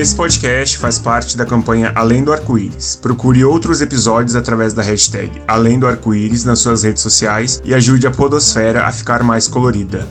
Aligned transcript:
Esse 0.00 0.16
podcast 0.16 0.78
faz 0.78 0.98
parte 0.98 1.36
da 1.36 1.44
campanha 1.44 1.92
Além 1.94 2.24
do 2.24 2.32
Arco-Íris. 2.32 2.96
Procure 2.96 3.44
outros 3.44 3.82
episódios 3.82 4.34
através 4.34 4.72
da 4.72 4.80
hashtag 4.80 5.30
Além 5.46 5.78
do 5.78 5.86
Arco-Íris 5.86 6.42
nas 6.42 6.60
suas 6.60 6.84
redes 6.84 7.02
sociais 7.02 7.60
e 7.62 7.74
ajude 7.74 8.06
a 8.06 8.10
Podosfera 8.10 8.86
a 8.86 8.92
ficar 8.92 9.22
mais 9.22 9.46
colorida. 9.46 10.08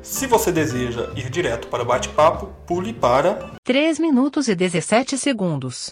Se 0.00 0.28
você 0.28 0.52
deseja 0.52 1.10
ir 1.16 1.28
direto 1.28 1.66
para 1.66 1.82
o 1.82 1.86
bate-papo, 1.86 2.54
pule 2.64 2.92
para 2.92 3.50
3 3.64 3.98
minutos 3.98 4.46
e 4.46 4.54
17 4.54 5.18
segundos. 5.18 5.90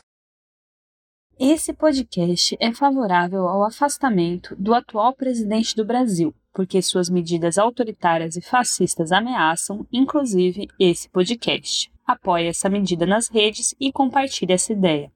Esse 1.37 1.73
podcast 1.73 2.57
é 2.61 2.73
favorável 2.73 3.49
ao 3.49 3.65
afastamento 3.65 4.55
do 4.57 4.73
atual 4.75 5.13
presidente 5.13 5.75
do 5.75 5.85
Brasil, 5.85 6.33
porque 6.53 6.83
suas 6.83 7.09
medidas 7.09 7.59
autoritárias 7.59 8.37
e 8.37 8.41
fascistas 8.41 9.13
ameaçam, 9.13 9.87
inclusive, 9.93 10.69
esse 10.79 11.09
podcast. 11.09 11.91
Apoie 12.07 12.47
essa 12.49 12.69
medida 12.69 13.07
nas 13.07 13.29
redes 13.29 13.75
e 13.79 13.93
compartilhe 13.93 14.53
essa 14.53 14.73
ideia. 14.73 15.11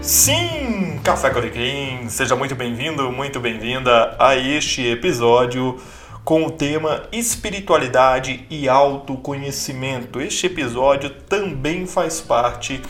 Sim, 0.00 1.00
Café 1.04 1.30
Corequim! 1.30 2.08
Seja 2.08 2.34
muito 2.34 2.54
bem-vindo, 2.54 3.10
muito 3.12 3.38
bem-vinda 3.38 4.16
a 4.18 4.36
este 4.36 4.86
episódio 4.86 5.80
com 6.24 6.44
o 6.46 6.50
tema 6.50 7.08
Espiritualidade 7.12 8.46
e 8.48 8.68
Autoconhecimento. 8.68 10.20
Este 10.20 10.46
episódio 10.46 11.10
também 11.28 11.86
faz 11.86 12.20
parte 12.20 12.80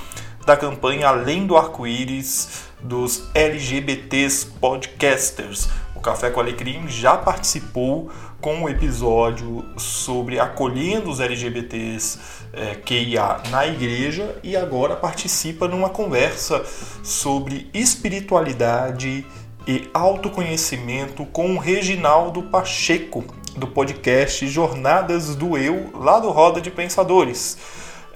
da 0.46 0.56
campanha 0.56 1.08
Além 1.08 1.46
do 1.46 1.56
Arco-Íris 1.56 2.68
dos 2.80 3.30
LGBTs 3.34 4.46
Podcasters. 4.60 5.68
Café 6.02 6.30
com 6.30 6.40
Alecrim 6.40 6.88
já 6.88 7.16
participou 7.16 8.10
com 8.40 8.56
um 8.56 8.68
episódio 8.68 9.64
sobre 9.76 10.40
acolhendo 10.40 11.08
os 11.08 11.20
LGBTs 11.20 12.18
é, 12.52 12.74
QIA 12.74 13.40
na 13.50 13.66
igreja 13.68 14.36
e 14.42 14.56
agora 14.56 14.96
participa 14.96 15.68
numa 15.68 15.88
conversa 15.88 16.64
sobre 17.04 17.70
espiritualidade 17.72 19.24
e 19.66 19.88
autoconhecimento 19.94 21.24
com 21.26 21.54
o 21.54 21.58
Reginaldo 21.58 22.42
Pacheco, 22.42 23.24
do 23.56 23.68
podcast 23.68 24.44
Jornadas 24.48 25.36
do 25.36 25.56
Eu, 25.56 25.90
lá 25.94 26.18
do 26.18 26.30
Roda 26.30 26.60
de 26.60 26.70
Pensadores. 26.70 27.56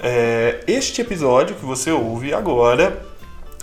É, 0.00 0.65
este 0.67 1.03
episódio 1.03 1.55
que 1.55 1.65
você 1.65 1.93
ouve 1.93 2.34
agora 2.34 3.00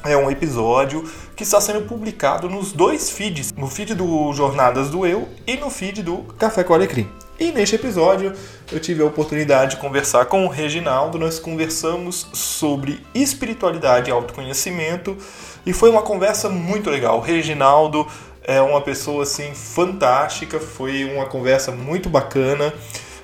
é 0.03 0.17
um 0.17 0.29
episódio 0.29 1.03
que 1.35 1.43
está 1.43 1.61
sendo 1.61 1.81
publicado 1.83 2.49
nos 2.49 2.73
dois 2.73 3.09
feeds, 3.09 3.53
no 3.53 3.67
feed 3.67 3.95
do 3.95 4.33
Jornadas 4.33 4.89
do 4.89 5.05
Eu 5.05 5.27
e 5.47 5.55
no 5.55 5.69
feed 5.69 6.03
do 6.03 6.17
Café 6.37 6.63
com 6.63 6.73
Alecrim. 6.73 7.09
E 7.39 7.51
neste 7.51 7.75
episódio 7.75 8.33
eu 8.71 8.79
tive 8.79 9.01
a 9.01 9.05
oportunidade 9.05 9.71
de 9.71 9.77
conversar 9.77 10.25
com 10.25 10.45
o 10.45 10.49
Reginaldo, 10.49 11.17
nós 11.17 11.39
conversamos 11.39 12.27
sobre 12.33 13.01
espiritualidade 13.15 14.09
e 14.09 14.13
autoconhecimento 14.13 15.17
e 15.65 15.73
foi 15.73 15.89
uma 15.89 16.01
conversa 16.01 16.49
muito 16.49 16.89
legal. 16.89 17.17
O 17.17 17.21
Reginaldo 17.21 18.05
é 18.43 18.61
uma 18.61 18.81
pessoa 18.81 19.23
assim 19.23 19.53
fantástica, 19.53 20.59
foi 20.59 21.05
uma 21.05 21.25
conversa 21.25 21.71
muito 21.71 22.09
bacana. 22.09 22.73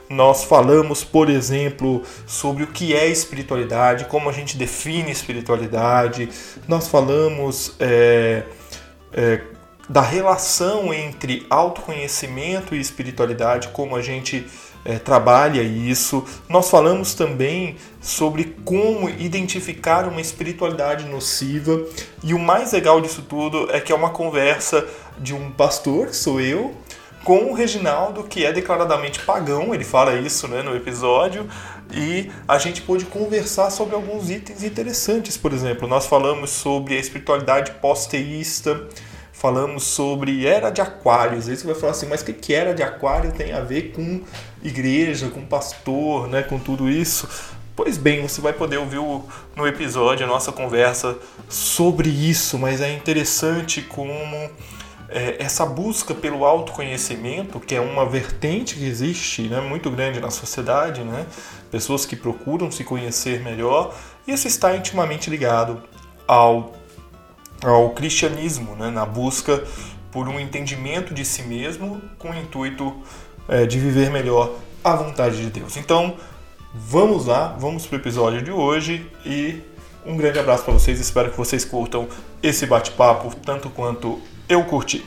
Nós 0.09 0.43
falamos, 0.43 1.03
por 1.03 1.29
exemplo, 1.29 2.01
sobre 2.25 2.63
o 2.63 2.67
que 2.67 2.95
é 2.95 3.07
espiritualidade, 3.07 4.05
como 4.05 4.27
a 4.27 4.33
gente 4.33 4.57
define 4.57 5.11
espiritualidade. 5.11 6.29
Nós 6.67 6.87
falamos 6.87 7.75
é, 7.79 8.43
é, 9.13 9.41
da 9.87 10.01
relação 10.01 10.91
entre 10.91 11.45
autoconhecimento 11.47 12.73
e 12.73 12.79
espiritualidade, 12.79 13.67
como 13.67 13.95
a 13.95 14.01
gente 14.01 14.47
é, 14.83 14.97
trabalha 14.97 15.61
isso. 15.61 16.25
Nós 16.47 16.69
falamos 16.69 17.13
também 17.13 17.75
sobre 18.01 18.55
como 18.65 19.09
identificar 19.09 20.07
uma 20.07 20.21
espiritualidade 20.21 21.05
nociva. 21.05 21.83
E 22.23 22.33
o 22.33 22.39
mais 22.39 22.71
legal 22.71 22.99
disso 22.99 23.21
tudo 23.21 23.69
é 23.71 23.79
que 23.79 23.91
é 23.91 23.95
uma 23.95 24.09
conversa 24.09 24.87
de 25.19 25.35
um 25.35 25.51
pastor, 25.51 26.07
que 26.07 26.15
sou 26.15 26.41
eu, 26.41 26.73
com 27.23 27.51
o 27.51 27.53
Reginaldo, 27.53 28.23
que 28.23 28.45
é 28.45 28.51
declaradamente 28.51 29.19
pagão, 29.19 29.73
ele 29.73 29.83
fala 29.83 30.15
isso 30.15 30.47
né, 30.47 30.61
no 30.61 30.75
episódio, 30.75 31.47
e 31.91 32.31
a 32.47 32.57
gente 32.57 32.81
pôde 32.81 33.05
conversar 33.05 33.69
sobre 33.69 33.95
alguns 33.95 34.29
itens 34.29 34.63
interessantes. 34.63 35.37
Por 35.37 35.53
exemplo, 35.53 35.87
nós 35.87 36.05
falamos 36.05 36.49
sobre 36.49 36.95
a 36.95 36.99
espiritualidade 36.99 37.71
pós-teísta, 37.73 38.87
falamos 39.33 39.83
sobre 39.83 40.45
era 40.45 40.69
de 40.69 40.81
aquários. 40.81 41.49
Aí 41.49 41.57
você 41.57 41.65
vai 41.65 41.75
falar 41.75 41.91
assim, 41.91 42.07
mas 42.07 42.21
o 42.21 42.25
que 42.25 42.53
era 42.53 42.73
de 42.73 42.83
aquário 42.83 43.31
tem 43.31 43.53
a 43.53 43.61
ver 43.61 43.91
com 43.91 44.21
igreja, 44.63 45.29
com 45.29 45.45
pastor, 45.45 46.27
né, 46.27 46.43
com 46.43 46.59
tudo 46.59 46.89
isso? 46.89 47.27
Pois 47.75 47.97
bem, 47.97 48.21
você 48.21 48.41
vai 48.41 48.51
poder 48.51 48.77
ouvir 48.77 48.99
no 49.55 49.65
episódio 49.65 50.25
a 50.25 50.27
nossa 50.27 50.51
conversa 50.51 51.17
sobre 51.47 52.09
isso, 52.09 52.59
mas 52.59 52.81
é 52.81 52.91
interessante 52.91 53.81
como 53.81 54.49
é, 55.09 55.37
essa 55.39 55.65
busca 55.65 56.13
pelo 56.13 56.45
autoconhecimento, 56.45 57.59
que 57.59 57.75
é 57.75 57.81
uma 57.81 58.05
vertente 58.05 58.75
que 58.75 58.85
existe 58.85 59.43
né, 59.43 59.59
muito 59.59 59.89
grande 59.89 60.19
na 60.19 60.29
sociedade, 60.29 61.01
né, 61.01 61.25
pessoas 61.71 62.05
que 62.05 62.15
procuram 62.15 62.71
se 62.71 62.83
conhecer 62.83 63.41
melhor, 63.41 63.95
isso 64.27 64.47
está 64.47 64.75
intimamente 64.75 65.29
ligado 65.29 65.81
ao, 66.27 66.73
ao 67.63 67.89
cristianismo, 67.91 68.75
né, 68.75 68.89
na 68.89 69.05
busca 69.05 69.63
por 70.11 70.27
um 70.27 70.39
entendimento 70.39 71.13
de 71.13 71.25
si 71.25 71.43
mesmo 71.43 72.01
com 72.17 72.29
o 72.29 72.35
intuito 72.35 72.95
é, 73.47 73.65
de 73.65 73.79
viver 73.79 74.09
melhor 74.11 74.53
a 74.83 74.95
vontade 74.95 75.37
de 75.37 75.49
Deus. 75.49 75.75
Então, 75.77 76.15
vamos 76.73 77.25
lá, 77.25 77.55
vamos 77.59 77.85
para 77.85 77.97
o 77.97 77.99
episódio 77.99 78.41
de 78.41 78.51
hoje 78.51 79.09
e 79.25 79.61
um 80.05 80.15
grande 80.15 80.39
abraço 80.39 80.63
para 80.63 80.73
vocês. 80.73 80.99
Espero 80.99 81.31
que 81.31 81.37
vocês 81.37 81.65
curtam 81.65 82.07
esse 82.41 82.65
bate-papo 82.65 83.35
tanto 83.43 83.69
quanto 83.69 84.21
eu 84.49 84.65
curti. 84.65 84.97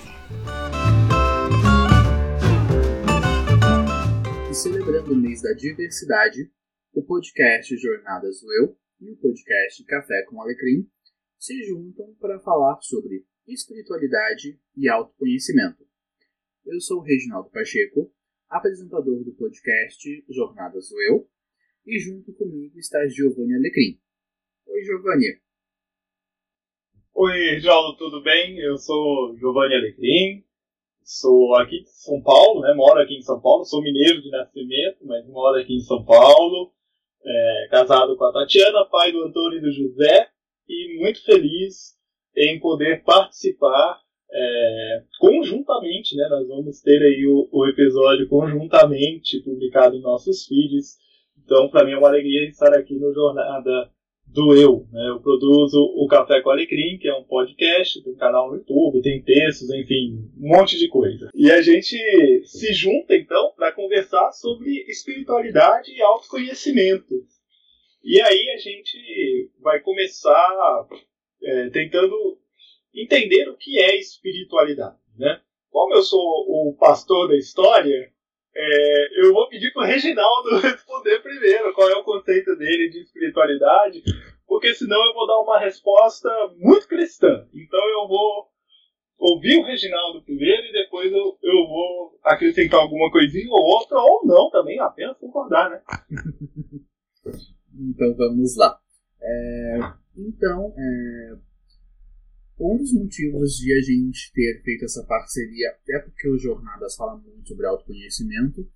E 4.49 4.55
celebrando 4.55 5.13
o 5.13 5.17
mês 5.17 5.43
da 5.43 5.53
diversidade, 5.53 6.49
o 6.95 7.03
podcast 7.03 7.77
Jornadas 7.77 8.41
do 8.41 8.53
Eu 8.53 8.79
e 9.01 9.11
o 9.11 9.17
podcast 9.17 9.85
Café 9.85 10.23
com 10.29 10.41
Alecrim 10.41 10.89
se 11.41 11.61
juntam 11.65 12.15
para 12.21 12.39
falar 12.39 12.79
sobre 12.83 13.27
espiritualidade 13.45 14.61
e 14.77 14.89
autoconhecimento. 14.89 15.85
Eu 16.65 16.81
sou 16.81 17.01
o 17.01 17.03
Reginaldo 17.03 17.51
Pacheco, 17.51 18.15
apresentador 18.49 19.25
do 19.25 19.33
podcast 19.33 20.25
Jornadas 20.29 20.89
do 20.89 21.03
Eu, 21.03 21.29
e 21.85 21.99
junto 21.99 22.33
comigo 22.35 22.79
está 22.79 23.05
Giovanni 23.09 23.57
Alecrim. 23.57 24.01
Oi, 24.69 24.85
Giovanni. 24.85 25.42
Oi, 27.15 27.51
Reginaldo, 27.51 27.95
tudo 27.99 28.23
bem? 28.23 28.59
Eu 28.59 28.79
sou 28.79 29.37
Giovanni 29.37 29.75
Alecrim, 29.75 30.43
sou 31.05 31.55
aqui 31.57 31.83
de 31.83 31.91
São 31.91 32.23
Paulo, 32.23 32.63
né? 32.63 32.73
moro 32.73 32.99
aqui 33.01 33.15
em 33.15 33.23
São 33.23 33.39
Paulo, 33.39 33.67
sou 33.67 33.83
mineiro 33.83 34.23
de 34.23 34.31
nascimento, 34.31 35.05
mas 35.05 35.29
moro 35.29 35.61
aqui 35.61 35.75
em 35.77 35.81
São 35.81 36.03
Paulo, 36.03 36.73
é, 37.23 37.69
casado 37.71 38.17
com 38.17 38.25
a 38.25 38.33
Tatiana, 38.33 38.87
pai 38.87 39.13
do 39.13 39.23
Antônio 39.25 39.59
e 39.59 39.61
do 39.61 39.71
José, 39.71 40.29
e 40.67 40.99
muito 41.01 41.23
feliz 41.23 41.95
em 42.35 42.59
poder 42.59 43.05
participar 43.05 44.01
é, 44.33 45.03
conjuntamente, 45.21 46.17
né? 46.17 46.27
Nós 46.31 46.49
vamos 46.49 46.81
ter 46.81 46.99
aí 47.03 47.27
o, 47.27 47.47
o, 47.53 47.69
episódio 47.69 48.27
conjuntamente 48.27 49.39
publicado 49.43 49.95
em 49.95 50.01
nossos 50.01 50.47
feeds. 50.47 50.97
Então, 51.45 51.69
para 51.69 51.85
mim 51.85 51.93
é 51.93 51.99
uma 51.99 52.09
alegria 52.09 52.49
estar 52.49 52.73
aqui 52.75 52.95
no 52.95 53.13
Jornada 53.13 53.91
do 54.33 54.57
eu. 54.57 54.87
Né? 54.91 55.09
Eu 55.11 55.21
produzo 55.21 55.79
o 55.79 56.07
Café 56.09 56.41
com 56.41 56.51
Alecrim, 56.51 56.99
que 56.99 57.09
é 57.09 57.15
um 57.15 57.25
podcast, 57.25 58.03
tem 58.03 58.15
canal 58.15 58.51
no 58.51 58.57
YouTube, 58.57 59.03
tem 59.03 59.23
textos, 59.23 59.71
enfim, 59.71 60.31
um 60.41 60.49
monte 60.49 60.79
de 60.79 60.89
coisa. 60.89 61.31
E 61.35 61.51
a 61.51 61.61
gente 61.61 61.97
se 62.45 62.73
junta 62.73 63.15
então 63.15 63.53
para 63.55 63.73
conversar 63.73 64.33
sobre 64.33 64.85
espiritualidade 64.89 65.93
e 65.93 66.03
autoconhecimento. 66.03 67.15
E 68.03 68.21
aí 68.21 68.51
a 68.51 68.57
gente 68.57 69.51
vai 69.61 69.81
começar 69.81 70.89
é, 71.43 71.71
tentando 71.71 72.17
entender 72.95 73.49
o 73.49 73.57
que 73.57 73.79
é 73.79 73.97
espiritualidade. 73.99 74.97
Né? 75.17 75.41
Como 75.71 75.95
eu 75.95 76.03
sou 76.03 76.21
o 76.21 76.77
pastor 76.79 77.29
da 77.29 77.37
história, 77.37 78.11
é, 78.55 79.25
eu 79.25 79.33
vou 79.33 79.49
pedir 79.49 79.73
para 79.73 79.83
o 79.83 79.87
Reginaldo 79.87 80.57
responder 80.61 81.21
primeiro 81.21 81.73
qual 81.73 81.89
é 81.89 81.97
o 81.97 82.05
conceito 82.05 82.55
dele 82.57 82.91
de 82.91 83.03
espiritualidade, 83.03 84.03
porque 84.47 84.75
senão 84.75 85.03
eu 85.07 85.15
vou 85.15 85.27
dar 85.27 85.41
uma 85.41 85.59
resposta 85.59 86.29
muito 86.59 86.87
cristã. 86.87 87.47
Então 87.55 87.81
eu 87.81 88.09
vou 88.09 88.53
ouvir 89.19 89.57
o 89.57 89.65
Reginaldo 89.65 90.23
primeiro 90.23 90.63
e 90.67 90.73
depois 90.73 91.11
eu, 91.11 91.39
eu 91.43 91.67
vou 91.69 92.19
acrescentar 92.25 92.81
alguma 92.81 93.11
coisinha 93.11 93.49
ou 93.51 93.63
outra, 93.63 93.99
ou 93.99 94.27
não 94.27 94.51
também, 94.51 94.79
apenas 94.81 95.17
concordar, 95.19 95.71
né? 95.71 95.81
então 97.75 98.15
vamos 98.17 98.57
lá. 98.57 98.79
É, 99.23 99.79
então, 100.17 100.75
é, 100.77 101.37
um 102.63 102.77
dos 102.77 102.93
motivos 102.93 103.57
de 103.57 103.73
a 103.73 103.81
gente 103.81 104.33
ter 104.33 104.63
feito 104.63 104.85
essa 104.85 105.05
parceria 105.05 105.77
é 105.89 105.99
porque 105.99 106.29
o 106.29 106.39
Jornadas 106.39 106.95
fala 106.95 107.19
muito 107.19 107.49
sobre 107.49 107.67
autoconhecimento. 107.67 108.71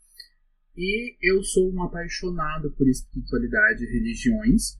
E 0.76 1.16
eu 1.22 1.42
sou 1.42 1.72
um 1.72 1.82
apaixonado 1.82 2.72
por 2.72 2.88
espiritualidade 2.88 3.84
e 3.84 3.92
religiões. 3.92 4.72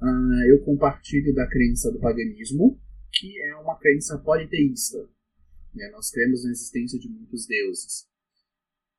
Uh, 0.00 0.50
eu 0.50 0.62
compartilho 0.64 1.34
da 1.34 1.48
crença 1.48 1.90
do 1.90 1.98
paganismo, 1.98 2.78
que 3.12 3.42
é 3.42 3.56
uma 3.56 3.78
crença 3.78 4.18
politeísta. 4.18 4.98
Né? 5.74 5.88
Nós 5.90 6.10
cremos 6.10 6.44
na 6.44 6.50
existência 6.50 6.98
de 6.98 7.08
muitos 7.08 7.46
deuses. 7.46 8.06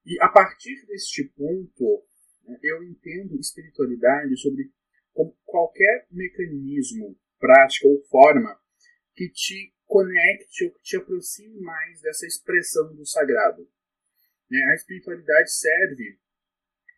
E 0.06 0.20
a 0.22 0.30
partir 0.30 0.86
deste 0.88 1.24
ponto, 1.36 2.04
né, 2.46 2.58
eu 2.64 2.84
entendo 2.84 3.40
espiritualidade 3.40 4.36
sobre 4.38 4.72
qualquer 5.46 6.08
mecanismo, 6.12 7.16
prática 7.40 7.88
ou 7.88 8.02
forma 8.06 8.58
que 9.18 9.28
te 9.30 9.74
conecte 9.88 10.66
ou 10.66 10.72
que 10.72 10.84
te 10.84 10.96
aproxime 10.96 11.60
mais 11.60 12.00
dessa 12.02 12.28
expressão 12.28 12.96
do 12.96 13.04
sagrado. 13.04 13.68
Né? 14.50 14.60
A 14.72 14.76
espiritualidade 14.76 15.52
serve 15.52 16.20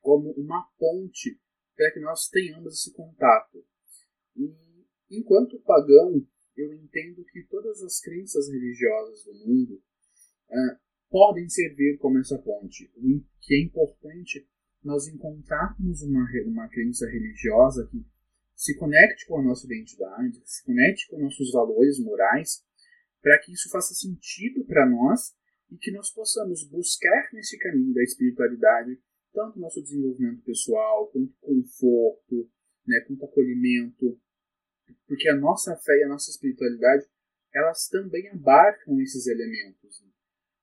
como 0.01 0.31
uma 0.31 0.69
ponte 0.77 1.39
para 1.77 1.91
que 1.93 2.01
nós 2.01 2.27
tenhamos 2.27 2.73
esse 2.73 2.93
contato. 2.93 3.65
E, 4.35 4.53
enquanto 5.09 5.61
pagão, 5.61 6.21
eu 6.57 6.73
entendo 6.73 7.23
que 7.23 7.43
todas 7.49 7.81
as 7.81 8.01
crenças 8.01 8.49
religiosas 8.49 9.23
do 9.23 9.33
mundo 9.35 9.75
uh, 10.49 10.79
podem 11.09 11.47
servir 11.47 11.97
como 11.99 12.19
essa 12.19 12.37
ponte. 12.37 12.91
O 12.97 13.23
que 13.39 13.55
é 13.55 13.63
importante 13.63 14.45
nós 14.83 15.07
encontrarmos 15.07 16.01
uma, 16.01 16.27
uma 16.47 16.67
crença 16.67 17.07
religiosa 17.07 17.87
que 17.89 18.05
se 18.59 18.75
conecte 18.75 19.25
com 19.25 19.39
a 19.39 19.41
nossa 19.41 19.65
identidade, 19.65 20.41
se 20.43 20.65
conecte 20.65 21.07
com 21.07 21.17
nossos 21.17 21.49
valores 21.53 21.97
morais, 21.97 22.61
para 23.21 23.39
que 23.39 23.53
isso 23.53 23.69
faça 23.69 23.93
sentido 23.93 24.65
para 24.65 24.85
nós 24.85 25.33
e 25.71 25.77
que 25.77 25.89
nós 25.91 26.11
possamos 26.11 26.67
buscar 26.67 27.29
nesse 27.31 27.57
caminho 27.57 27.93
da 27.93 28.03
espiritualidade 28.03 28.99
tanto 29.33 29.59
nosso 29.59 29.81
desenvolvimento 29.81 30.43
pessoal, 30.43 31.07
quanto 31.07 31.33
conforto, 31.39 32.51
né, 32.85 32.99
quanto 33.07 33.23
acolhimento, 33.23 34.19
porque 35.07 35.29
a 35.29 35.37
nossa 35.37 35.77
fé 35.77 35.93
e 35.99 36.03
a 36.03 36.09
nossa 36.09 36.29
espiritualidade 36.29 37.05
elas 37.55 37.87
também 37.87 38.27
abarcam 38.27 38.99
esses 38.99 39.25
elementos 39.25 40.01
né, 40.01 40.11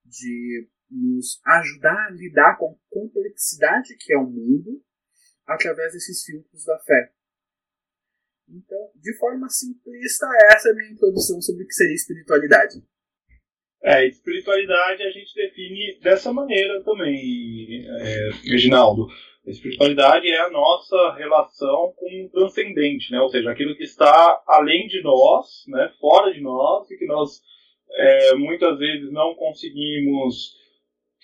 de 0.05 0.69
nos 0.91 1.41
ajudar 1.47 2.09
a 2.09 2.11
lidar 2.11 2.59
com 2.59 2.73
a 2.73 2.77
complexidade 2.91 3.97
que 3.97 4.13
é 4.13 4.19
o 4.19 4.29
mundo 4.29 4.85
através 5.47 5.95
desses 5.95 6.25
filtros 6.25 6.65
da 6.67 6.79
fé. 6.81 7.16
Então, 8.49 8.79
de 8.95 9.17
forma 9.19 9.49
simplista, 9.49 10.27
essa 10.53 10.69
é 10.69 10.73
a 10.73 10.75
minha 10.75 10.93
introdução 10.93 11.41
sobre 11.41 11.65
o 11.65 11.67
que 11.67 11.75
seria 11.75 11.95
espiritualidade. 11.95 12.83
É, 13.83 14.07
espiritualidade 14.07 15.03
a 15.03 15.11
gente 15.11 15.35
define 15.35 15.99
dessa 16.01 16.33
maneira 16.33 16.83
também, 16.83 17.87
é, 17.87 18.31
Reginaldo. 18.45 19.07
A 19.47 19.51
espiritualidade 19.51 20.29
é 20.29 20.41
a 20.41 20.51
nossa 20.51 21.15
relação 21.15 21.93
com 21.97 22.25
o 22.25 22.31
transcendente, 22.31 23.13
né? 23.13 23.21
ou 23.21 23.29
seja, 23.29 23.51
aquilo 23.51 23.77
que 23.77 23.85
está 23.85 24.43
além 24.47 24.89
de 24.89 25.03
nós, 25.03 25.65
né? 25.69 25.93
fora 26.01 26.33
de 26.33 26.41
nós, 26.41 26.91
e 26.91 26.97
que 26.97 27.07
nós 27.07 27.41
é, 27.93 28.35
muitas 28.35 28.79
vezes 28.79 29.13
não 29.13 29.35
conseguimos 29.35 30.55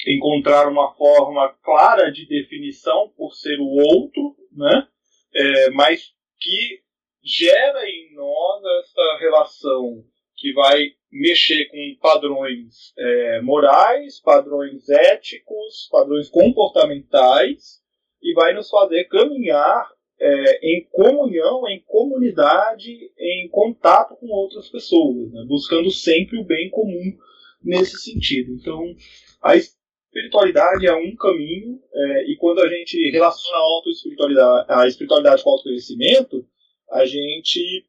encontrar 0.06 0.68
uma 0.68 0.94
forma 0.94 1.52
clara 1.62 2.10
de 2.10 2.26
definição 2.26 3.12
por 3.16 3.32
ser 3.34 3.58
o 3.58 3.66
outro, 3.66 4.36
né? 4.52 4.86
É, 5.34 5.70
mas 5.70 6.12
que 6.38 6.81
gera 7.22 7.88
em 7.88 8.14
nós 8.14 8.62
essa 8.80 9.18
relação 9.20 10.04
que 10.36 10.52
vai 10.52 10.88
mexer 11.10 11.66
com 11.66 11.96
padrões 12.00 12.92
é, 12.98 13.40
morais, 13.42 14.20
padrões 14.20 14.88
éticos, 14.88 15.88
padrões 15.90 16.28
comportamentais 16.28 17.80
e 18.20 18.32
vai 18.34 18.54
nos 18.54 18.68
fazer 18.68 19.04
caminhar 19.04 19.88
é, 20.18 20.66
em 20.66 20.86
comunhão, 20.90 21.68
em 21.68 21.80
comunidade, 21.86 23.10
em 23.18 23.48
contato 23.50 24.16
com 24.16 24.28
outras 24.28 24.68
pessoas, 24.68 25.32
né? 25.32 25.44
buscando 25.46 25.90
sempre 25.90 26.38
o 26.38 26.44
bem 26.44 26.70
comum 26.70 27.16
nesse 27.62 27.98
sentido. 28.00 28.52
Então, 28.52 28.94
a 29.42 29.56
espiritualidade 29.56 30.86
é 30.86 30.94
um 30.94 31.14
caminho 31.16 31.80
é, 31.92 32.30
e 32.30 32.36
quando 32.36 32.60
a 32.60 32.68
gente 32.68 33.10
relaciona 33.10 33.56
a, 33.56 33.60
auto-espiritualidade, 33.60 34.66
a 34.68 34.86
espiritualidade 34.86 35.42
com 35.42 35.50
o 35.50 35.52
autoconhecimento, 35.52 36.46
a 36.92 37.06
gente 37.06 37.86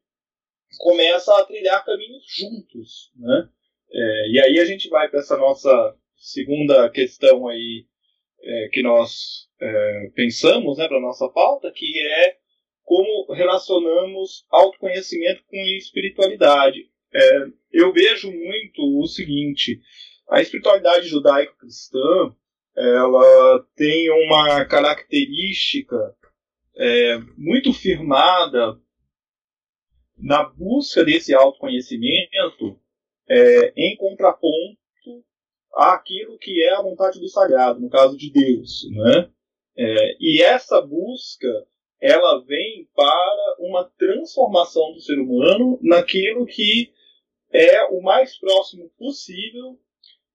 começa 0.78 1.36
a 1.38 1.44
trilhar 1.44 1.84
caminhos 1.84 2.24
juntos, 2.26 3.12
né? 3.16 3.48
É, 3.92 4.28
e 4.30 4.40
aí 4.40 4.58
a 4.58 4.64
gente 4.64 4.88
vai 4.88 5.08
para 5.08 5.20
essa 5.20 5.36
nossa 5.36 5.96
segunda 6.16 6.90
questão 6.90 7.46
aí 7.46 7.86
é, 8.42 8.68
que 8.72 8.82
nós 8.82 9.48
é, 9.60 10.10
pensamos, 10.14 10.78
né, 10.78 10.88
para 10.88 11.00
nossa 11.00 11.28
pauta, 11.28 11.70
que 11.72 12.00
é 12.00 12.36
como 12.82 13.32
relacionamos 13.32 14.44
autoconhecimento 14.50 15.42
com 15.46 15.56
espiritualidade. 15.78 16.90
É, 17.14 17.46
eu 17.72 17.92
vejo 17.92 18.32
muito 18.32 18.82
o 19.00 19.06
seguinte: 19.06 19.80
a 20.28 20.40
espiritualidade 20.40 21.06
judaico-cristã 21.06 22.34
ela 22.76 23.64
tem 23.76 24.10
uma 24.10 24.64
característica 24.64 25.96
é, 26.76 27.18
muito 27.36 27.72
firmada 27.72 28.76
na 30.16 30.44
busca 30.44 31.04
desse 31.04 31.34
autoconhecimento 31.34 32.78
é, 33.28 33.72
em 33.76 33.96
contraponto 33.96 34.78
àquilo 35.74 36.38
que 36.38 36.62
é 36.62 36.74
a 36.74 36.82
vontade 36.82 37.18
do 37.20 37.28
sagrado, 37.28 37.80
no 37.80 37.90
caso 37.90 38.16
de 38.16 38.30
Deus. 38.30 38.88
Né? 38.90 39.30
É, 39.76 40.16
e 40.20 40.42
essa 40.42 40.80
busca 40.80 41.48
ela 42.00 42.44
vem 42.44 42.86
para 42.94 43.56
uma 43.60 43.84
transformação 43.96 44.92
do 44.92 45.00
ser 45.00 45.18
humano 45.18 45.78
naquilo 45.82 46.44
que 46.44 46.92
é 47.50 47.84
o 47.84 48.02
mais 48.02 48.36
próximo 48.38 48.90
possível, 48.98 49.78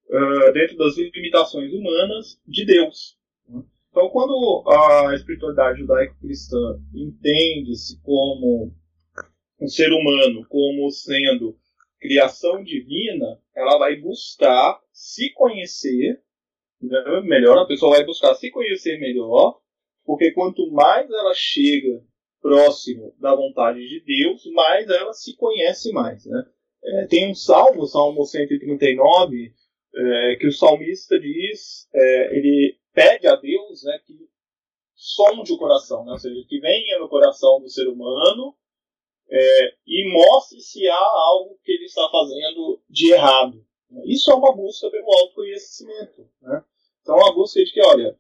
uh, 0.10 0.54
dentro 0.54 0.78
das 0.78 0.98
limitações 0.98 1.72
humanas, 1.72 2.42
de 2.48 2.66
Deus. 2.66 3.18
Então, 3.92 4.10
quando 4.10 4.64
a 4.68 5.14
espiritualidade 5.14 5.80
judaico-cristã 5.80 6.80
entende-se 6.94 8.02
como 8.02 8.74
um 9.62 9.68
ser 9.68 9.92
humano 9.92 10.46
como 10.48 10.90
sendo 10.90 11.58
criação 12.00 12.64
divina, 12.64 13.40
ela 13.56 13.78
vai 13.78 13.98
buscar 13.98 14.80
se 14.92 15.32
conhecer 15.34 16.22
né? 16.82 17.22
melhor, 17.24 17.58
a 17.58 17.68
pessoa 17.68 17.96
vai 17.96 18.06
buscar 18.06 18.34
se 18.36 18.50
conhecer 18.50 18.98
melhor, 19.00 19.60
porque 20.06 20.31
quanto 20.31 20.72
mais 20.72 21.10
ela 21.10 21.33
chega 21.33 22.02
próximo 22.42 23.14
da 23.19 23.36
vontade 23.36 23.80
de 23.88 24.00
Deus, 24.00 24.45
mais 24.54 24.90
ela 24.90 25.14
se 25.14 25.36
conhece 25.36 25.92
mais. 25.92 26.26
Né? 26.26 26.44
É, 26.83 27.07
tem 27.07 27.30
um 27.30 27.36
salmo, 27.36 27.86
Salmo 27.86 28.26
139, 28.26 29.54
é, 29.94 30.36
que 30.38 30.48
o 30.48 30.54
salmista 30.54 31.19
diz, 31.19 31.90
é, 31.94 32.38
ele 32.38 32.78
pede 32.94 33.28
a 33.28 33.36
Deus 33.36 33.83
né, 33.83 34.00
que 34.06 34.14
sonde 34.95 35.52
o 35.52 35.57
coração, 35.57 36.06
né? 36.06 36.14
ou 36.14 36.18
seja, 36.18 36.45
que 36.48 36.60
venha 36.60 37.00
no 37.00 37.10
coração 37.10 37.60
do 37.60 37.69
ser 37.69 37.88
humano 37.88 38.56
é, 39.31 39.74
e 39.86 40.12
mostre 40.12 40.59
se 40.59 40.88
há 40.88 40.98
algo 40.98 41.57
que 41.64 41.71
ele 41.71 41.86
está 41.86 42.07
fazendo 42.09 42.81
de 42.90 43.12
errado. 43.12 43.64
Isso 44.06 44.31
é 44.31 44.36
uma 44.36 44.56
busca 44.56 44.90
pelo 44.90 45.12
autoconhecimento. 45.12 46.28
Né? 46.42 46.64
Então, 47.02 47.16
é 47.16 47.24
uma 47.24 47.33
busca 47.33 47.64
de 47.64 47.71
que, 47.71 47.81
olha, 47.81 48.18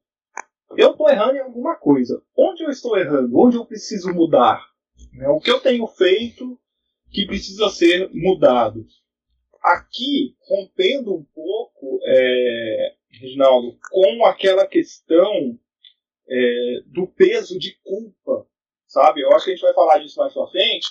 eu 0.77 0.91
estou 0.91 1.09
errando 1.09 1.35
em 1.35 1.41
alguma 1.41 1.75
coisa. 1.75 2.21
Onde 2.37 2.63
eu 2.63 2.69
estou 2.69 2.97
errando? 2.97 3.37
Onde 3.37 3.57
eu 3.57 3.65
preciso 3.65 4.13
mudar? 4.13 4.67
Né? 5.13 5.27
O 5.29 5.39
que 5.39 5.51
eu 5.51 5.59
tenho 5.59 5.85
feito 5.87 6.59
que 7.11 7.25
precisa 7.25 7.69
ser 7.69 8.09
mudado? 8.13 8.85
Aqui, 9.61 10.35
rompendo 10.47 11.15
um 11.15 11.25
pouco, 11.35 11.99
é, 12.03 12.95
Reginaldo, 13.09 13.77
com 13.91 14.25
aquela 14.25 14.65
questão 14.65 15.59
é, 16.27 16.81
do 16.85 17.07
peso 17.07 17.59
de 17.59 17.75
culpa 17.83 18.47
sabe? 18.89 19.21
Eu 19.21 19.31
acho 19.31 19.45
que 19.45 19.51
a 19.51 19.53
gente 19.55 19.63
vai 19.63 19.73
falar 19.73 19.99
disso 19.99 20.19
mais 20.19 20.33
pra 20.33 20.47
frente, 20.47 20.87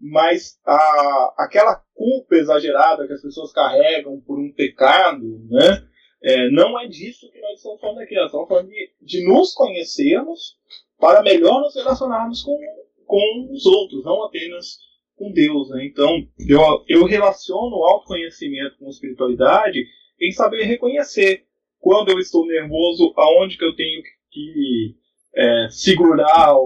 mas 0.00 0.58
a, 0.66 1.34
aquela 1.38 1.76
culpa 1.94 2.34
exagerada 2.34 3.06
que 3.06 3.12
as 3.12 3.22
pessoas 3.22 3.52
carregam 3.52 4.20
por 4.20 4.38
um 4.38 4.52
pecado, 4.52 5.40
né? 5.48 5.86
É, 6.22 6.50
não 6.50 6.80
é 6.80 6.88
disso 6.88 7.30
que 7.30 7.38
nós 7.40 7.58
estamos 7.58 7.80
falando 7.80 8.00
aqui. 8.00 8.14
Nós 8.14 8.26
estamos 8.26 8.48
falando 8.48 8.68
de, 8.68 8.92
de 9.00 9.28
nos 9.28 9.52
conhecermos 9.52 10.56
para 10.98 11.22
melhor 11.22 11.60
nos 11.60 11.74
relacionarmos 11.74 12.42
com, 12.42 12.58
com 13.04 13.48
os 13.52 13.66
outros, 13.66 14.04
não 14.04 14.24
apenas 14.24 14.78
com 15.16 15.30
Deus. 15.30 15.68
Né? 15.68 15.84
Então, 15.84 16.08
eu, 16.48 16.60
eu 16.88 17.04
relaciono 17.04 17.76
o 17.76 17.84
autoconhecimento 17.84 18.78
com 18.78 18.88
espiritualidade 18.88 19.84
em 20.18 20.32
saber 20.32 20.62
reconhecer 20.64 21.44
quando 21.78 22.08
eu 22.08 22.18
estou 22.18 22.46
nervoso, 22.46 23.12
aonde 23.16 23.58
que 23.58 23.64
eu 23.64 23.76
tenho 23.76 24.02
que 24.30 24.96
é, 25.36 25.68
segurar 25.70 26.56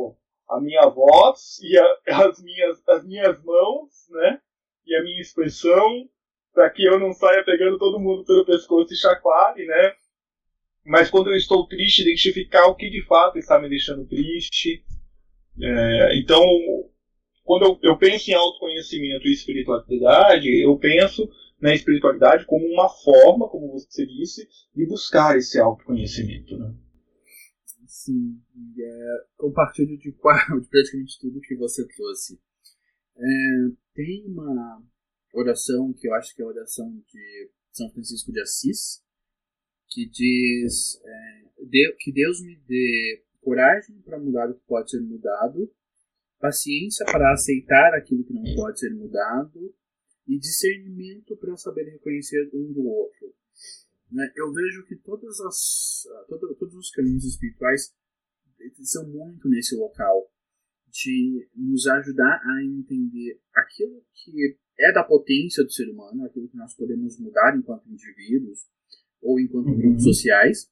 a 0.49 0.61
minha 0.61 0.87
voz 0.89 1.59
e 1.63 1.79
a, 1.79 2.27
as, 2.27 2.43
minhas, 2.43 2.89
as 2.89 3.05
minhas 3.05 3.43
mãos, 3.43 3.91
né? 4.11 4.41
E 4.87 4.95
a 4.97 5.03
minha 5.03 5.21
expressão, 5.21 6.09
para 6.55 6.71
que 6.71 6.85
eu 6.85 6.99
não 6.99 7.13
saia 7.13 7.45
pegando 7.45 7.79
todo 7.79 8.01
mundo 8.01 8.25
pelo 8.25 8.47
pescoço 8.47 8.93
e 8.93 8.97
chacoalhe, 8.97 9.67
né? 9.67 9.95
mas 10.89 11.11
quando 11.11 11.31
eu 11.31 11.37
estou 11.37 11.67
triste, 11.67 12.03
identificar 12.03 12.67
o 12.67 12.75
que 12.75 12.89
de 12.89 13.05
fato 13.05 13.39
está 13.39 13.61
me 13.61 13.69
deixando 13.69 14.07
triste. 14.07 14.83
É, 15.61 16.19
então, 16.19 16.43
quando 17.45 17.65
eu, 17.65 17.79
eu, 17.83 17.99
penso 17.99 18.31
em 18.31 18.35
autoconhecimento 18.35 19.29
e 19.29 19.33
espiritualidade, 19.33 20.49
eu 20.63 20.77
penso 20.79 21.29
na 21.61 21.75
espiritualidade 21.75 22.47
como 22.47 22.65
uma 22.67 22.89
forma, 22.89 23.49
como 23.49 23.73
você 23.73 24.07
disse, 24.07 24.49
de 24.75 24.87
buscar 24.87 25.37
esse 25.37 25.61
autoconhecimento. 25.61 26.57
Né? 26.57 26.73
Sim, 27.99 28.41
é, 28.79 29.27
compartilho 29.37 29.99
de, 29.99 30.13
de 30.13 30.69
praticamente 30.71 31.19
tudo 31.19 31.41
que 31.41 31.57
você 31.57 31.85
trouxe. 31.89 32.41
É, 33.17 33.23
tem 33.93 34.25
uma 34.27 34.81
oração 35.35 35.93
que 35.93 36.07
eu 36.07 36.15
acho 36.15 36.33
que 36.37 36.41
é 36.41 36.45
a 36.45 36.49
oração 36.49 36.89
de 37.13 37.51
São 37.73 37.91
Francisco 37.91 38.31
de 38.31 38.41
Assis, 38.41 39.03
que 39.89 40.09
diz 40.09 41.01
é, 41.05 41.65
de, 41.65 41.97
que 41.99 42.13
Deus 42.13 42.41
me 42.41 42.57
dê 42.69 43.25
coragem 43.41 44.01
para 44.03 44.21
mudar 44.21 44.49
o 44.49 44.55
que 44.55 44.65
pode 44.65 44.91
ser 44.93 45.01
mudado, 45.01 45.69
paciência 46.39 47.05
para 47.05 47.33
aceitar 47.33 47.95
aquilo 47.95 48.23
que 48.23 48.33
não 48.33 48.45
pode 48.55 48.79
ser 48.79 48.95
mudado 48.95 49.75
e 50.29 50.39
discernimento 50.39 51.37
para 51.37 51.57
saber 51.57 51.91
reconhecer 51.91 52.49
um 52.55 52.73
do 52.73 52.87
outro. 52.87 53.35
Né? 54.11 54.31
Eu 54.37 54.53
vejo 54.53 54.87
que 54.87 54.97
todas 54.97 55.41
as, 55.41 56.03
todo, 56.29 56.55
todos 56.55 56.75
os 56.75 56.91
caminhos 56.91 57.25
espirituais 57.25 57.95
são 58.83 59.09
muito 59.09 59.49
nesse 59.49 59.77
local 59.77 60.31
de 60.89 61.49
nos 61.55 61.87
ajudar 61.87 62.41
a 62.43 62.65
entender 62.65 63.41
aquilo 63.55 64.05
que 64.13 64.59
é 64.81 64.93
da 64.93 65.05
potência 65.05 65.63
do 65.63 65.71
ser 65.71 65.89
humano, 65.91 66.25
aquilo 66.25 66.49
que 66.49 66.57
nós 66.57 66.75
podemos 66.75 67.19
mudar 67.19 67.57
enquanto 67.57 67.89
indivíduos 67.91 68.67
ou 69.21 69.39
enquanto 69.39 69.67
uhum. 69.67 69.79
grupos 69.79 70.05
sociais, 70.05 70.71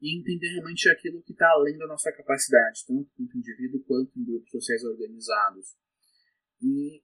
e 0.00 0.18
entender 0.18 0.48
realmente 0.52 0.88
aquilo 0.88 1.20
que 1.22 1.32
está 1.32 1.48
além 1.50 1.76
da 1.76 1.86
nossa 1.86 2.12
capacidade, 2.12 2.86
tanto 2.86 3.10
enquanto 3.18 3.38
indivíduo 3.38 3.82
quanto 3.84 4.18
em 4.18 4.24
grupos 4.24 4.50
sociais 4.50 4.84
organizados. 4.84 5.76
E 6.62 7.02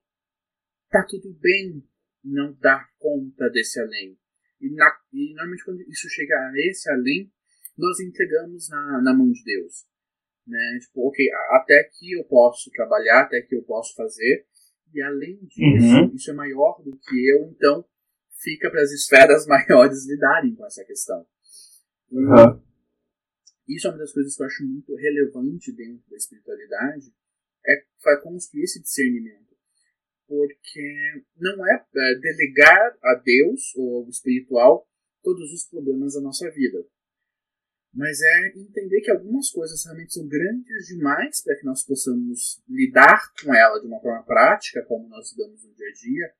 tá 0.90 1.04
tudo 1.08 1.34
bem 1.34 1.84
não 2.22 2.54
dar 2.54 2.88
conta 2.98 3.50
desse 3.50 3.80
além. 3.80 4.16
E, 4.64 4.74
na, 4.74 4.90
e 5.12 5.34
normalmente 5.34 5.64
quando 5.64 5.82
isso 5.82 6.08
chega 6.08 6.34
a 6.34 6.52
esse 6.68 6.90
além, 6.90 7.30
nós 7.76 8.00
entregamos 8.00 8.68
na, 8.70 9.02
na 9.02 9.14
mão 9.14 9.30
de 9.30 9.42
Deus. 9.44 9.84
Né? 10.46 10.78
Tipo, 10.80 11.08
ok, 11.08 11.26
até 11.50 11.80
aqui 11.80 12.12
eu 12.12 12.24
posso 12.24 12.70
trabalhar, 12.70 13.22
até 13.22 13.38
aqui 13.38 13.54
eu 13.54 13.62
posso 13.62 13.94
fazer, 13.94 14.46
e 14.92 15.02
além 15.02 15.38
disso, 15.44 15.96
uhum. 15.96 16.14
isso 16.14 16.30
é 16.30 16.34
maior 16.34 16.80
do 16.82 16.96
que 16.96 17.30
eu, 17.30 17.50
então 17.50 17.84
fica 18.42 18.70
para 18.70 18.80
as 18.80 18.90
esferas 18.92 19.46
maiores 19.48 20.06
lidarem 20.06 20.54
com 20.54 20.64
essa 20.64 20.84
questão. 20.84 21.26
Uhum. 22.10 22.62
Isso 23.68 23.86
é 23.86 23.90
uma 23.90 23.98
das 23.98 24.12
coisas 24.12 24.36
que 24.36 24.42
eu 24.42 24.46
acho 24.46 24.64
muito 24.66 24.94
relevante 24.94 25.72
dentro 25.72 26.08
da 26.08 26.16
espiritualidade, 26.16 27.12
é 27.66 28.16
construir 28.22 28.64
esse 28.64 28.80
discernimento. 28.80 29.53
Porque 30.34 31.24
não 31.36 31.64
é, 31.64 31.74
é 31.74 32.14
delegar 32.18 32.98
a 33.04 33.14
Deus 33.14 33.72
ou 33.76 33.98
ao 33.98 34.08
espiritual 34.08 34.84
todos 35.22 35.52
os 35.52 35.64
problemas 35.68 36.14
da 36.14 36.20
nossa 36.20 36.50
vida. 36.50 36.84
Mas 37.94 38.20
é 38.20 38.48
entender 38.58 39.00
que 39.02 39.12
algumas 39.12 39.50
coisas 39.50 39.84
realmente 39.84 40.14
são 40.14 40.26
grandes 40.26 40.86
demais 40.88 41.40
para 41.42 41.56
que 41.56 41.64
nós 41.64 41.84
possamos 41.86 42.60
lidar 42.68 43.32
com 43.40 43.54
ela 43.54 43.80
de 43.80 43.86
uma 43.86 44.00
forma 44.00 44.24
prática, 44.24 44.84
como 44.86 45.08
nós 45.08 45.30
lidamos 45.30 45.62
no 45.62 45.72
dia 45.72 45.86
a 45.86 45.92
dia, 45.92 46.34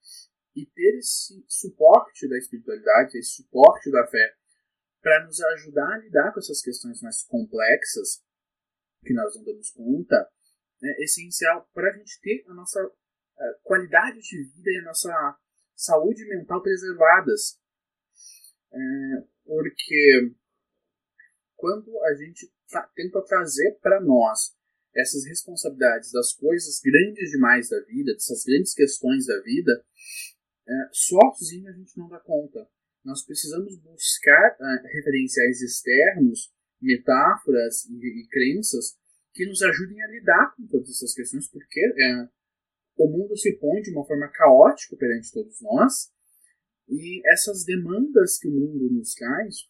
e 0.56 0.66
ter 0.66 0.98
esse 0.98 1.44
suporte 1.46 2.28
da 2.28 2.36
espiritualidade, 2.36 3.16
esse 3.16 3.36
suporte 3.36 3.90
da 3.92 4.04
fé, 4.08 4.34
para 5.00 5.24
nos 5.24 5.40
ajudar 5.40 5.94
a 5.94 5.98
lidar 5.98 6.32
com 6.32 6.40
essas 6.40 6.60
questões 6.60 7.00
mais 7.00 7.22
complexas 7.22 8.20
que 9.04 9.14
nós 9.14 9.36
não 9.36 9.44
damos 9.44 9.70
conta, 9.70 10.28
é 10.82 11.04
essencial 11.04 11.68
para 11.72 11.88
a 11.88 11.92
gente 11.96 12.20
ter 12.20 12.44
a 12.48 12.54
nossa 12.54 12.80
qualidade 13.62 14.20
de 14.20 14.44
vida 14.44 14.70
e 14.70 14.78
a 14.78 14.84
nossa 14.84 15.38
saúde 15.74 16.26
mental 16.28 16.62
preservadas. 16.62 17.58
É, 18.72 18.78
porque 19.44 20.34
quando 21.56 21.90
a 22.04 22.14
gente 22.14 22.52
tenta 22.94 23.22
trazer 23.24 23.78
para 23.80 24.00
nós 24.00 24.54
essas 24.96 25.24
responsabilidades 25.26 26.12
das 26.12 26.32
coisas 26.34 26.80
grandes 26.80 27.30
demais 27.30 27.68
da 27.68 27.80
vida, 27.80 28.12
dessas 28.12 28.44
grandes 28.44 28.74
questões 28.74 29.26
da 29.26 29.40
vida, 29.42 29.84
é, 30.66 30.72
sozinho 30.92 31.68
a 31.68 31.72
gente 31.72 31.96
não 31.98 32.08
dá 32.08 32.18
conta. 32.20 32.66
Nós 33.04 33.24
precisamos 33.24 33.76
buscar 33.80 34.56
é, 34.60 34.96
referenciais 34.96 35.60
externos, 35.60 36.52
metáforas 36.80 37.84
e, 37.86 38.22
e, 38.22 38.28
crenças 38.28 38.96
que 39.32 39.46
nos 39.46 39.62
ajudem 39.62 40.02
a 40.02 40.08
lidar 40.08 40.54
com 40.56 40.66
todas 40.66 40.88
essas 40.90 41.12
questões, 41.12 41.48
porque 41.48 41.80
é, 41.80 42.28
o 42.96 43.08
mundo 43.08 43.36
se 43.36 43.56
põe 43.58 43.80
de 43.80 43.90
uma 43.90 44.06
forma 44.06 44.28
caótica 44.28 44.96
perante 44.96 45.32
todos 45.32 45.60
nós, 45.60 46.12
e 46.88 47.22
essas 47.32 47.64
demandas 47.64 48.38
que 48.38 48.48
o 48.48 48.52
mundo 48.52 48.90
nos 48.92 49.14
traz 49.14 49.68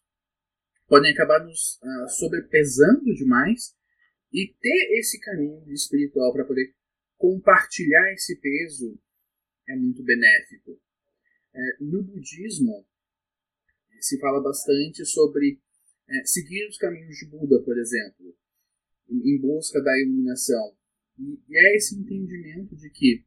podem 0.87 1.13
acabar 1.13 1.45
nos 1.45 1.81
uh, 1.83 2.09
sobrepesando 2.09 3.15
demais 3.15 3.75
e 4.33 4.53
ter 4.61 4.99
esse 4.99 5.21
caminho 5.21 5.73
espiritual 5.73 6.33
para 6.33 6.45
poder 6.45 6.75
compartilhar 7.17 8.13
esse 8.13 8.39
peso 8.41 8.99
é 9.69 9.77
muito 9.77 10.03
benéfico. 10.03 10.79
É, 11.55 11.61
no 11.81 12.03
budismo 12.03 12.85
se 14.01 14.19
fala 14.19 14.43
bastante 14.43 15.07
sobre 15.07 15.61
é, 16.09 16.25
seguir 16.27 16.69
os 16.69 16.77
caminhos 16.77 17.17
de 17.17 17.27
Buda, 17.27 17.63
por 17.63 17.79
exemplo, 17.79 18.37
em 19.09 19.41
busca 19.41 19.81
da 19.81 19.99
iluminação. 19.99 20.77
E, 21.19 21.57
é 21.57 21.77
esse 21.77 21.95
entendimento 21.97 22.77
de 22.77 22.91
que 22.91 23.25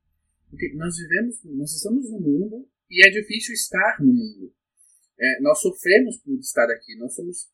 nós 0.75 0.97
vivemos, 0.97 1.43
nós 1.43 1.73
estamos 1.73 2.09
no 2.09 2.19
mundo 2.19 2.69
e 2.89 3.05
é 3.05 3.11
difícil 3.11 3.53
estar 3.53 3.97
no 3.99 4.13
mundo. 4.13 4.53
É, 5.19 5.41
nós 5.41 5.59
sofremos 5.61 6.17
por 6.17 6.37
estar 6.39 6.69
aqui, 6.69 6.95
nós 6.95 7.13
somos 7.15 7.49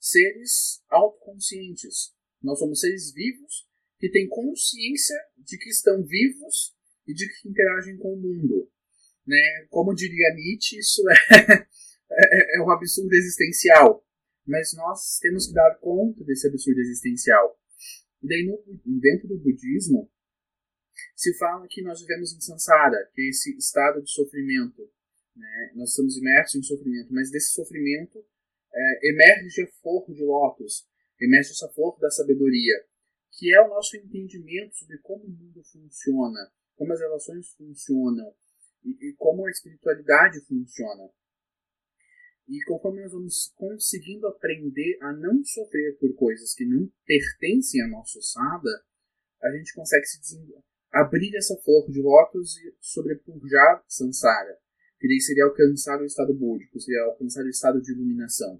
seres 0.00 0.82
autoconscientes. 0.88 2.12
Nós 2.42 2.58
somos 2.58 2.80
seres 2.80 3.12
vivos 3.12 3.66
que 3.98 4.10
têm 4.10 4.28
consciência 4.28 5.16
de 5.38 5.56
que 5.56 5.70
estão 5.70 6.04
vivos 6.04 6.74
e 7.06 7.14
de 7.14 7.26
que 7.26 7.48
interagem 7.48 7.96
com 7.96 8.14
o 8.14 8.20
mundo. 8.20 8.70
Né? 9.26 9.66
Como 9.70 9.94
diria 9.94 10.34
Nietzsche, 10.34 10.78
isso 10.78 11.02
é, 11.08 11.14
é, 12.12 12.58
é 12.58 12.62
um 12.62 12.70
absurdo 12.70 13.14
existencial. 13.14 14.04
Mas 14.46 14.74
nós 14.74 15.18
temos 15.20 15.46
que 15.46 15.54
dar 15.54 15.78
conta 15.80 16.22
desse 16.24 16.46
absurdo 16.46 16.78
existencial. 16.80 17.58
E 18.24 18.26
daí, 18.26 18.42
no, 18.46 18.58
dentro 19.00 19.28
do 19.28 19.38
budismo, 19.38 20.10
se 21.14 21.36
fala 21.36 21.66
que 21.68 21.82
nós 21.82 22.00
vivemos 22.00 22.32
em 22.32 22.40
samsara, 22.40 23.10
que 23.12 23.20
é 23.20 23.28
esse 23.28 23.54
estado 23.58 24.02
de 24.02 24.10
sofrimento. 24.10 24.90
Né? 25.36 25.72
Nós 25.74 25.90
estamos 25.90 26.16
imersos 26.16 26.54
em 26.54 26.62
sofrimento, 26.62 27.12
mas 27.12 27.30
desse 27.30 27.52
sofrimento 27.52 28.24
é, 28.72 29.10
emerge 29.10 29.62
a 29.62 29.66
flor 29.82 30.10
de 30.10 30.24
lótus, 30.24 30.88
emerge 31.20 31.50
essa 31.50 31.68
flor 31.68 31.98
da 32.00 32.10
sabedoria, 32.10 32.74
que 33.32 33.54
é 33.54 33.60
o 33.60 33.68
nosso 33.68 33.94
entendimento 33.96 34.74
sobre 34.74 34.96
como 34.98 35.24
o 35.24 35.30
mundo 35.30 35.62
funciona, 35.64 36.50
como 36.76 36.92
as 36.94 37.00
relações 37.00 37.48
funcionam 37.50 38.34
e, 38.84 39.10
e 39.10 39.14
como 39.18 39.44
a 39.44 39.50
espiritualidade 39.50 40.40
funciona. 40.46 41.10
E 42.46 42.62
conforme 42.64 43.02
nós 43.02 43.12
vamos 43.12 43.52
conseguindo 43.56 44.26
aprender 44.26 44.98
a 45.00 45.12
não 45.12 45.42
sofrer 45.44 45.96
por 45.98 46.14
coisas 46.14 46.54
que 46.54 46.66
não 46.66 46.90
pertencem 47.06 47.82
à 47.82 47.88
nossa 47.88 48.18
ossada, 48.18 48.70
a 49.42 49.50
gente 49.56 49.74
consegue 49.74 50.04
se 50.06 50.36
abrir 50.92 51.34
essa 51.36 51.56
flor 51.62 51.90
de 51.90 52.00
lótus 52.02 52.56
e 52.58 52.76
sobrepujar 52.80 53.82
Sansara 53.88 54.58
que 55.04 55.08
daí 55.08 55.20
seria 55.20 55.44
alcançar 55.44 56.00
o 56.00 56.06
estado 56.06 56.32
búdico, 56.32 56.80
seria 56.80 57.02
alcançar 57.02 57.44
o 57.44 57.48
estado 57.50 57.78
de 57.78 57.92
iluminação. 57.92 58.58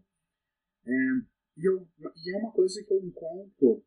É, 0.84 0.92
e, 1.56 1.66
eu, 1.66 1.88
e, 1.98 2.34
é 2.34 2.36
uma 2.36 2.52
coisa 2.52 2.84
que 2.84 2.92
eu 2.92 3.02
encontro 3.02 3.82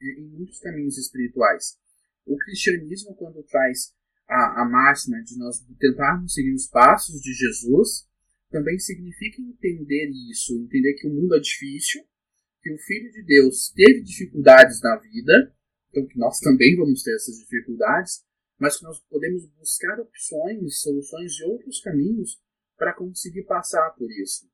é, 0.00 0.18
em 0.18 0.30
muitos 0.30 0.58
caminhos 0.60 0.96
espirituais. 0.96 1.78
O 2.24 2.38
cristianismo, 2.38 3.14
quando 3.16 3.42
traz 3.42 3.94
a, 4.26 4.62
a 4.62 4.64
máxima 4.64 5.22
de 5.22 5.36
nós 5.36 5.62
tentarmos 5.78 6.32
seguir 6.32 6.54
os 6.54 6.68
passos 6.68 7.20
de 7.20 7.34
Jesus, 7.34 8.08
também 8.52 8.78
significa 8.78 9.40
entender 9.40 10.10
isso, 10.30 10.54
entender 10.54 10.94
que 10.94 11.08
o 11.08 11.10
mundo 11.10 11.34
é 11.34 11.40
difícil, 11.40 12.02
que 12.62 12.72
o 12.72 12.78
Filho 12.78 13.10
de 13.10 13.24
Deus 13.24 13.72
teve 13.74 14.02
dificuldades 14.02 14.80
na 14.82 14.96
vida, 14.98 15.54
então 15.90 16.06
que 16.06 16.18
nós 16.18 16.38
também 16.38 16.76
vamos 16.76 17.02
ter 17.02 17.14
essas 17.14 17.36
dificuldades, 17.38 18.24
mas 18.60 18.78
que 18.78 18.84
nós 18.84 19.00
podemos 19.10 19.44
buscar 19.58 19.98
opções, 19.98 20.80
soluções 20.80 21.32
de 21.32 21.44
outros 21.44 21.80
caminhos 21.80 22.38
para 22.76 22.94
conseguir 22.94 23.42
passar 23.44 23.90
por 23.98 24.08
isso. 24.10 24.46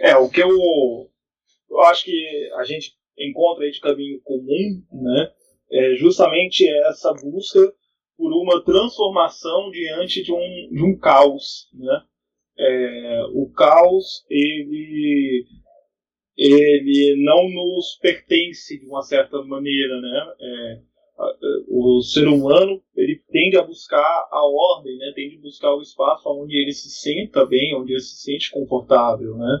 É, 0.00 0.16
o 0.16 0.28
que 0.28 0.42
eu, 0.42 0.50
eu 0.50 1.80
acho 1.82 2.04
que 2.04 2.50
a 2.56 2.64
gente 2.64 2.92
encontra 3.16 3.64
aí 3.64 3.70
de 3.70 3.80
caminho 3.80 4.20
comum, 4.22 4.84
né, 4.92 5.32
é 5.70 5.94
justamente 5.96 6.68
essa 6.86 7.12
busca 7.14 7.60
por 8.16 8.32
uma 8.32 8.64
transformação 8.64 9.70
diante 9.70 10.22
de 10.22 10.32
um, 10.32 10.68
de 10.72 10.82
um 10.82 10.98
caos, 10.98 11.70
né? 11.72 12.02
É, 12.58 13.22
o 13.34 13.50
caos 13.52 14.24
ele 14.28 15.46
ele 16.36 17.16
não 17.24 17.48
nos 17.48 17.98
pertence 18.00 18.78
de 18.78 18.86
uma 18.86 19.02
certa 19.02 19.42
maneira, 19.42 20.00
né? 20.00 20.32
É, 20.40 20.80
o 21.68 22.00
ser 22.00 22.28
humano 22.28 22.80
ele 22.96 23.20
tende 23.30 23.58
a 23.58 23.62
buscar 23.62 24.28
a 24.30 24.44
ordem, 24.44 24.96
né? 24.98 25.12
Tende 25.14 25.36
a 25.36 25.40
buscar 25.40 25.74
o 25.74 25.82
espaço 25.82 26.28
onde 26.28 26.56
ele 26.56 26.72
se 26.72 26.90
senta 26.90 27.44
bem, 27.44 27.74
onde 27.74 27.92
ele 27.92 28.00
se 28.00 28.22
sente 28.22 28.50
confortável, 28.52 29.36
né? 29.36 29.58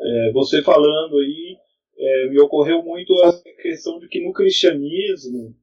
É, 0.00 0.32
você 0.32 0.62
falando 0.62 1.16
aí, 1.16 1.56
é, 1.98 2.28
me 2.28 2.40
ocorreu 2.40 2.82
muito 2.82 3.12
a 3.22 3.32
questão 3.62 3.98
de 3.98 4.06
que 4.06 4.22
no 4.22 4.32
cristianismo, 4.32 5.54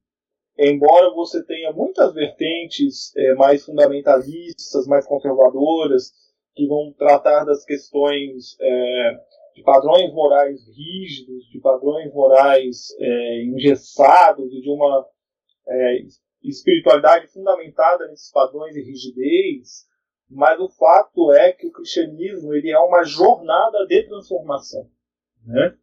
embora 0.57 1.11
você 1.11 1.45
tenha 1.45 1.71
muitas 1.71 2.13
vertentes 2.13 3.15
é, 3.15 3.35
mais 3.35 3.63
fundamentalistas, 3.63 4.87
mais 4.87 5.05
conservadoras, 5.05 6.11
que 6.55 6.67
vão 6.67 6.93
tratar 6.97 7.43
das 7.43 7.65
questões 7.65 8.57
é, 8.59 9.19
de 9.55 9.63
padrões 9.63 10.13
morais 10.13 10.65
rígidos, 10.67 11.45
de 11.51 11.59
padrões 11.59 12.13
morais 12.13 12.95
é, 12.99 13.43
engessados 13.43 14.51
e 14.51 14.61
de 14.61 14.69
uma 14.69 15.07
é, 15.67 15.97
espiritualidade 16.43 17.27
fundamentada 17.27 18.07
nesses 18.07 18.31
padrões 18.31 18.75
e 18.75 18.81
rigidez, 18.81 19.85
mas 20.29 20.59
o 20.59 20.69
fato 20.69 21.31
é 21.31 21.51
que 21.51 21.67
o 21.67 21.71
cristianismo 21.71 22.53
ele 22.53 22.71
é 22.71 22.79
uma 22.79 23.03
jornada 23.03 23.85
de 23.87 24.03
transformação. 24.03 24.89
Né? 25.45 25.77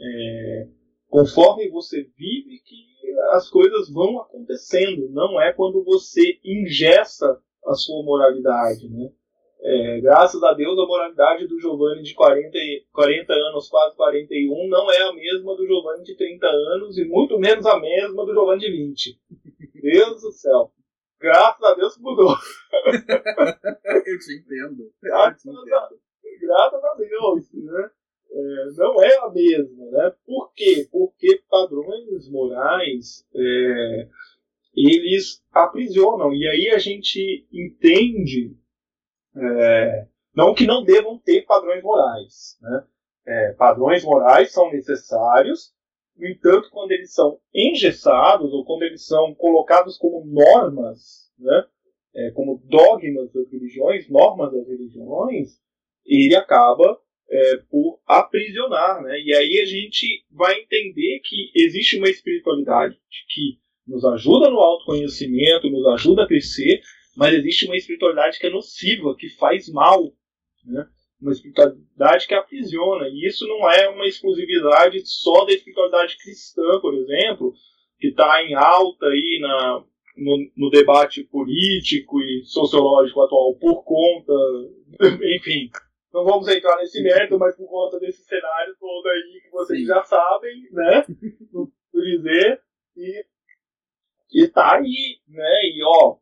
É, 0.00 0.68
conforme 1.08 1.68
você 1.70 2.02
vive 2.16 2.60
que 2.64 2.90
as 3.32 3.48
coisas 3.50 3.90
vão 3.90 4.20
acontecendo, 4.20 5.08
não 5.10 5.40
é 5.40 5.52
quando 5.52 5.84
você 5.84 6.38
ingessa 6.44 7.40
a 7.66 7.74
sua 7.74 8.02
moralidade. 8.04 8.88
Né? 8.88 9.10
É, 9.62 10.00
graças 10.00 10.42
a 10.42 10.54
Deus, 10.54 10.78
a 10.78 10.86
moralidade 10.86 11.46
do 11.46 11.60
Giovanni 11.60 12.02
de 12.02 12.14
40, 12.14 12.58
40 12.92 13.32
anos, 13.32 13.68
quase 13.68 13.94
41, 13.94 14.68
não 14.68 14.90
é 14.90 15.02
a 15.02 15.12
mesma 15.12 15.54
do 15.54 15.66
Giovanni 15.66 16.02
de 16.02 16.16
30 16.16 16.46
anos 16.46 16.96
e 16.96 17.04
muito 17.04 17.38
menos 17.38 17.66
a 17.66 17.78
mesma 17.78 18.24
do 18.24 18.32
Giovanni 18.32 18.60
de 18.60 18.70
20. 18.70 19.20
Deus 19.82 20.22
do 20.22 20.32
céu. 20.32 20.72
Graças 21.20 21.62
a 21.62 21.74
Deus 21.74 21.98
mudou. 21.98 22.34
Eu 24.06 24.18
te 24.18 24.38
entendo. 24.38 24.90
Graças, 25.02 25.44
Eu 25.44 25.52
te 25.52 25.58
entendo. 25.58 25.74
A, 25.74 25.90
graças 26.40 26.84
a 26.84 26.94
Deus. 26.94 27.52
Né? 27.52 27.90
É, 28.32 28.64
não 28.78 29.02
é 29.02 29.18
a 29.18 29.30
mesma. 29.30 29.90
Né? 29.90 30.14
Por 30.24 30.52
quê? 30.54 30.88
Porque 30.90 31.42
padrões 31.50 32.30
morais 32.30 33.26
é, 33.34 34.08
eles 34.74 35.42
aprisionam. 35.52 36.32
E 36.32 36.48
aí 36.48 36.70
a 36.70 36.78
gente 36.78 37.46
entende 37.52 38.56
é, 39.36 40.06
não 40.34 40.54
que 40.54 40.66
não 40.66 40.84
devam 40.84 41.18
ter 41.18 41.42
padrões 41.42 41.82
morais. 41.82 42.58
Né? 42.60 42.84
É, 43.26 43.52
padrões 43.52 44.04
morais 44.04 44.52
são 44.52 44.70
necessários, 44.70 45.72
no 46.20 46.28
entanto, 46.28 46.68
quando 46.70 46.92
eles 46.92 47.14
são 47.14 47.40
engessados 47.54 48.52
ou 48.52 48.64
quando 48.64 48.82
eles 48.82 49.06
são 49.06 49.34
colocados 49.34 49.96
como 49.96 50.24
normas, 50.26 51.30
né? 51.38 51.64
É, 52.14 52.30
como 52.32 52.60
dogmas 52.64 53.32
das 53.32 53.50
religiões, 53.50 54.08
normas 54.10 54.52
das 54.52 54.66
religiões, 54.66 55.58
ele 56.04 56.34
acaba 56.34 57.00
é, 57.30 57.56
por 57.70 58.00
aprisionar. 58.06 59.00
Né? 59.02 59.18
E 59.20 59.34
aí 59.34 59.60
a 59.60 59.64
gente 59.64 60.26
vai 60.30 60.60
entender 60.60 61.20
que 61.20 61.52
existe 61.54 61.96
uma 61.96 62.10
espiritualidade 62.10 62.98
que 63.28 63.58
nos 63.86 64.04
ajuda 64.04 64.50
no 64.50 64.58
autoconhecimento, 64.58 65.70
nos 65.70 65.86
ajuda 65.94 66.24
a 66.24 66.26
crescer, 66.26 66.82
mas 67.20 67.34
existe 67.34 67.66
uma 67.66 67.76
espiritualidade 67.76 68.38
que 68.38 68.46
é 68.46 68.50
nociva, 68.50 69.14
que 69.14 69.28
faz 69.28 69.68
mal, 69.68 70.10
né? 70.64 70.88
uma 71.20 71.32
espiritualidade 71.32 72.26
que 72.26 72.32
aprisiona. 72.32 73.08
E 73.08 73.26
isso 73.26 73.46
não 73.46 73.70
é 73.70 73.90
uma 73.90 74.06
exclusividade 74.06 75.02
só 75.04 75.44
da 75.44 75.52
espiritualidade 75.52 76.16
cristã, 76.16 76.80
por 76.80 76.94
exemplo, 76.94 77.52
que 77.98 78.08
está 78.08 78.42
em 78.42 78.54
alta 78.54 79.04
aí 79.04 79.38
na, 79.38 79.84
no, 80.16 80.50
no, 80.56 80.70
debate 80.70 81.22
político 81.24 82.22
e 82.22 82.42
sociológico 82.46 83.20
atual 83.20 83.54
por 83.56 83.84
conta, 83.84 84.32
enfim, 85.36 85.68
não 86.14 86.24
vamos 86.24 86.48
entrar 86.48 86.78
nesse 86.78 87.02
mérito, 87.02 87.38
mas 87.38 87.54
por 87.54 87.68
conta 87.68 88.00
desse 88.00 88.24
cenário 88.24 88.74
todo 88.80 89.06
aí 89.06 89.42
que 89.42 89.50
vocês 89.50 89.80
Sim. 89.80 89.86
já 89.88 90.02
sabem, 90.04 90.62
né, 90.72 91.04
por 91.52 92.02
dizer, 92.02 92.62
e, 92.96 93.24
e 94.32 94.48
tá 94.48 94.76
aí, 94.78 95.18
né, 95.28 95.60
e 95.66 95.82
ó, 95.84 96.16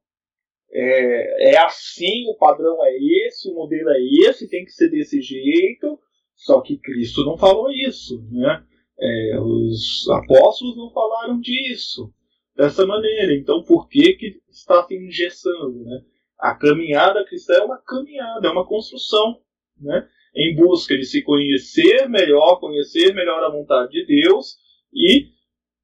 é, 0.70 1.54
é 1.54 1.58
assim, 1.58 2.28
o 2.28 2.36
padrão 2.36 2.84
é 2.84 2.96
esse, 3.26 3.50
o 3.50 3.54
modelo 3.54 3.90
é 3.90 4.28
esse, 4.28 4.48
tem 4.48 4.64
que 4.64 4.72
ser 4.72 4.88
desse 4.90 5.20
jeito. 5.20 5.98
Só 6.34 6.60
que 6.60 6.78
Cristo 6.78 7.24
não 7.24 7.36
falou 7.36 7.70
isso, 7.70 8.22
né? 8.30 8.64
É, 9.00 9.40
os 9.40 10.08
apóstolos 10.10 10.76
não 10.76 10.90
falaram 10.90 11.40
disso 11.40 12.12
dessa 12.56 12.84
maneira. 12.84 13.34
Então, 13.34 13.62
por 13.62 13.88
que 13.88 14.14
que 14.14 14.40
está 14.48 14.84
se 14.84 14.94
engessando, 14.94 15.84
né? 15.84 16.00
A 16.38 16.54
caminhada 16.54 17.24
cristã 17.24 17.54
é 17.54 17.64
uma 17.64 17.78
caminhada, 17.78 18.46
é 18.46 18.50
uma 18.50 18.66
construção, 18.66 19.40
né? 19.80 20.08
Em 20.36 20.54
busca 20.54 20.96
de 20.96 21.04
se 21.04 21.22
conhecer 21.22 22.08
melhor, 22.08 22.60
conhecer 22.60 23.14
melhor 23.14 23.42
a 23.42 23.50
vontade 23.50 23.92
de 23.92 24.06
Deus 24.06 24.56
e 24.92 25.28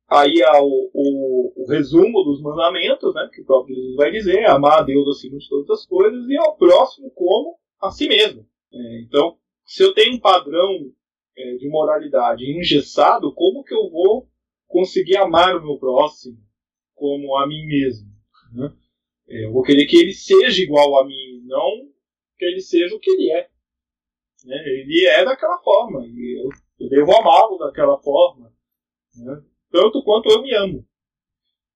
Aí 0.08 0.42
há 0.42 0.62
o, 0.62 0.90
o, 0.92 1.62
o, 1.62 1.66
resumo 1.66 2.22
dos 2.24 2.40
mandamentos, 2.42 3.14
né, 3.14 3.28
que 3.32 3.40
o 3.40 3.44
próprio 3.44 3.74
Jesus 3.74 3.96
vai 3.96 4.10
dizer, 4.10 4.44
amar 4.44 4.80
a 4.80 4.82
Deus 4.82 5.08
acima 5.08 5.38
de 5.38 5.48
todas 5.48 5.80
as 5.80 5.86
coisas 5.86 6.28
e 6.28 6.36
ao 6.36 6.56
próximo 6.56 7.10
como 7.12 7.58
a 7.80 7.90
si 7.90 8.06
mesmo. 8.06 8.46
É, 8.72 9.00
então, 9.00 9.38
se 9.64 9.82
eu 9.82 9.94
tenho 9.94 10.14
um 10.14 10.20
padrão 10.20 10.92
é, 11.36 11.56
de 11.56 11.68
moralidade 11.68 12.44
engessado, 12.44 13.32
como 13.34 13.64
que 13.64 13.74
eu 13.74 13.90
vou 13.90 14.28
conseguir 14.66 15.16
amar 15.16 15.56
o 15.56 15.62
meu 15.62 15.78
próximo 15.78 16.38
como 16.94 17.36
a 17.36 17.46
mim 17.46 17.66
mesmo? 17.66 18.06
Né? 18.52 18.72
É, 19.28 19.46
eu 19.46 19.52
vou 19.52 19.62
querer 19.62 19.86
que 19.86 19.96
ele 19.96 20.12
seja 20.12 20.62
igual 20.62 21.00
a 21.00 21.06
mim, 21.06 21.42
não 21.46 21.88
que 22.36 22.44
ele 22.44 22.60
seja 22.60 22.94
o 22.94 23.00
que 23.00 23.10
ele 23.10 23.30
é. 23.30 23.48
Né? 24.44 24.56
Ele 24.66 25.06
é 25.06 25.24
daquela 25.24 25.58
forma, 25.62 26.06
e 26.06 26.42
eu, 26.42 26.48
eu 26.80 26.88
devo 26.90 27.16
amá-lo 27.16 27.56
daquela 27.56 27.98
forma. 28.02 28.52
Né? 29.16 29.42
Tanto 29.74 30.04
quanto 30.04 30.30
eu 30.30 30.40
me 30.40 30.54
amo. 30.54 30.86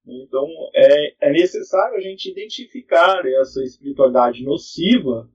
Então 0.06 0.46
é, 0.72 1.28
é 1.28 1.32
necessário 1.32 1.96
a 1.96 2.00
gente 2.00 2.30
identificar 2.30 3.26
essa 3.26 3.60
espiritualidade 3.64 4.44
nociva, 4.44 5.28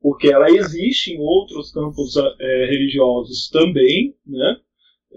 porque 0.00 0.26
ela 0.26 0.50
existe 0.50 1.12
em 1.12 1.20
outros 1.20 1.72
campos 1.72 2.16
é, 2.16 2.66
religiosos 2.66 3.48
também, 3.48 4.16
né? 4.26 4.56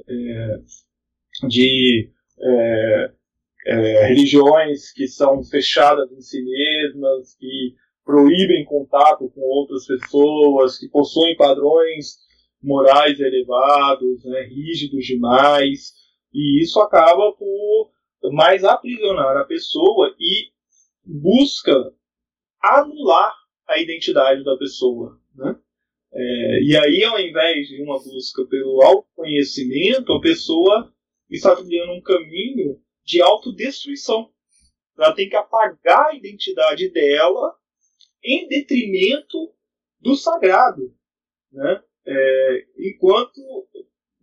É, 0.07 0.57
de 1.47 2.11
é, 2.39 3.11
é, 3.65 4.07
religiões 4.07 4.91
que 4.93 5.07
são 5.07 5.43
fechadas 5.43 6.11
em 6.11 6.21
si 6.21 6.43
mesmas, 6.43 7.35
que 7.35 7.73
proíbem 8.05 8.65
contato 8.65 9.29
com 9.31 9.41
outras 9.41 9.87
pessoas, 9.87 10.77
que 10.77 10.87
possuem 10.89 11.35
padrões 11.35 12.17
morais 12.61 13.19
elevados, 13.19 14.23
né, 14.25 14.43
rígidos 14.43 15.05
demais, 15.05 15.93
e 16.33 16.61
isso 16.61 16.79
acaba 16.79 17.31
por 17.33 17.91
mais 18.31 18.63
aprisionar 18.63 19.37
a 19.37 19.45
pessoa 19.45 20.15
e 20.19 20.51
busca 21.05 21.93
anular 22.61 23.33
a 23.67 23.79
identidade 23.79 24.43
da 24.43 24.57
pessoa. 24.57 25.19
Né? 25.35 25.55
É, 26.13 26.61
e 26.61 26.77
aí, 26.77 27.03
ao 27.03 27.19
invés 27.19 27.67
de 27.67 27.81
uma 27.81 28.01
busca 28.01 28.45
pelo 28.45 28.81
autoconhecimento, 28.81 30.13
a 30.13 30.21
pessoa 30.21 30.93
está 31.29 31.55
trilhando 31.55 31.93
um 31.93 32.01
caminho 32.01 32.79
de 33.03 33.21
autodestruição. 33.21 34.31
Ela 34.97 35.13
tem 35.13 35.27
que 35.27 35.35
apagar 35.35 36.11
a 36.11 36.15
identidade 36.15 36.89
dela 36.89 37.55
em 38.23 38.47
detrimento 38.47 39.53
do 39.99 40.15
sagrado. 40.15 40.95
Né? 41.51 41.83
É, 42.05 42.65
enquanto 42.77 43.41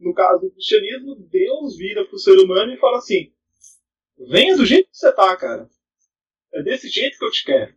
no 0.01 0.15
caso 0.15 0.41
do 0.41 0.51
cristianismo, 0.51 1.15
Deus 1.15 1.77
vira 1.77 2.05
pro 2.07 2.19
ser 2.19 2.39
humano 2.39 2.73
e 2.73 2.79
fala 2.79 2.99
assim: 2.99 3.33
venha 4.29 4.57
do 4.57 4.65
jeito 4.65 4.91
que 4.91 4.97
você 4.97 5.13
tá, 5.13 5.37
cara. 5.37 5.69
É 6.53 6.63
desse 6.63 6.89
jeito 6.89 7.19
que 7.19 7.25
eu 7.25 7.31
te 7.31 7.45
quero. 7.45 7.75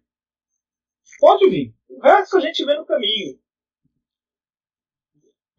Pode 1.19 1.49
vir. 1.49 1.73
O 1.89 2.01
resto 2.01 2.37
a 2.37 2.39
gente 2.39 2.65
vê 2.65 2.75
no 2.75 2.85
caminho. 2.85 3.37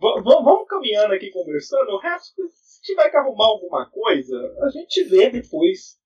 V 0.00 0.22
vamos 0.22 0.66
caminhando 0.66 1.14
aqui 1.14 1.30
conversando. 1.30 1.90
O 1.90 2.00
resto, 2.00 2.42
se 2.50 2.82
tiver 2.82 3.10
que 3.10 3.16
arrumar 3.16 3.46
alguma 3.46 3.88
coisa, 3.90 4.36
a 4.62 4.68
gente 4.70 5.04
vê 5.04 5.30
depois. 5.30 5.98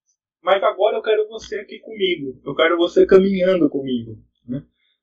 Mas 0.42 0.62
agora 0.62 0.96
eu 0.96 1.02
quero 1.02 1.28
você 1.28 1.58
aqui 1.60 1.78
comigo. 1.80 2.40
Eu 2.44 2.54
quero 2.54 2.76
você 2.76 3.06
caminhando 3.06 3.68
comigo. 3.70 4.18
Né? 4.46 4.62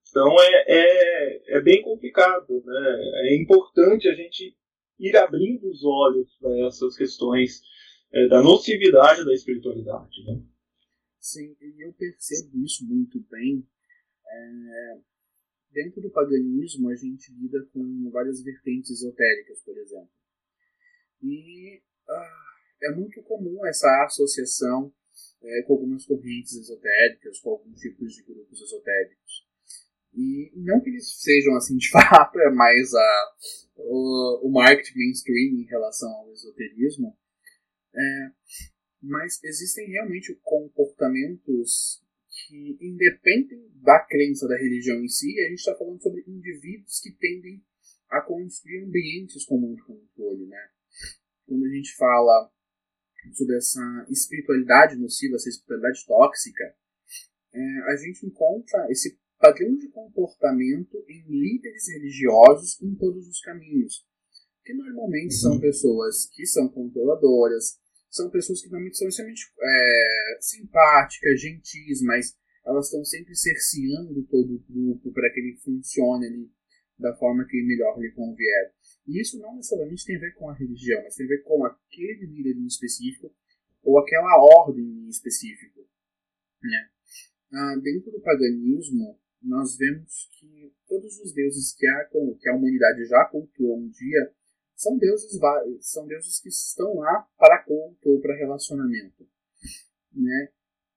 Então 0.09 0.33
é, 0.39 0.65
é, 0.67 1.57
é 1.57 1.61
bem 1.61 1.81
complicado. 1.81 2.63
Né? 2.63 3.29
É 3.29 3.35
importante 3.35 4.07
a 4.07 4.13
gente 4.13 4.55
ir 4.99 5.15
abrindo 5.17 5.69
os 5.69 5.83
olhos 5.83 6.35
para 6.37 6.67
essas 6.67 6.95
questões 6.95 7.61
é, 8.13 8.27
da 8.27 8.41
nocividade 8.41 9.25
da 9.25 9.33
espiritualidade. 9.33 10.23
Né? 10.25 10.41
Sim, 11.19 11.55
eu 11.79 11.93
percebo 11.93 12.63
isso 12.63 12.85
muito 12.87 13.19
bem. 13.29 13.67
É, 14.27 14.99
dentro 15.71 16.01
do 16.01 16.09
paganismo, 16.09 16.89
a 16.89 16.95
gente 16.95 17.31
lida 17.33 17.63
com 17.73 18.09
várias 18.11 18.41
vertentes 18.41 18.91
esotéricas, 18.91 19.61
por 19.63 19.77
exemplo. 19.77 20.11
E 21.21 21.81
ah, 22.07 22.45
é 22.83 22.95
muito 22.95 23.21
comum 23.23 23.65
essa 23.65 24.05
associação 24.05 24.93
é, 25.43 25.63
com 25.63 25.73
algumas 25.73 26.05
correntes 26.05 26.55
esotéricas, 26.55 27.39
com 27.39 27.51
alguns 27.51 27.79
tipos 27.79 28.13
de 28.13 28.23
grupos 28.23 28.61
esotéricos. 28.61 29.44
Não 30.55 30.81
que 30.81 30.89
eles 30.89 31.21
sejam 31.21 31.55
assim 31.55 31.77
de 31.77 31.89
fato, 31.91 32.39
é 32.39 32.49
mais 32.51 32.93
a, 32.93 33.35
o, 33.77 34.47
o 34.47 34.51
marketing 34.51 34.97
mainstream 34.97 35.59
em 35.59 35.65
relação 35.65 36.09
ao 36.09 36.31
esoterismo. 36.31 37.15
É, 37.93 38.31
mas 39.01 39.41
existem 39.43 39.87
realmente 39.87 40.37
comportamentos 40.43 42.01
que 42.47 42.77
independem 42.81 43.69
da 43.81 43.99
crença 43.99 44.47
da 44.47 44.57
religião 44.57 44.97
em 45.03 45.07
si, 45.07 45.39
a 45.39 45.49
gente 45.49 45.59
está 45.59 45.75
falando 45.75 46.01
sobre 46.01 46.23
indivíduos 46.27 46.99
que 46.99 47.11
tendem 47.11 47.63
a 48.09 48.21
construir 48.21 48.83
ambientes 48.83 49.45
com 49.45 49.57
muito 49.57 49.85
controle, 49.85 50.45
né? 50.45 50.69
Quando 51.45 51.65
a 51.65 51.69
gente 51.69 51.95
fala 51.95 52.51
sobre 53.33 53.57
essa 53.57 54.05
espiritualidade 54.09 54.95
nociva, 54.95 55.35
essa 55.35 55.49
espiritualidade 55.49 56.05
tóxica, 56.05 56.75
é, 57.53 57.59
a 57.91 57.95
gente 57.95 58.25
encontra 58.25 58.87
esse 58.89 59.17
padrão 59.39 59.77
de 59.77 59.89
comportamento 59.89 61.03
em 61.07 61.25
líderes 61.27 61.87
religiosos 61.89 62.81
em 62.81 62.95
todos 62.95 63.27
os 63.27 63.39
caminhos, 63.41 64.05
que 64.63 64.73
normalmente 64.73 65.35
são 65.35 65.53
uhum. 65.53 65.59
pessoas 65.59 66.29
que 66.33 66.45
são 66.45 66.67
controladoras, 66.69 67.77
são 68.09 68.29
pessoas 68.29 68.61
que 68.61 68.67
normalmente 68.67 68.97
são 68.97 69.07
extremamente 69.07 69.43
é, 69.61 70.37
simpáticas, 70.39 71.41
gentis, 71.41 72.01
mas 72.01 72.35
elas 72.65 72.85
estão 72.85 73.03
sempre 73.05 73.35
cerceando 73.35 74.23
todo 74.23 74.55
o 74.55 74.63
grupo 74.67 75.11
para 75.11 75.29
que 75.31 75.39
ele 75.39 75.57
funcione 75.57 76.25
ali 76.25 76.51
da 76.97 77.15
forma 77.17 77.45
que 77.45 77.61
melhor 77.61 77.99
lhe 77.99 78.11
convier. 78.11 78.73
E 79.07 79.21
isso 79.21 79.37
não 79.39 79.55
necessariamente 79.55 80.05
tem 80.05 80.15
a 80.15 80.19
ver 80.19 80.33
com 80.33 80.49
a 80.49 80.55
religião, 80.55 81.03
mas 81.03 81.15
tem 81.15 81.25
a 81.25 81.29
ver 81.29 81.43
com 81.43 81.63
aquele 81.65 82.25
líder 82.25 82.57
em 82.57 82.65
específico 82.65 83.35
ou 83.83 83.99
aquela 83.99 84.37
ordem 84.63 84.83
em 84.83 85.09
específico. 85.09 85.87
Né? 86.63 86.89
Ah, 87.53 87.75
dentro 87.83 88.11
do 88.11 88.21
paganismo, 88.21 89.19
nós 89.45 89.77
vemos 89.77 90.29
que 90.39 90.73
todos 90.87 91.19
os 91.19 91.33
deuses 91.33 91.73
que 91.75 91.87
a, 91.87 92.05
que 92.39 92.49
a 92.49 92.55
humanidade 92.55 93.05
já 93.05 93.25
cultuou 93.25 93.77
um 93.77 93.89
dia 93.89 94.33
são 94.75 94.97
deuses, 94.97 95.39
são 95.81 96.05
deuses 96.05 96.39
que 96.39 96.49
estão 96.49 96.95
lá 96.95 97.27
para 97.37 97.63
culto 97.63 98.09
ou 98.09 98.19
para 98.19 98.35
relacionamento. 98.35 99.27
Né? 100.13 100.49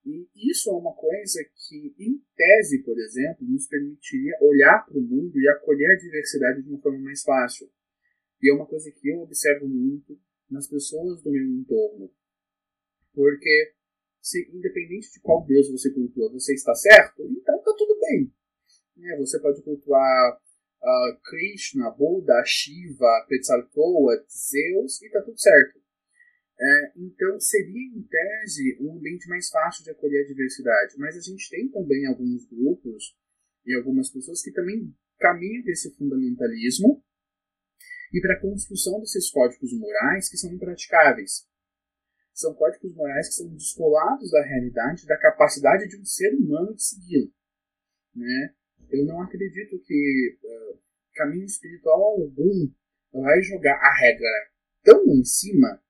E 0.05 0.51
isso 0.51 0.71
é 0.71 0.73
uma 0.73 0.95
coisa 0.95 1.45
que, 1.45 1.95
em 1.99 2.23
tese, 2.35 2.83
por 2.83 2.99
exemplo, 2.99 3.47
nos 3.47 3.67
permitiria 3.67 4.39
olhar 4.41 4.85
para 4.87 4.99
o 4.99 5.03
mundo 5.03 5.39
e 5.39 5.49
acolher 5.49 5.93
a 5.93 5.99
diversidade 5.99 6.63
de 6.63 6.69
uma 6.71 6.81
forma 6.81 6.99
mais 6.99 7.23
fácil. 7.23 7.71
E 8.43 8.51
é 8.51 8.55
uma 8.55 8.67
coisa 8.67 8.91
que 8.91 9.09
eu 9.09 9.21
observo 9.21 9.69
muito 9.69 10.19
nas 10.51 10.67
pessoas 10.67 11.23
do 11.23 11.31
meu 11.31 11.45
entorno. 11.45 12.11
Porque, 13.13 13.75
se, 14.21 14.49
independente 14.53 15.13
de 15.13 15.21
qual 15.21 15.45
Deus 15.45 15.71
você 15.71 15.91
cultua, 15.93 16.33
você 16.33 16.55
está 16.55 16.75
certo, 16.75 17.23
então 17.25 17.59
está 17.59 17.75
tudo 17.77 17.99
bem. 18.01 18.33
Né? 18.99 19.17
Você 19.17 19.41
pode 19.41 19.63
cultuar 19.63 20.39
uh, 20.83 21.21
Krishna, 21.23 21.91
Buda, 21.91 22.43
Shiva, 22.45 23.27
Quetzalcoatl, 23.29 24.27
Zeus 24.29 25.01
e 25.03 25.07
está 25.07 25.23
tudo 25.23 25.39
certo. 25.39 25.79
É, 26.61 26.93
então 26.97 27.39
seria, 27.39 27.97
em 27.97 28.03
tese, 28.03 28.79
um 28.81 28.97
ambiente 28.97 29.29
mais 29.29 29.49
fácil 29.49 29.85
de 29.85 29.91
acolher 29.91 30.25
a 30.25 30.27
diversidade. 30.27 30.99
Mas 30.99 31.17
a 31.17 31.21
gente 31.21 31.49
tem 31.49 31.69
também 31.69 32.05
alguns 32.07 32.45
grupos 32.47 33.17
e 33.65 33.75
algumas 33.77 34.11
pessoas 34.11 34.43
que 34.43 34.53
também 34.53 34.93
caminham 35.19 35.63
para 35.63 35.73
esse 35.73 35.95
fundamentalismo 35.97 37.03
e 38.13 38.21
para 38.21 38.35
a 38.35 38.41
construção 38.41 38.99
desses 39.01 39.31
códigos 39.31 39.73
morais 39.73 40.29
que 40.29 40.37
são 40.37 40.53
impraticáveis. 40.53 41.47
São 42.35 42.55
códigos 42.55 42.95
morais 42.95 43.29
que 43.29 43.35
são 43.35 43.55
descolados 43.55 44.31
da 44.31 44.43
realidade, 44.43 45.07
da 45.07 45.19
capacidade 45.19 45.89
de 45.89 46.01
um 46.01 46.05
ser 46.05 46.35
humano 46.35 46.75
de 46.75 46.83
segui-lo. 46.83 47.33
Né? 48.15 48.55
Eu 48.91 49.05
não 49.05 49.23
acredito 49.23 49.79
que 49.81 50.39
uh, 50.43 50.79
caminho 51.15 51.45
espiritual 51.45 52.01
algum 52.01 52.71
vai 53.13 53.43
jogar 53.43 53.75
a 53.75 53.99
regra 54.01 54.29
tão 54.83 55.05
em 55.07 55.25
cima 55.25 55.83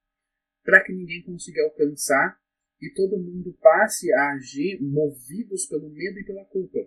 para 0.65 0.83
que 0.83 0.93
ninguém 0.93 1.23
consiga 1.23 1.63
alcançar 1.63 2.39
e 2.81 2.91
todo 2.91 3.19
mundo 3.19 3.57
passe 3.61 4.13
a 4.13 4.33
agir 4.33 4.81
movidos 4.81 5.67
pelo 5.67 5.89
medo 5.91 6.19
e 6.19 6.25
pela 6.25 6.45
culpa. 6.45 6.79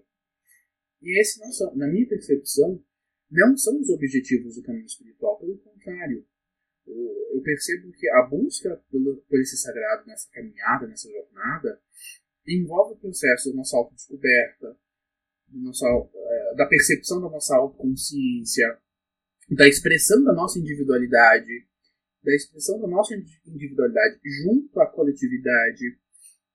E 1.02 1.20
esse 1.20 1.40
não 1.40 1.52
são, 1.52 1.76
na 1.76 1.88
minha 1.88 2.08
percepção, 2.08 2.84
não 3.30 3.58
são 3.58 3.80
os 3.80 3.90
objetivos 3.90 4.56
do 4.56 4.64
caminho 4.64 4.86
espiritual, 4.86 5.40
pelo 5.40 5.58
contrário. 5.58 6.26
Eu 6.86 7.42
percebo 7.42 7.92
que 7.94 8.10
a 8.10 8.24
busca 8.24 8.84
pelo, 8.92 9.18
por 9.28 9.40
esse 9.40 9.58
sagrado 9.58 10.06
nessa 10.06 10.30
caminhada, 10.32 10.88
nessa 10.88 11.10
jornada, 11.10 11.82
envolve 12.48 12.96
o 12.96 13.00
processo 13.00 13.50
da 13.50 13.56
nossa 13.56 13.78
autodescoberta, 13.78 14.78
nossa, 15.54 15.86
é, 15.88 16.56
da 16.56 16.66
percepção 16.66 17.22
da 17.22 17.30
nossa 17.30 17.56
autoconsciência, 17.56 18.78
da 19.50 19.68
expressão 19.68 20.24
da 20.24 20.34
nossa 20.34 20.60
individualidade, 20.60 21.68
da 22.24 22.34
expressão 22.34 22.80
da 22.80 22.88
nossa 22.88 23.16
individualidade 23.46 24.20
junto 24.44 24.80
à 24.80 24.88
coletividade. 24.88 25.98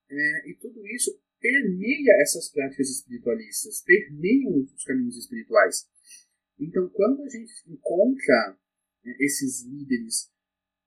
É, 0.09 0.51
e 0.51 0.55
tudo 0.61 0.87
isso 0.89 1.19
permeia 1.41 2.23
essas 2.23 2.51
práticas 2.51 2.89
espiritualistas, 2.89 3.83
permeia 3.83 4.49
os 4.51 4.85
caminhos 4.85 5.17
espirituais. 5.17 5.87
Então, 6.59 6.89
quando 6.91 7.23
a 7.23 7.29
gente 7.29 7.53
encontra 7.69 8.59
né, 9.05 9.15
esses 9.21 9.65
líderes 9.65 10.31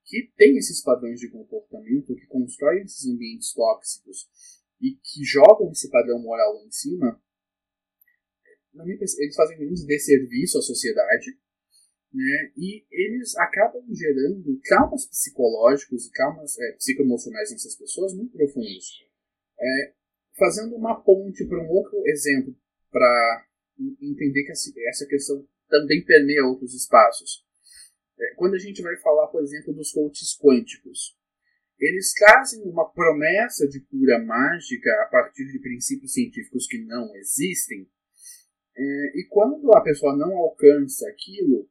que 0.05 0.31
têm 0.35 0.57
esses 0.57 0.81
padrões 0.81 1.19
de 1.19 1.29
comportamento, 1.29 2.15
que 2.15 2.25
constroem 2.25 2.81
esses 2.83 3.05
ambientes 3.07 3.53
tóxicos 3.53 4.27
e 4.81 4.95
que 4.95 5.23
jogam 5.23 5.71
esse 5.71 5.89
padrão 5.89 6.19
moral 6.19 6.55
lá 6.55 6.65
em 6.65 6.71
cima, 6.71 7.21
eles 8.73 9.35
fazem 9.35 9.67
um 9.67 9.73
desserviço 9.73 10.57
à 10.57 10.61
sociedade, 10.61 11.37
né? 12.13 12.51
E 12.57 12.85
eles 12.91 13.35
acabam 13.37 13.83
gerando 13.93 14.59
traumas 14.61 15.05
psicológicos 15.07 16.07
e 16.07 16.11
traumas 16.11 16.57
é, 16.59 16.71
psicoemocionais 16.73 17.51
nessas 17.51 17.75
pessoas 17.75 18.13
muito 18.13 18.35
profundos. 18.35 19.05
É, 19.59 19.93
fazendo 20.37 20.75
uma 20.75 21.01
ponte 21.01 21.45
para 21.45 21.61
um 21.61 21.69
outro 21.69 22.01
exemplo, 22.07 22.55
para 22.91 23.45
entender 24.01 24.43
que 24.43 24.51
essa 24.51 25.05
questão 25.05 25.45
também 25.69 26.03
permeia 26.03 26.45
outros 26.45 26.73
espaços. 26.73 27.45
É, 28.19 28.33
quando 28.35 28.55
a 28.55 28.59
gente 28.59 28.81
vai 28.81 28.95
falar, 28.97 29.27
por 29.27 29.43
exemplo, 29.43 29.73
dos 29.73 29.91
coaches 29.91 30.37
quânticos, 30.37 31.17
eles 31.79 32.13
trazem 32.13 32.63
uma 32.63 32.89
promessa 32.91 33.67
de 33.67 33.79
cura 33.81 34.19
mágica 34.19 34.89
a 35.03 35.05
partir 35.05 35.49
de 35.49 35.59
princípios 35.59 36.13
científicos 36.13 36.67
que 36.67 36.77
não 36.79 37.15
existem, 37.15 37.89
é, 38.79 39.19
e 39.19 39.27
quando 39.29 39.75
a 39.75 39.81
pessoa 39.81 40.15
não 40.15 40.37
alcança 40.37 41.05
aquilo, 41.09 41.69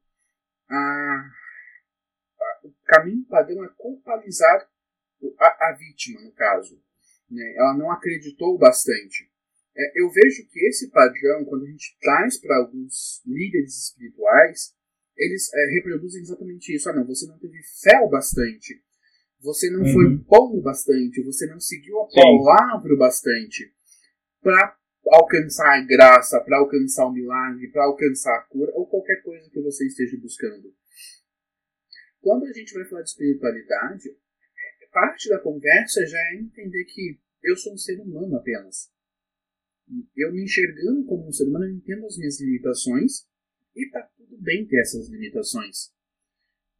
a, 0.69 1.31
a, 2.39 2.61
o 2.65 2.75
caminho 2.85 3.25
padrão 3.25 3.65
é 3.65 3.69
culpabilizar 3.79 4.69
a, 5.39 5.69
a 5.71 5.77
vítima, 5.79 6.21
no 6.21 6.33
caso. 6.33 6.79
Né? 7.31 7.55
Ela 7.57 7.79
não 7.79 7.91
acreditou 7.91 8.59
bastante. 8.59 9.31
É, 9.75 10.01
eu 10.03 10.11
vejo 10.11 10.47
que 10.51 10.67
esse 10.67 10.91
padrão, 10.91 11.47
quando 11.47 11.65
a 11.65 11.71
gente 11.71 11.97
traz 11.99 12.39
para 12.39 12.57
alguns 12.59 13.23
líderes 13.25 13.85
espirituais, 13.85 14.75
eles 15.17 15.51
é, 15.55 15.75
reproduzem 15.77 16.21
exatamente 16.21 16.75
isso. 16.75 16.91
Ah, 16.91 16.93
não, 16.93 17.07
você 17.07 17.27
não 17.27 17.39
teve 17.39 17.59
fé 17.83 17.99
o 18.01 18.11
bastante. 18.11 18.83
Você 19.41 19.71
não 19.71 19.81
uhum. 19.81 19.93
foi 19.93 20.17
bom 20.17 20.59
o 20.59 20.63
bastante. 20.63 21.23
Você 21.23 21.47
não 21.47 21.59
seguiu 21.59 22.01
a 22.03 22.09
palavra 22.09 22.93
o 22.93 22.99
bastante 22.99 23.73
para 24.43 24.77
alcançar 25.15 25.79
a 25.79 25.85
graça, 25.85 26.41
para 26.41 26.59
alcançar 26.59 27.07
o 27.07 27.13
milagre, 27.13 27.71
para 27.71 27.85
alcançar 27.85 28.37
a 28.37 28.43
cura 28.43 28.73
ou 28.75 28.87
qualquer 28.87 29.23
coisa 29.23 29.49
que 29.51 29.61
você 29.61 29.87
esteja 29.87 30.17
buscando. 30.21 30.75
Quando 32.21 32.45
a 32.47 32.53
gente 32.53 32.75
vai 32.75 32.85
falar 32.85 33.03
de 33.03 33.11
espiritualidade, 33.11 34.11
parte 34.93 35.29
da 35.29 35.39
conversa 35.39 36.05
já 36.07 36.19
é 36.19 36.41
entender 36.41 36.85
que 36.85 37.19
eu 37.43 37.57
sou 37.57 37.75
um 37.75 37.79
ser 37.79 38.01
humano 38.01 38.37
apenas. 38.37 38.91
Eu 40.17 40.33
me 40.33 40.43
enxergando 40.43 41.05
como 41.05 41.29
um 41.29 41.33
ser 41.33 41.45
humano, 41.45 41.67
eu 41.67 41.77
entendo 41.77 42.05
as 42.05 42.19
minhas 42.19 42.41
limitações 42.41 43.27
e 43.75 43.89
tá 43.91 44.03
tudo 44.17 44.37
bem 44.39 44.67
ter 44.67 44.81
essas 44.81 45.09
limitações. 45.09 45.93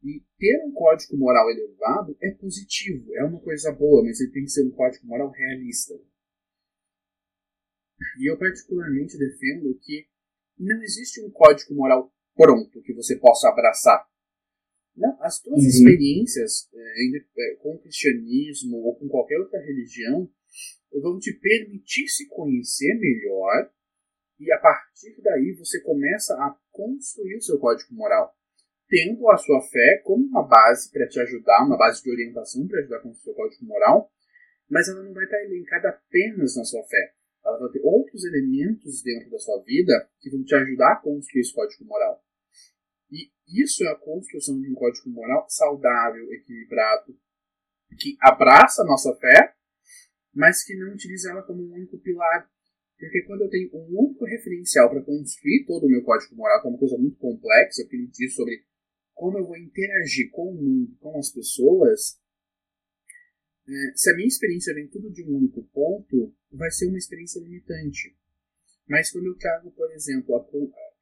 E 0.03 0.23
ter 0.37 0.63
um 0.65 0.71
código 0.71 1.17
moral 1.17 1.49
elevado 1.49 2.15
é 2.21 2.31
positivo, 2.31 3.13
é 3.15 3.23
uma 3.23 3.39
coisa 3.39 3.71
boa, 3.71 4.03
mas 4.03 4.19
ele 4.19 4.31
tem 4.31 4.43
que 4.43 4.51
ser 4.51 4.63
um 4.65 4.71
código 4.71 5.07
moral 5.07 5.31
realista. 5.31 5.93
E 8.19 8.29
eu 8.29 8.37
particularmente 8.37 9.17
defendo 9.17 9.77
que 9.81 10.07
não 10.57 10.81
existe 10.83 11.21
um 11.21 11.29
código 11.29 11.73
moral 11.73 12.13
pronto 12.35 12.81
que 12.81 12.93
você 12.93 13.17
possa 13.17 13.49
abraçar. 13.49 14.07
Não, 14.95 15.17
as 15.21 15.41
tuas 15.41 15.61
uhum. 15.61 15.69
experiências 15.69 16.69
é, 16.73 17.17
é, 17.17 17.55
com 17.55 17.75
o 17.75 17.79
cristianismo 17.79 18.77
ou 18.77 18.95
com 18.95 19.07
qualquer 19.07 19.37
outra 19.39 19.59
religião 19.59 20.29
vão 21.01 21.19
te 21.19 21.31
permitir 21.33 22.07
se 22.07 22.27
conhecer 22.27 22.95
melhor 22.95 23.71
e 24.39 24.51
a 24.51 24.57
partir 24.57 25.15
daí 25.21 25.53
você 25.53 25.81
começa 25.81 26.33
a 26.33 26.57
construir 26.71 27.37
o 27.37 27.41
seu 27.41 27.59
código 27.59 27.93
moral. 27.93 28.35
tendo 28.87 29.29
a 29.29 29.37
sua 29.37 29.61
fé 29.61 30.01
como 30.03 30.25
uma 30.25 30.47
base 30.47 30.91
para 30.91 31.07
te 31.07 31.19
ajudar, 31.19 31.63
uma 31.63 31.77
base 31.77 32.01
de 32.01 32.09
orientação 32.09 32.67
para 32.67 32.79
ajudar 32.79 32.99
com 33.01 33.09
o 33.09 33.15
seu 33.15 33.35
código 33.35 33.63
moral, 33.63 34.11
mas 34.67 34.87
ela 34.89 35.03
não 35.03 35.13
vai 35.13 35.25
estar 35.25 35.43
elencada 35.43 35.89
apenas 35.89 36.55
na 36.55 36.63
sua 36.63 36.83
fé. 36.85 37.13
Ela 37.49 37.59
vai 37.59 37.71
ter 37.71 37.81
outros 37.83 38.23
elementos 38.23 39.01
dentro 39.01 39.29
da 39.29 39.39
sua 39.39 39.61
vida 39.63 40.09
que 40.19 40.29
vão 40.29 40.43
te 40.43 40.55
ajudar 40.55 40.93
a 40.93 41.01
construir 41.01 41.41
esse 41.41 41.53
código 41.53 41.85
moral. 41.85 42.23
E 43.11 43.29
isso 43.47 43.83
é 43.83 43.87
a 43.89 43.95
construção 43.95 44.59
de 44.59 44.69
um 44.69 44.75
código 44.75 45.09
moral 45.09 45.45
saudável, 45.49 46.31
equilibrado, 46.31 47.17
que 47.99 48.15
abraça 48.21 48.83
a 48.83 48.85
nossa 48.85 49.15
fé, 49.15 49.55
mas 50.33 50.63
que 50.63 50.75
não 50.75 50.93
utiliza 50.93 51.31
ela 51.31 51.41
como 51.43 51.63
um 51.63 51.73
único 51.73 51.97
pilar. 51.97 52.49
Porque 52.97 53.23
quando 53.23 53.41
eu 53.41 53.49
tenho 53.49 53.69
um 53.73 54.07
único 54.07 54.25
referencial 54.25 54.89
para 54.89 55.01
construir 55.01 55.65
todo 55.65 55.85
o 55.85 55.89
meu 55.89 56.03
código 56.03 56.35
moral, 56.35 56.61
que 56.61 56.67
é 56.67 56.69
uma 56.69 56.79
coisa 56.79 56.97
muito 56.97 57.17
complexa, 57.17 57.85
que 57.87 57.95
ele 57.95 58.07
diz 58.07 58.35
sobre 58.35 58.63
como 59.15 59.37
eu 59.37 59.45
vou 59.45 59.57
interagir 59.57 60.29
com 60.31 60.51
o 60.51 60.55
mundo, 60.55 60.95
com 60.99 61.17
as 61.17 61.31
pessoas, 61.31 62.19
é, 63.69 63.93
se 63.95 64.09
a 64.09 64.15
minha 64.15 64.27
experiência 64.27 64.73
vem 64.73 64.87
tudo 64.87 65.11
de 65.11 65.23
um 65.23 65.37
único 65.37 65.63
ponto, 65.65 66.33
vai 66.51 66.71
ser 66.71 66.87
uma 66.87 66.97
experiência 66.97 67.39
limitante. 67.39 68.15
Mas 68.87 69.11
quando 69.11 69.27
eu 69.27 69.35
trago, 69.35 69.71
por 69.71 69.91
exemplo, 69.91 70.35
a, 70.35 70.45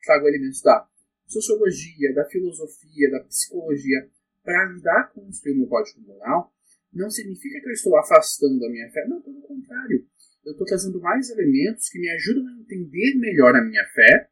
trago 0.04 0.28
elementos 0.28 0.62
da 0.62 0.88
sociologia, 1.26 2.14
da 2.14 2.26
filosofia, 2.26 3.12
da 3.12 3.22
psicologia, 3.22 4.10
para 4.44 4.66
ajudar 4.66 5.00
a 5.00 5.08
construir 5.08 5.56
meu 5.56 5.68
código 5.68 6.02
moral, 6.02 6.54
não 6.92 7.10
significa 7.10 7.60
que 7.62 7.68
eu 7.68 7.74
estou 7.74 7.98
afastando 7.98 8.66
a 8.66 8.70
minha 8.70 8.90
fé. 8.92 9.06
Não, 9.08 9.22
pelo 9.22 9.42
contrário. 9.42 10.06
Eu 10.46 10.54
estou 10.54 10.66
trazendo 10.66 11.00
mais 11.02 11.30
elementos 11.30 11.90
que 11.90 12.00
me 12.00 12.10
ajudam 12.12 12.48
a 12.48 12.60
entender 12.60 13.16
melhor 13.16 13.56
a 13.56 13.64
minha 13.64 13.84
fé 13.94 14.30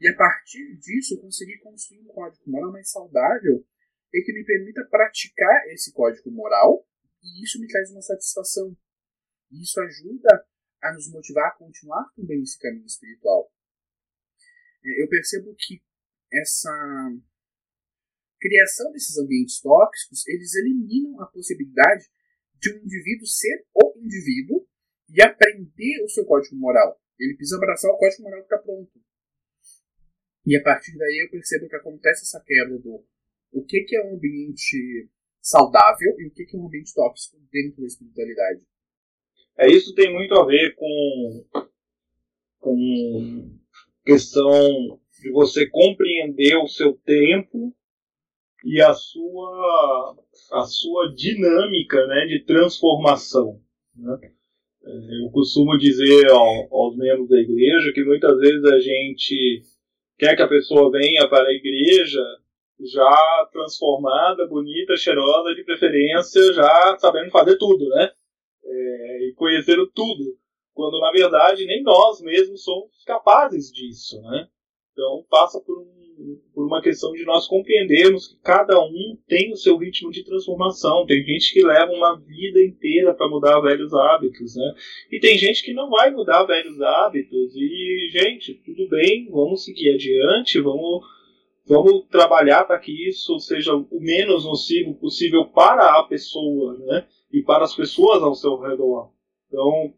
e 0.00 0.08
a 0.08 0.16
partir 0.16 0.76
disso 0.76 1.20
conseguir 1.20 1.58
construir 1.58 2.00
um 2.00 2.06
código 2.06 2.50
moral 2.50 2.72
mais 2.72 2.90
saudável 2.90 3.64
e 4.12 4.22
que 4.22 4.32
me 4.32 4.44
permita 4.44 4.84
praticar 4.90 5.68
esse 5.68 5.92
código 5.92 6.30
moral 6.30 6.86
e 7.22 7.44
isso 7.44 7.60
me 7.60 7.68
traz 7.68 7.90
uma 7.90 8.02
satisfação. 8.02 8.76
E 9.50 9.62
isso 9.62 9.80
ajuda 9.80 10.46
a 10.82 10.92
nos 10.94 11.10
motivar 11.10 11.48
a 11.48 11.56
continuar 11.56 12.10
também 12.16 12.40
nesse 12.40 12.58
caminho 12.58 12.86
espiritual. 12.86 13.52
É, 14.84 15.02
eu 15.02 15.08
percebo 15.08 15.54
que 15.58 15.82
essa 16.32 16.72
criação 18.40 18.90
desses 18.92 19.18
ambientes 19.18 19.60
tóxicos, 19.60 20.26
eles 20.26 20.54
eliminam 20.54 21.20
a 21.20 21.26
possibilidade 21.26 22.08
de 22.58 22.72
um 22.72 22.78
indivíduo 22.78 23.26
ser 23.26 23.66
o 23.74 23.98
indivíduo 23.98 24.66
e 25.10 25.22
aprender 25.22 26.02
o 26.04 26.08
seu 26.08 26.24
código 26.24 26.56
moral. 26.56 27.00
Ele 27.18 27.36
precisa 27.36 27.56
abraçar 27.56 27.90
o 27.90 27.98
código 27.98 28.22
moral 28.22 28.40
que 28.40 28.46
está 28.46 28.58
pronto. 28.58 28.92
E 30.46 30.56
a 30.56 30.62
partir 30.62 30.96
daí 30.96 31.22
eu 31.22 31.30
percebo 31.30 31.68
que 31.68 31.76
acontece 31.76 32.22
essa 32.22 32.42
quebra 32.44 32.78
do 32.78 33.04
o 33.52 33.64
que, 33.64 33.82
que 33.82 33.96
é 33.96 34.04
um 34.04 34.14
ambiente 34.14 35.10
saudável 35.40 36.14
e 36.18 36.26
o 36.26 36.30
que, 36.32 36.44
é 36.54 36.58
um 36.58 36.66
ambiente 36.66 36.94
tóxico 36.94 37.36
dentro 37.50 37.80
da 37.80 37.86
espiritualidade. 37.86 38.60
É, 39.58 39.68
isso 39.68 39.94
tem 39.94 40.12
muito 40.12 40.34
a 40.34 40.44
ver 40.44 40.74
com, 40.74 41.68
com 42.58 43.58
questão 44.04 45.00
de 45.20 45.30
você 45.30 45.68
compreender 45.68 46.56
o 46.56 46.68
seu 46.68 46.94
tempo 47.04 47.74
e 48.64 48.80
a 48.80 48.92
sua, 48.92 50.16
a 50.52 50.62
sua 50.62 51.14
dinâmica 51.14 52.06
né, 52.06 52.26
de 52.26 52.44
transformação. 52.44 53.60
Né? 53.94 54.32
É, 54.82 55.24
eu 55.24 55.30
costumo 55.30 55.76
dizer 55.78 56.30
ao, 56.30 56.74
aos 56.74 56.96
membros 56.96 57.28
da 57.28 57.38
igreja 57.38 57.92
que 57.92 58.04
muitas 58.04 58.38
vezes 58.38 58.64
a 58.64 58.78
gente 58.78 59.62
quer 60.18 60.36
que 60.36 60.42
a 60.42 60.48
pessoa 60.48 60.90
venha 60.90 61.28
para 61.28 61.48
a 61.48 61.52
igreja 61.52 62.20
já 62.84 63.48
transformada, 63.52 64.46
bonita, 64.46 64.96
cheirosa, 64.96 65.54
de 65.54 65.64
preferência, 65.64 66.52
já 66.52 66.96
sabendo 66.98 67.30
fazer 67.30 67.56
tudo, 67.56 67.88
né? 67.88 68.10
É, 68.64 69.28
e 69.28 69.34
conhecendo 69.36 69.90
tudo, 69.94 70.36
quando 70.72 70.98
na 71.00 71.10
verdade 71.10 71.66
nem 71.66 71.82
nós 71.82 72.20
mesmos 72.20 72.62
somos 72.62 73.04
capazes 73.04 73.70
disso, 73.70 74.20
né? 74.22 74.48
Então 74.92 75.24
passa 75.28 75.60
por, 75.60 75.78
um, 75.78 76.40
por 76.54 76.66
uma 76.66 76.82
questão 76.82 77.12
de 77.12 77.24
nós 77.24 77.46
compreendermos 77.46 78.28
que 78.28 78.36
cada 78.42 78.80
um 78.80 79.18
tem 79.26 79.52
o 79.52 79.56
seu 79.56 79.76
ritmo 79.76 80.10
de 80.10 80.24
transformação. 80.24 81.06
Tem 81.06 81.22
gente 81.24 81.52
que 81.52 81.64
leva 81.64 81.92
uma 81.92 82.18
vida 82.18 82.62
inteira 82.62 83.14
para 83.14 83.28
mudar 83.28 83.60
velhos 83.60 83.92
hábitos, 83.94 84.56
né? 84.56 84.74
E 85.10 85.20
tem 85.20 85.36
gente 85.36 85.62
que 85.62 85.72
não 85.72 85.90
vai 85.90 86.10
mudar 86.10 86.44
velhos 86.44 86.80
hábitos. 86.80 87.54
E 87.54 88.08
gente, 88.12 88.54
tudo 88.64 88.88
bem, 88.88 89.28
vamos 89.30 89.64
seguir 89.64 89.94
adiante, 89.94 90.60
vamos 90.60 91.04
vamos 91.70 92.08
trabalhar 92.08 92.64
para 92.64 92.80
que 92.80 93.08
isso 93.08 93.38
seja 93.38 93.72
o 93.72 94.00
menos 94.00 94.44
nocivo 94.44 94.94
possível 94.96 95.46
para 95.46 96.00
a 96.00 96.02
pessoa, 96.02 96.76
né? 96.78 97.06
E 97.32 97.42
para 97.42 97.62
as 97.62 97.74
pessoas 97.76 98.20
ao 98.22 98.34
seu 98.34 98.58
redor. 98.58 99.12
Então, 99.46 99.94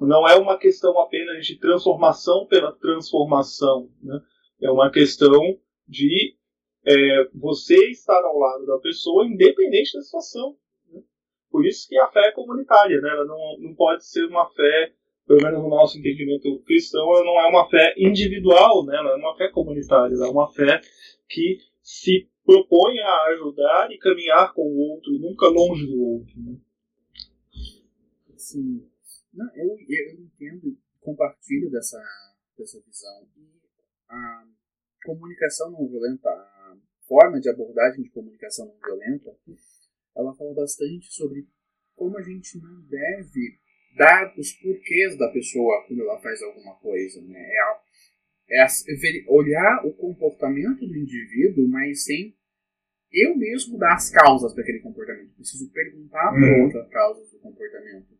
não 0.00 0.26
é 0.26 0.34
uma 0.36 0.56
questão 0.56 0.98
apenas 0.98 1.46
de 1.46 1.58
transformação 1.58 2.46
pela 2.46 2.72
transformação, 2.72 3.90
né? 4.02 4.18
É 4.62 4.70
uma 4.70 4.90
questão 4.90 5.58
de 5.86 6.34
é, 6.86 7.28
você 7.34 7.90
estar 7.90 8.24
ao 8.24 8.38
lado 8.38 8.64
da 8.64 8.78
pessoa, 8.78 9.26
independente 9.26 9.92
da 9.92 10.00
situação. 10.00 10.56
Né? 10.90 11.02
Por 11.50 11.66
isso 11.66 11.86
que 11.86 11.98
a 11.98 12.10
fé 12.10 12.28
é 12.28 12.32
comunitária, 12.32 12.98
né? 13.00 13.10
Ela 13.10 13.26
não, 13.26 13.58
não 13.58 13.74
pode 13.74 14.06
ser 14.06 14.24
uma 14.24 14.48
fé 14.50 14.94
pelo 15.28 15.42
menos 15.42 15.62
no 15.62 15.68
nosso 15.68 15.98
entendimento 15.98 16.58
cristão, 16.60 17.02
ela 17.12 17.22
não 17.22 17.38
é 17.38 17.46
uma 17.48 17.68
fé 17.68 17.94
individual, 17.98 18.84
né? 18.86 18.96
ela 18.96 19.10
é 19.10 19.16
uma 19.16 19.36
fé 19.36 19.48
comunitária, 19.50 20.14
ela 20.14 20.26
é 20.26 20.30
uma 20.30 20.50
fé 20.50 20.80
que 21.28 21.58
se 21.82 22.26
propõe 22.42 22.98
a 22.98 23.24
ajudar 23.34 23.92
e 23.92 23.98
caminhar 23.98 24.54
com 24.54 24.62
o 24.62 24.78
outro, 24.78 25.12
nunca 25.18 25.46
longe 25.48 25.86
do 25.86 26.02
outro. 26.02 26.34
Né? 26.40 26.56
Sim. 28.36 28.88
Não, 29.34 29.46
eu, 29.54 29.76
eu 29.86 30.14
entendo, 30.14 30.74
compartilho 31.00 31.70
dessa, 31.70 32.02
dessa 32.56 32.80
visão. 32.80 33.28
A 34.08 34.46
comunicação 35.04 35.70
não 35.70 35.86
violenta, 35.86 36.30
a 36.30 36.76
forma 37.06 37.38
de 37.38 37.50
abordagem 37.50 38.02
de 38.02 38.10
comunicação 38.10 38.64
não 38.64 38.78
violenta, 38.82 39.36
ela 40.16 40.34
fala 40.34 40.54
bastante 40.54 41.12
sobre 41.12 41.46
como 41.94 42.16
a 42.16 42.22
gente 42.22 42.58
não 42.62 42.80
deve 42.80 43.58
dar 43.96 44.34
os 44.38 44.52
porquês 44.52 45.16
da 45.16 45.28
pessoa 45.28 45.84
quando 45.86 46.02
ela 46.02 46.20
faz 46.20 46.42
alguma 46.42 46.74
coisa. 46.76 47.20
Né? 47.22 47.40
É, 48.50 48.62
é, 48.62 48.64
é 48.64 49.24
olhar 49.28 49.84
o 49.84 49.92
comportamento 49.92 50.86
do 50.86 50.96
indivíduo, 50.96 51.68
mas 51.68 52.04
sem 52.04 52.36
eu 53.12 53.36
mesmo 53.36 53.78
dar 53.78 53.94
as 53.94 54.10
causas 54.10 54.52
para 54.52 54.62
aquele 54.62 54.80
comportamento. 54.80 55.34
Preciso 55.34 55.70
perguntar 55.70 56.30
por 56.30 56.42
uhum. 56.42 56.64
outras 56.64 56.88
causas 56.88 57.30
do 57.30 57.38
comportamento. 57.38 58.18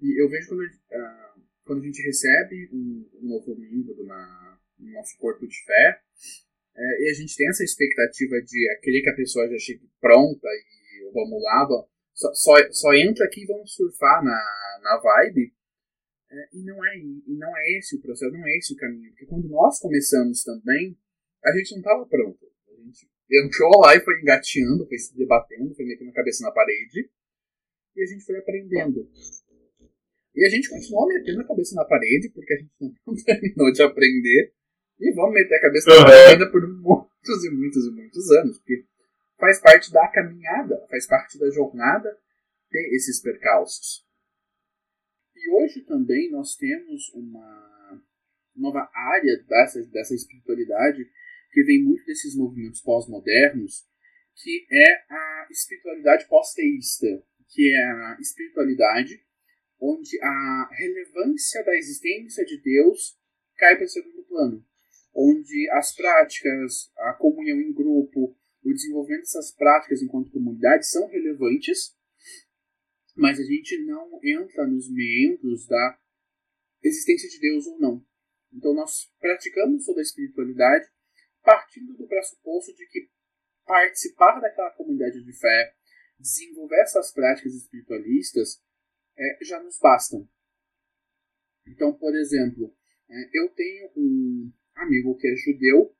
E 0.00 0.22
eu 0.22 0.28
vejo 0.28 0.48
quando, 0.48 0.62
uh, 0.62 1.42
quando 1.64 1.82
a 1.82 1.86
gente 1.86 2.02
recebe 2.02 2.68
um, 2.72 3.08
um 3.20 3.28
novo 3.28 3.56
membro 3.58 4.04
na, 4.04 4.58
no 4.78 4.92
nosso 4.92 5.16
corpo 5.18 5.46
de 5.46 5.64
fé, 5.64 6.00
é, 6.76 7.02
e 7.04 7.10
a 7.10 7.14
gente 7.14 7.36
tem 7.36 7.48
essa 7.48 7.62
expectativa 7.62 8.40
de 8.42 8.70
aquele 8.72 9.00
que 9.00 9.10
a 9.10 9.16
pessoa 9.16 9.48
já 9.48 9.58
chegue 9.58 9.88
pronta 10.00 10.48
e 10.48 11.12
vamos 11.12 11.40
lá, 11.42 11.66
só, 12.14 12.32
só, 12.32 12.54
só 12.70 12.94
entra 12.94 13.26
aqui 13.26 13.42
e 13.42 13.46
vamos 13.46 13.74
surfar 13.74 14.24
na, 14.24 14.80
na 14.82 14.98
vibe. 14.98 15.52
É, 16.30 16.48
e, 16.52 16.64
não 16.64 16.84
é, 16.84 16.96
e 16.96 17.36
não 17.36 17.56
é 17.56 17.78
esse 17.78 17.96
o 17.96 18.00
processo, 18.00 18.32
não 18.32 18.46
é 18.46 18.56
esse 18.56 18.72
o 18.72 18.76
caminho. 18.76 19.10
Porque 19.10 19.26
quando 19.26 19.48
nós 19.48 19.78
começamos 19.80 20.42
também, 20.42 20.96
a 21.44 21.56
gente 21.56 21.72
não 21.72 21.78
estava 21.78 22.06
pronto. 22.06 22.38
A 22.68 22.82
gente 22.82 23.08
entrou 23.30 23.80
lá 23.80 23.96
e 23.96 24.00
foi 24.00 24.20
engateando, 24.20 24.86
foi 24.86 24.98
se 24.98 25.16
debatendo, 25.16 25.74
foi 25.74 25.84
metendo 25.84 26.10
a 26.10 26.14
cabeça 26.14 26.44
na 26.44 26.52
parede. 26.52 27.10
E 27.96 28.02
a 28.02 28.06
gente 28.06 28.24
foi 28.24 28.38
aprendendo. 28.38 29.08
E 30.34 30.46
a 30.46 30.50
gente 30.50 30.68
continuou 30.68 31.06
metendo 31.06 31.40
a 31.40 31.46
cabeça 31.46 31.74
na 31.76 31.84
parede, 31.84 32.28
porque 32.30 32.54
a 32.54 32.56
gente 32.56 32.72
não 32.80 33.14
terminou 33.24 33.72
de 33.72 33.82
aprender. 33.82 34.52
E 35.00 35.12
vamos 35.12 35.34
meter 35.34 35.56
a 35.56 35.60
cabeça 35.60 35.90
na 35.90 36.04
parede 36.04 36.32
ainda 36.32 36.50
por 36.50 36.62
muitos 36.68 37.44
e 37.44 37.50
muitos 37.50 37.86
e 37.86 37.90
muitos 37.90 38.30
anos. 38.30 38.58
Porque 38.58 38.84
faz 39.38 39.60
parte 39.60 39.92
da 39.92 40.08
caminhada, 40.08 40.86
faz 40.88 41.06
parte 41.06 41.38
da 41.38 41.50
jornada 41.50 42.18
ter 42.70 42.94
esses 42.94 43.20
percalços. 43.20 44.04
E 45.34 45.50
hoje 45.50 45.82
também 45.82 46.30
nós 46.30 46.56
temos 46.56 47.12
uma 47.14 48.02
nova 48.54 48.88
área 48.92 49.36
dessa, 49.48 49.82
dessa 49.86 50.14
espiritualidade 50.14 51.04
que 51.50 51.62
vem 51.64 51.82
muito 51.82 52.04
desses 52.04 52.36
movimentos 52.36 52.80
pós-modernos, 52.80 53.86
que 54.34 54.66
é 54.70 55.04
a 55.08 55.48
espiritualidade 55.50 56.26
pós-teísta, 56.26 57.06
que 57.48 57.72
é 57.72 57.84
a 57.84 58.16
espiritualidade 58.20 59.24
onde 59.80 60.18
a 60.22 60.68
relevância 60.72 61.62
da 61.64 61.76
existência 61.76 62.44
de 62.44 62.60
Deus 62.60 63.18
cai 63.56 63.76
para 63.76 63.86
segundo 63.86 64.24
plano, 64.24 64.64
onde 65.14 65.68
as 65.72 65.94
práticas, 65.94 66.90
a 66.96 67.12
comunhão 67.14 67.60
em 67.60 67.72
grupo, 67.72 68.36
o 68.64 68.72
desenvolvimento 68.72 69.20
dessas 69.20 69.52
práticas 69.54 70.02
enquanto 70.02 70.30
comunidade 70.30 70.86
são 70.88 71.06
relevantes, 71.08 71.94
mas 73.14 73.38
a 73.38 73.44
gente 73.44 73.84
não 73.84 74.18
entra 74.22 74.66
nos 74.66 74.90
membros 74.90 75.66
da 75.66 75.98
existência 76.82 77.28
de 77.28 77.38
Deus 77.38 77.66
ou 77.66 77.78
não. 77.78 78.06
Então 78.52 78.74
nós 78.74 79.10
praticamos 79.20 79.84
toda 79.84 80.00
a 80.00 80.02
espiritualidade 80.02 80.86
partindo 81.42 81.94
do 81.94 82.08
pressuposto 82.08 82.74
de 82.74 82.86
que 82.86 83.10
participar 83.66 84.40
daquela 84.40 84.70
comunidade 84.70 85.22
de 85.22 85.32
fé, 85.38 85.74
desenvolver 86.18 86.80
essas 86.80 87.12
práticas 87.12 87.54
espiritualistas, 87.54 88.62
é, 89.16 89.44
já 89.44 89.62
nos 89.62 89.78
bastam. 89.78 90.28
Então, 91.66 91.92
por 91.92 92.14
exemplo, 92.16 92.74
é, 93.08 93.30
eu 93.32 93.48
tenho 93.50 93.90
um 93.96 94.52
amigo 94.74 95.16
que 95.16 95.28
é 95.28 95.36
judeu 95.36 95.93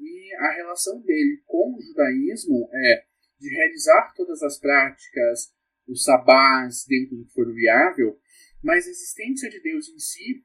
e 0.00 0.34
a 0.34 0.52
relação 0.52 1.00
dele 1.02 1.42
com 1.46 1.76
o 1.76 1.80
judaísmo 1.80 2.68
é 2.72 3.04
de 3.38 3.48
realizar 3.54 4.12
todas 4.16 4.42
as 4.42 4.58
práticas, 4.58 5.52
os 5.86 6.04
sabás 6.04 6.84
dentro 6.88 7.16
do 7.16 7.26
que 7.26 7.32
for 7.32 7.52
viável, 7.52 8.18
mas 8.62 8.86
a 8.86 8.90
existência 8.90 9.50
de 9.50 9.60
Deus 9.60 9.88
em 9.88 9.98
si 9.98 10.44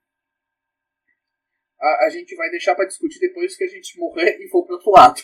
a, 1.79 2.05
a 2.05 2.09
gente 2.09 2.35
vai 2.35 2.49
deixar 2.49 2.75
para 2.75 2.85
discutir 2.85 3.19
depois 3.19 3.55
que 3.55 3.63
a 3.63 3.67
gente 3.67 3.97
morrer 3.99 4.37
e 4.39 4.49
for 4.49 4.65
para 4.65 4.75
outro 4.75 4.91
lado. 4.91 5.21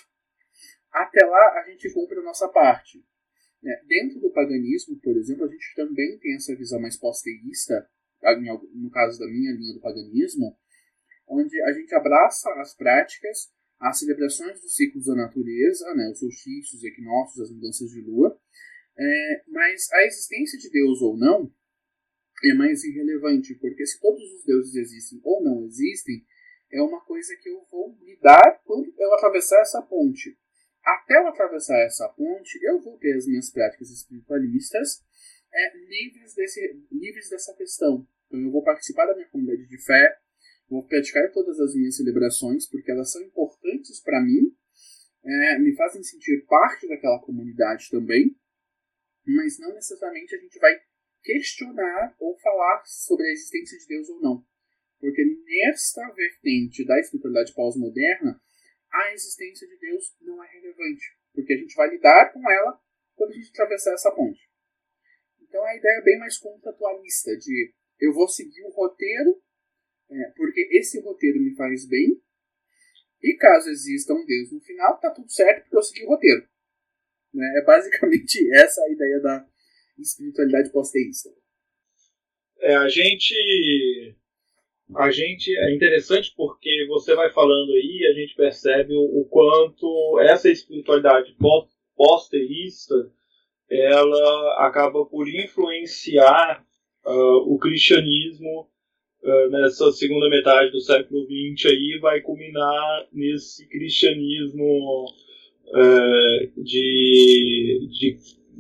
Até 0.92 1.26
lá 1.26 1.60
a 1.60 1.70
gente 1.70 1.92
cumpre 1.94 2.20
a 2.20 2.24
nossa 2.24 2.48
parte. 2.50 3.04
É, 3.64 3.86
dentro 3.86 4.20
do 4.20 4.32
paganismo, 4.32 5.00
por 5.00 5.16
exemplo, 5.18 5.46
a 5.46 5.48
gente 5.48 5.76
também 5.76 6.18
tem 6.20 6.36
essa 6.36 6.56
visão 6.56 6.80
mais 6.80 6.98
posteísta, 6.98 7.88
no 8.74 8.90
caso 8.90 9.20
da 9.20 9.28
minha 9.28 9.52
linha 9.54 9.74
do 9.74 9.82
paganismo, 9.82 10.58
onde 11.28 11.62
a 11.62 11.72
gente 11.74 11.94
abraça 11.96 12.50
as 12.60 12.76
práticas, 12.76 13.52
as 13.82 13.98
celebrações 13.98 14.62
dos 14.62 14.76
ciclos 14.76 15.06
da 15.06 15.16
natureza, 15.16 15.94
né, 15.96 16.10
os 16.12 16.20
solstícios, 16.20 16.76
os 16.76 16.84
equinócios, 16.84 17.50
as 17.50 17.52
mudanças 17.52 17.90
de 17.90 18.02
lua, 18.02 18.40
é, 18.98 19.44
mas 19.48 19.92
a 19.92 20.06
existência 20.06 20.60
de 20.60 20.70
Deus 20.70 21.02
ou 21.02 21.18
não 21.18 21.52
é 22.44 22.54
mais 22.54 22.84
irrelevante, 22.84 23.56
porque 23.56 23.86
se 23.86 24.00
todos 24.00 24.22
os 24.34 24.46
deuses 24.46 24.76
existem 24.76 25.20
ou 25.24 25.44
não 25.44 25.66
existem, 25.66 26.24
é 26.72 26.82
uma 26.82 27.02
coisa 27.02 27.36
que 27.42 27.50
eu 27.50 27.66
vou 27.72 27.98
lidar 28.02 28.62
quando 28.64 28.94
eu 28.98 29.14
atravessar 29.16 29.60
essa 29.62 29.82
ponte. 29.82 30.38
Até 30.84 31.18
eu 31.18 31.28
atravessar 31.28 31.78
essa 31.80 32.08
ponte, 32.10 32.60
eu 32.64 32.82
vou 32.82 32.98
ter 32.98 33.16
as 33.16 33.28
minhas 33.28 33.52
práticas 33.52 33.90
espiritualistas 33.90 35.04
é, 35.54 35.78
livres, 35.78 36.34
desse, 36.34 36.86
livres 36.92 37.30
dessa 37.30 37.54
questão. 37.56 38.08
Então 38.28 38.40
eu 38.40 38.52
vou 38.52 38.64
participar 38.64 39.06
da 39.08 39.16
minha 39.16 39.28
comunidade 39.30 39.68
de 39.68 39.78
fé, 39.84 40.18
vou 40.72 40.88
praticar 40.88 41.30
todas 41.34 41.60
as 41.60 41.76
minhas 41.76 41.98
celebrações, 41.98 42.66
porque 42.70 42.90
elas 42.90 43.12
são 43.12 43.22
importantes 43.22 44.02
para 44.02 44.22
mim, 44.22 44.56
é, 45.24 45.60
me 45.60 45.76
fazem 45.76 46.02
sentir 46.02 46.46
parte 46.48 46.88
daquela 46.88 47.20
comunidade 47.20 47.90
também, 47.92 48.34
mas 49.28 49.60
não 49.60 49.74
necessariamente 49.74 50.34
a 50.34 50.40
gente 50.40 50.58
vai 50.60 50.80
questionar 51.22 52.16
ou 52.20 52.40
falar 52.40 52.84
sobre 52.86 53.28
a 53.28 53.32
existência 53.32 53.78
de 53.78 53.86
Deus 53.86 54.10
ou 54.10 54.22
não. 54.22 54.46
Porque 55.00 55.24
nesta 55.24 56.10
vertente 56.14 56.86
da 56.86 56.98
espiritualidade 57.00 57.54
pós-moderna, 57.54 58.42
a 58.92 59.14
existência 59.14 59.68
de 59.68 59.78
Deus 59.78 60.16
não 60.22 60.44
é 60.44 60.48
relevante. 60.48 61.06
Porque 61.34 61.54
a 61.54 61.58
gente 61.58 61.76
vai 61.76 61.90
lidar 61.90 62.32
com 62.34 62.50
ela 62.50 62.80
quando 63.16 63.32
a 63.32 63.36
gente 63.36 63.50
atravessar 63.50 63.94
essa 63.94 64.12
ponte. 64.12 64.40
Então 65.42 65.64
a 65.66 65.76
ideia 65.76 66.00
é 66.00 66.04
bem 66.04 66.18
mais 66.18 66.38
contratualista, 66.38 67.36
de 67.38 67.74
eu 68.00 68.14
vou 68.14 68.28
seguir 68.28 68.64
o 68.64 68.72
roteiro, 68.72 69.42
é, 70.12 70.32
porque 70.36 70.68
esse 70.72 71.00
roteiro 71.02 71.40
me 71.40 71.56
faz 71.56 71.88
bem, 71.88 72.22
e 73.24 73.36
caso 73.36 73.70
exista 73.70 74.14
um 74.14 74.26
Deus 74.26 74.52
no 74.52 74.60
final, 74.62 75.00
tá 75.00 75.12
tudo 75.12 75.32
certo 75.32 75.64
porque 75.64 75.78
eu 75.78 75.84
segui 75.84 76.06
o 76.06 76.10
roteiro. 76.10 76.48
Né? 77.34 77.60
É 77.62 77.66
basicamente 77.66 78.50
essa 78.56 78.82
a 78.82 78.92
ideia 78.92 79.20
da 79.22 79.48
espiritualidade 79.98 80.72
pós-teísta. 80.72 81.30
É, 82.60 82.76
a 82.76 82.90
gente 82.90 84.16
a 84.96 85.10
gente 85.10 85.58
é 85.58 85.74
interessante 85.74 86.34
porque 86.36 86.86
você 86.88 87.16
vai 87.16 87.32
falando 87.32 87.72
aí, 87.72 88.06
a 88.12 88.20
gente 88.20 88.36
percebe 88.36 88.94
o, 88.94 89.22
o 89.22 89.26
quanto 89.26 90.20
essa 90.20 90.50
espiritualidade 90.50 91.36
pós-teísta 91.96 92.96
ela 93.70 94.68
acaba 94.68 95.06
por 95.06 95.30
influenciar 95.30 96.62
uh, 97.06 97.54
o 97.54 97.58
cristianismo 97.58 98.70
nessa 99.50 99.92
segunda 99.92 100.30
metade 100.30 100.72
do 100.72 100.82
século 100.82 101.26
XX 101.26 101.68
aí 101.68 102.00
vai 102.02 102.22
culminar 102.22 103.08
nesse 103.14 103.68
cristianismo 103.68 105.06
uh, 105.68 106.64
de, 106.64 107.88
de, 107.92 108.18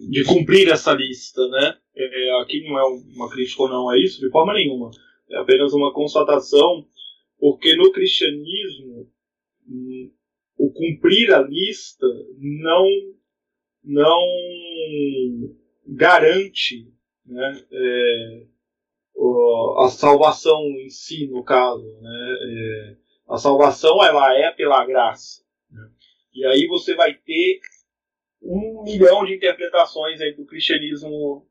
de 0.10 0.24
cumprir 0.26 0.69
essa 0.69 0.93
lista, 0.93 1.47
né? 1.47 1.78
É, 1.95 2.41
aqui 2.41 2.63
não 2.63 2.80
é 2.80 2.84
uma 3.15 3.30
crítica 3.30 3.63
ou 3.63 3.69
não 3.69 3.89
a 3.89 3.97
isso, 3.97 4.21
de 4.21 4.30
forma 4.30 4.54
nenhuma 4.54 4.91
é 5.32 5.38
apenas 5.38 5.74
uma 5.74 5.93
constatação, 5.93 6.86
porque 7.39 7.76
no 7.76 7.91
cristianismo 7.91 9.10
hum, 9.67 10.12
o 10.58 10.71
cumprir 10.71 11.34
a 11.34 11.41
lista 11.41 12.06
não 12.38 12.86
não 13.84 14.21
garante 15.88 16.88
né, 17.26 17.63
é, 17.71 18.45
a 19.80 19.90
salvação 19.90 20.62
em 20.80 20.90
si, 20.90 21.28
no 21.28 21.44
caso. 21.44 21.84
Né, 22.02 22.36
é, 22.44 22.96
a 23.30 23.38
salvação 23.38 24.04
ela 24.04 24.38
é 24.38 24.52
pela 24.52 24.86
graça. 24.86 25.44
Né, 25.70 25.90
e 26.34 26.46
aí 26.46 26.68
você 26.68 26.96
vai 26.96 27.14
ter 27.14 27.60
um 28.42 28.84
milhão 28.84 29.26
de 29.26 29.36
interpretações 29.36 30.20
aí 30.20 30.34
do 30.34 30.46
cristianismo 30.46 31.46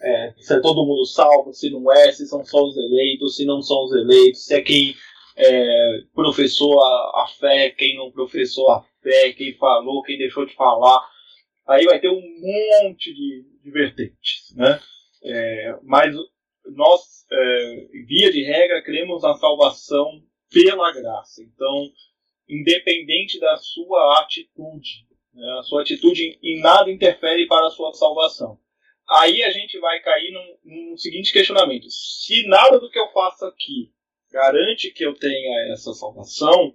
é, 0.00 0.34
se 0.38 0.54
é 0.54 0.60
todo 0.60 0.84
mundo 0.84 1.06
salvo, 1.06 1.52
se 1.52 1.70
não 1.70 1.90
é, 1.92 2.12
se 2.12 2.26
são 2.26 2.44
só 2.44 2.62
os 2.64 2.76
eleitos, 2.76 3.36
se 3.36 3.44
não 3.44 3.62
são 3.62 3.84
os 3.84 3.92
eleitos, 3.92 4.44
se 4.44 4.54
é 4.54 4.60
quem 4.60 4.94
é, 5.36 6.00
professou 6.14 6.80
a, 6.80 7.24
a, 7.24 7.26
fé, 7.38 7.70
quem 7.70 7.96
não 7.96 8.10
professou 8.10 8.70
a 8.70 8.84
fé, 9.02 9.32
quem 9.32 9.54
falou, 9.54 10.02
quem 10.02 10.18
deixou 10.18 10.44
de 10.44 10.54
falar. 10.54 11.00
Aí 11.66 11.84
vai 11.84 11.98
ter 12.00 12.10
um 12.10 12.20
monte 12.20 13.14
de, 13.14 13.44
de 13.62 13.70
vertentes. 13.70 14.54
Né? 14.56 14.80
É, 15.24 15.78
mas 15.82 16.14
nós, 16.66 17.26
é, 17.30 17.88
via 18.06 18.32
de 18.32 18.42
regra, 18.42 18.82
cremos 18.82 19.22
na 19.22 19.34
salvação 19.34 20.22
pela 20.50 20.92
graça. 20.92 21.42
Então, 21.42 21.90
independente 22.48 23.38
da 23.40 23.56
sua 23.56 24.20
atitude, 24.20 25.06
né? 25.32 25.58
a 25.58 25.62
sua 25.62 25.82
atitude 25.82 26.38
em 26.42 26.60
nada 26.60 26.90
interfere 26.90 27.46
para 27.46 27.66
a 27.66 27.70
sua 27.70 27.92
salvação. 27.92 28.58
Aí 29.08 29.42
a 29.42 29.50
gente 29.50 29.78
vai 29.78 30.00
cair 30.00 30.32
num, 30.32 30.56
num 30.64 30.96
seguinte 30.96 31.32
questionamento: 31.32 31.90
se 31.90 32.46
nada 32.46 32.78
do 32.78 32.90
que 32.90 32.98
eu 32.98 33.08
faço 33.12 33.44
aqui 33.44 33.92
garante 34.30 34.90
que 34.90 35.04
eu 35.04 35.14
tenha 35.14 35.72
essa 35.72 35.92
salvação, 35.92 36.74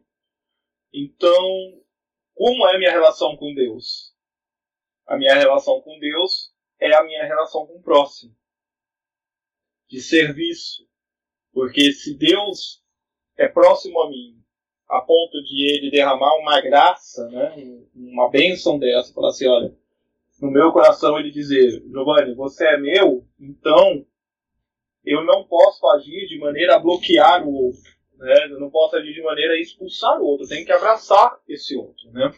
então 0.94 1.82
como 2.36 2.66
é 2.68 2.76
a 2.76 2.78
minha 2.80 2.92
relação 2.92 3.36
com 3.36 3.54
Deus? 3.54 4.14
A 5.06 5.18
minha 5.18 5.36
relação 5.36 5.82
com 5.82 6.00
Deus 6.00 6.54
é 6.80 6.96
a 6.96 7.04
minha 7.04 7.26
relação 7.26 7.68
com 7.68 7.78
o 7.78 7.82
próximo, 7.82 8.34
de 9.90 10.02
serviço. 10.02 10.88
Porque 11.52 11.92
se 11.92 12.16
Deus 12.16 12.84
é 13.38 13.48
próximo 13.48 14.02
a 14.02 14.10
mim, 14.10 14.38
a 14.88 15.02
ponto 15.02 15.42
de 15.44 15.76
ele 15.76 15.92
derramar 15.92 16.36
uma 16.38 16.62
graça, 16.62 17.28
né, 17.30 17.84
uma 17.96 18.30
bênção 18.30 18.80
dessa, 18.80 19.14
falar 19.14 19.30
assim: 19.30 19.48
olha, 19.48 19.76
no 20.42 20.52
meu 20.52 20.72
coração 20.72 21.20
ele 21.20 21.32
dizer, 21.32 21.84
Giovanni, 21.92 22.34
você 22.34 22.66
é 22.68 22.78
meu, 22.78 23.28
então 23.40 24.06
eu 25.04 25.24
não 25.26 25.44
posso 25.44 25.88
agir 25.90 26.28
de 26.28 26.38
maneira 26.40 26.76
a 26.76 26.80
bloquear 26.80 27.46
o 27.48 27.54
outro. 27.54 27.92
Né? 28.18 28.46
Eu 28.52 28.60
não 28.60 28.70
posso 28.70 28.96
agir 28.96 29.14
de 29.14 29.22
maneira 29.22 29.54
a 29.54 29.60
expulsar 29.60 30.20
o 30.20 30.26
outro. 30.26 30.46
Eu 30.46 30.50
tenho 30.50 30.66
que 30.66 30.72
abraçar 30.72 31.40
esse 31.48 31.76
outro. 31.76 32.12
Né? 32.12 32.32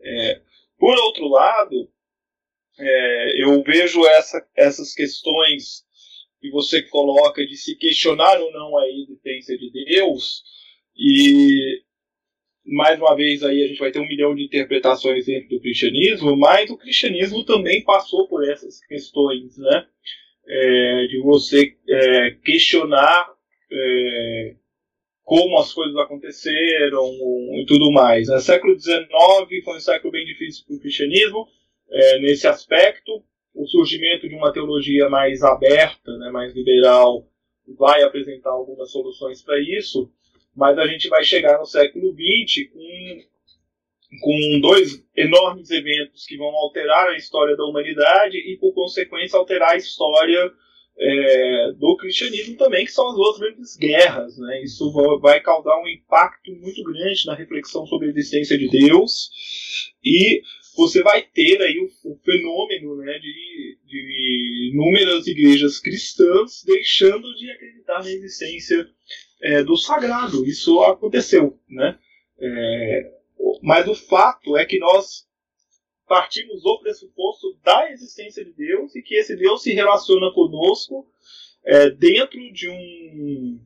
É, 0.00 0.40
por 0.78 0.96
outro 0.98 1.28
lado, 1.28 1.88
é, 2.78 3.42
eu 3.42 3.62
vejo 3.62 4.04
essa, 4.06 4.46
essas 4.56 4.92
questões 4.92 5.83
que 6.44 6.50
você 6.50 6.82
coloca 6.82 7.46
de 7.46 7.56
se 7.56 7.74
questionar 7.74 8.38
ou 8.38 8.52
não 8.52 8.76
a 8.76 8.86
existência 8.86 9.56
de 9.56 9.70
Deus 9.72 10.42
e 10.94 11.82
mais 12.66 12.98
uma 13.00 13.16
vez 13.16 13.42
aí 13.42 13.64
a 13.64 13.66
gente 13.66 13.78
vai 13.78 13.90
ter 13.90 13.98
um 13.98 14.06
milhão 14.06 14.34
de 14.34 14.44
interpretações 14.44 15.24
dentro 15.24 15.48
do 15.48 15.60
cristianismo, 15.60 16.36
mas 16.36 16.68
o 16.68 16.76
cristianismo 16.76 17.44
também 17.44 17.82
passou 17.82 18.28
por 18.28 18.46
essas 18.46 18.78
questões, 18.86 19.56
né? 19.56 19.86
É, 20.46 21.06
de 21.06 21.18
você 21.22 21.74
é, 21.88 22.30
questionar 22.44 23.26
é, 23.72 24.54
como 25.22 25.58
as 25.58 25.72
coisas 25.72 25.96
aconteceram 25.96 27.10
e 27.58 27.64
tudo 27.66 27.90
mais. 27.90 28.28
O 28.28 28.38
século 28.38 28.78
XIX 28.78 29.08
foi 29.64 29.76
um 29.76 29.80
século 29.80 30.12
bem 30.12 30.26
difícil 30.26 30.66
para 30.66 30.76
o 30.76 30.80
cristianismo 30.80 31.48
é, 31.90 32.18
nesse 32.18 32.46
aspecto. 32.46 33.24
O 33.54 33.66
surgimento 33.66 34.28
de 34.28 34.34
uma 34.34 34.52
teologia 34.52 35.08
mais 35.08 35.42
aberta, 35.42 36.16
né, 36.18 36.30
mais 36.30 36.54
liberal, 36.54 37.26
vai 37.78 38.02
apresentar 38.02 38.50
algumas 38.50 38.90
soluções 38.90 39.42
para 39.42 39.58
isso 39.60 40.10
mas 40.54 40.78
a 40.78 40.86
gente 40.86 41.08
vai 41.08 41.24
chegar 41.24 41.58
no 41.58 41.66
século 41.66 42.14
XX 42.14 42.70
com, 42.72 43.20
com 44.20 44.60
dois 44.60 45.04
enormes 45.16 45.70
eventos 45.70 46.24
que 46.26 46.36
vão 46.36 46.48
alterar 46.48 47.08
a 47.08 47.16
história 47.16 47.56
da 47.56 47.64
humanidade 47.64 48.36
e, 48.36 48.56
por 48.58 48.72
consequência, 48.72 49.38
alterar 49.38 49.72
a 49.72 49.76
história 49.76 50.52
é, 50.96 51.72
do 51.72 51.96
cristianismo 51.96 52.56
também, 52.56 52.84
que 52.84 52.92
são 52.92 53.08
as 53.08 53.16
duas 53.16 53.38
grandes 53.38 53.76
guerras. 53.76 54.38
Né? 54.38 54.62
Isso 54.62 54.92
vai 55.20 55.40
causar 55.40 55.76
um 55.82 55.88
impacto 55.88 56.52
muito 56.52 56.84
grande 56.84 57.26
na 57.26 57.34
reflexão 57.34 57.84
sobre 57.86 58.06
a 58.06 58.10
existência 58.10 58.56
de 58.56 58.68
Deus 58.68 59.30
e 60.04 60.40
você 60.76 61.02
vai 61.02 61.22
ter 61.22 61.60
aí 61.62 61.78
o, 61.78 62.12
o 62.12 62.16
fenômeno 62.24 62.96
né, 62.96 63.18
de, 63.18 63.78
de 63.84 64.70
inúmeras 64.72 65.26
igrejas 65.26 65.78
cristãs 65.78 66.62
deixando 66.64 67.34
de 67.36 67.50
acreditar 67.50 68.02
na 68.02 68.10
existência 68.10 68.88
é, 69.42 69.62
do 69.62 69.76
sagrado. 69.76 70.44
Isso 70.46 70.80
aconteceu. 70.82 71.58
Né? 71.68 71.98
É, 72.38 73.12
mas 73.62 73.86
o 73.88 73.94
fato 73.94 74.56
é 74.56 74.64
que 74.64 74.78
nós 74.78 75.26
partimos 76.06 76.62
do 76.62 76.80
pressuposto 76.80 77.58
da 77.62 77.90
existência 77.90 78.44
de 78.44 78.52
Deus 78.52 78.94
e 78.94 79.02
que 79.02 79.14
esse 79.14 79.36
Deus 79.36 79.62
se 79.62 79.72
relaciona 79.72 80.32
conosco 80.32 81.08
é, 81.64 81.90
dentro 81.90 82.38
de, 82.52 82.68
um, 82.68 83.60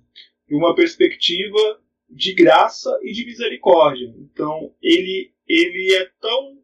de 0.46 0.54
uma 0.54 0.74
perspectiva 0.74 1.80
de 2.08 2.32
graça 2.32 2.96
e 3.02 3.12
de 3.12 3.26
misericórdia. 3.26 4.14
Então, 4.18 4.74
ele, 4.80 5.32
ele 5.46 5.94
é 5.94 6.10
tão, 6.20 6.58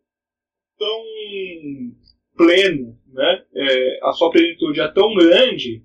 tão 0.79 1.03
pleno, 2.37 2.99
né? 3.09 3.45
É, 3.55 4.01
a 4.03 4.12
sua 4.12 4.31
plenitude 4.31 4.81
é 4.81 4.89
tão 4.89 5.14
grande 5.14 5.85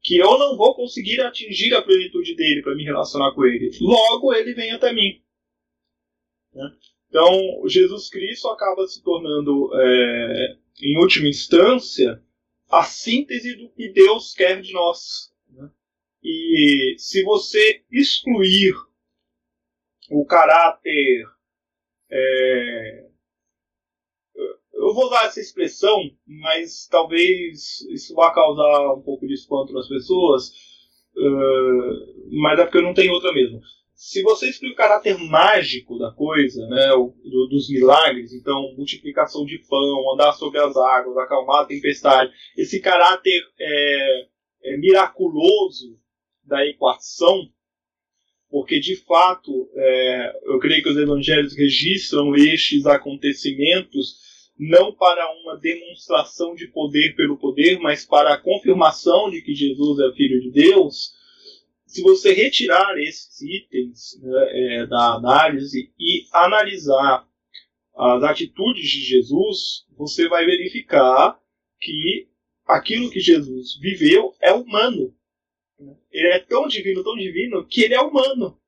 que 0.00 0.18
eu 0.18 0.38
não 0.38 0.56
vou 0.56 0.74
conseguir 0.74 1.20
atingir 1.20 1.74
a 1.74 1.82
plenitude 1.82 2.34
dele 2.36 2.62
para 2.62 2.74
me 2.74 2.84
relacionar 2.84 3.32
com 3.34 3.44
ele. 3.44 3.70
Logo, 3.80 4.34
ele 4.34 4.52
vem 4.52 4.70
até 4.70 4.92
mim. 4.92 5.22
Né? 6.52 6.70
Então, 7.08 7.66
Jesus 7.66 8.10
Cristo 8.10 8.48
acaba 8.48 8.86
se 8.86 9.02
tornando, 9.02 9.70
é, 9.74 10.56
em 10.82 10.98
última 10.98 11.28
instância, 11.28 12.22
a 12.70 12.84
síntese 12.84 13.56
do 13.56 13.70
que 13.70 13.88
Deus 13.88 14.34
quer 14.34 14.60
de 14.60 14.72
nós. 14.72 15.32
Né? 15.50 15.70
E 16.22 16.96
se 16.98 17.22
você 17.22 17.82
excluir 17.90 18.74
o 20.10 20.24
caráter. 20.24 21.26
É, 22.10 23.10
vou 24.94 25.06
usar 25.06 25.26
essa 25.26 25.40
expressão, 25.40 26.10
mas 26.26 26.86
talvez 26.88 27.80
isso 27.90 28.14
vá 28.14 28.32
causar 28.32 28.94
um 28.94 29.02
pouco 29.02 29.26
de 29.26 29.34
espanto 29.34 29.72
nas 29.72 29.88
pessoas, 29.88 30.48
uh, 31.16 32.36
mas 32.40 32.58
é 32.58 32.64
porque 32.64 32.78
eu 32.78 32.82
não 32.82 32.94
tenho 32.94 33.12
outra 33.12 33.32
mesmo. 33.32 33.60
Se 33.94 34.22
você 34.22 34.48
explica 34.48 34.74
o 34.74 34.76
caráter 34.76 35.16
mágico 35.18 35.98
da 35.98 36.10
coisa, 36.10 36.66
né, 36.66 36.88
do, 36.88 37.46
dos 37.48 37.70
milagres, 37.70 38.32
então 38.32 38.74
multiplicação 38.76 39.46
de 39.46 39.58
pão, 39.68 40.12
andar 40.12 40.32
sobre 40.32 40.58
as 40.58 40.76
águas, 40.76 41.16
acalmar 41.16 41.62
a 41.62 41.66
tempestade, 41.66 42.32
esse 42.56 42.80
caráter 42.80 43.40
é, 43.58 44.26
é, 44.64 44.76
miraculoso 44.76 45.96
da 46.42 46.66
equação, 46.66 47.48
porque 48.50 48.80
de 48.80 48.96
fato 48.96 49.70
é, 49.74 50.40
eu 50.44 50.58
creio 50.58 50.82
que 50.82 50.90
os 50.90 50.96
evangelhos 50.96 51.56
registram 51.56 52.34
estes 52.34 52.86
acontecimentos 52.86 54.33
não 54.58 54.94
para 54.94 55.32
uma 55.40 55.56
demonstração 55.56 56.54
de 56.54 56.68
poder 56.68 57.14
pelo 57.16 57.36
poder, 57.36 57.78
mas 57.80 58.04
para 58.04 58.34
a 58.34 58.40
confirmação 58.40 59.30
de 59.30 59.42
que 59.42 59.54
Jesus 59.54 59.98
é 59.98 60.16
filho 60.16 60.40
de 60.40 60.50
Deus 60.50 61.14
se 61.94 62.02
você 62.02 62.32
retirar 62.32 62.98
esses 62.98 63.40
itens 63.40 64.20
né, 64.20 64.48
é, 64.50 64.86
da 64.86 65.14
análise 65.14 65.92
e 65.96 66.26
analisar 66.32 67.24
as 67.94 68.24
atitudes 68.24 68.90
de 68.90 68.98
Jesus, 68.98 69.86
você 69.96 70.28
vai 70.28 70.44
verificar 70.44 71.40
que 71.80 72.28
aquilo 72.66 73.10
que 73.10 73.20
Jesus 73.20 73.78
viveu 73.78 74.34
é 74.40 74.52
humano. 74.52 75.14
Ele 76.10 76.28
é 76.32 76.40
tão 76.40 76.66
divino, 76.66 77.04
tão 77.04 77.14
divino, 77.14 77.64
que 77.64 77.82
ele 77.82 77.94
é 77.94 78.00
humano. 78.00 78.58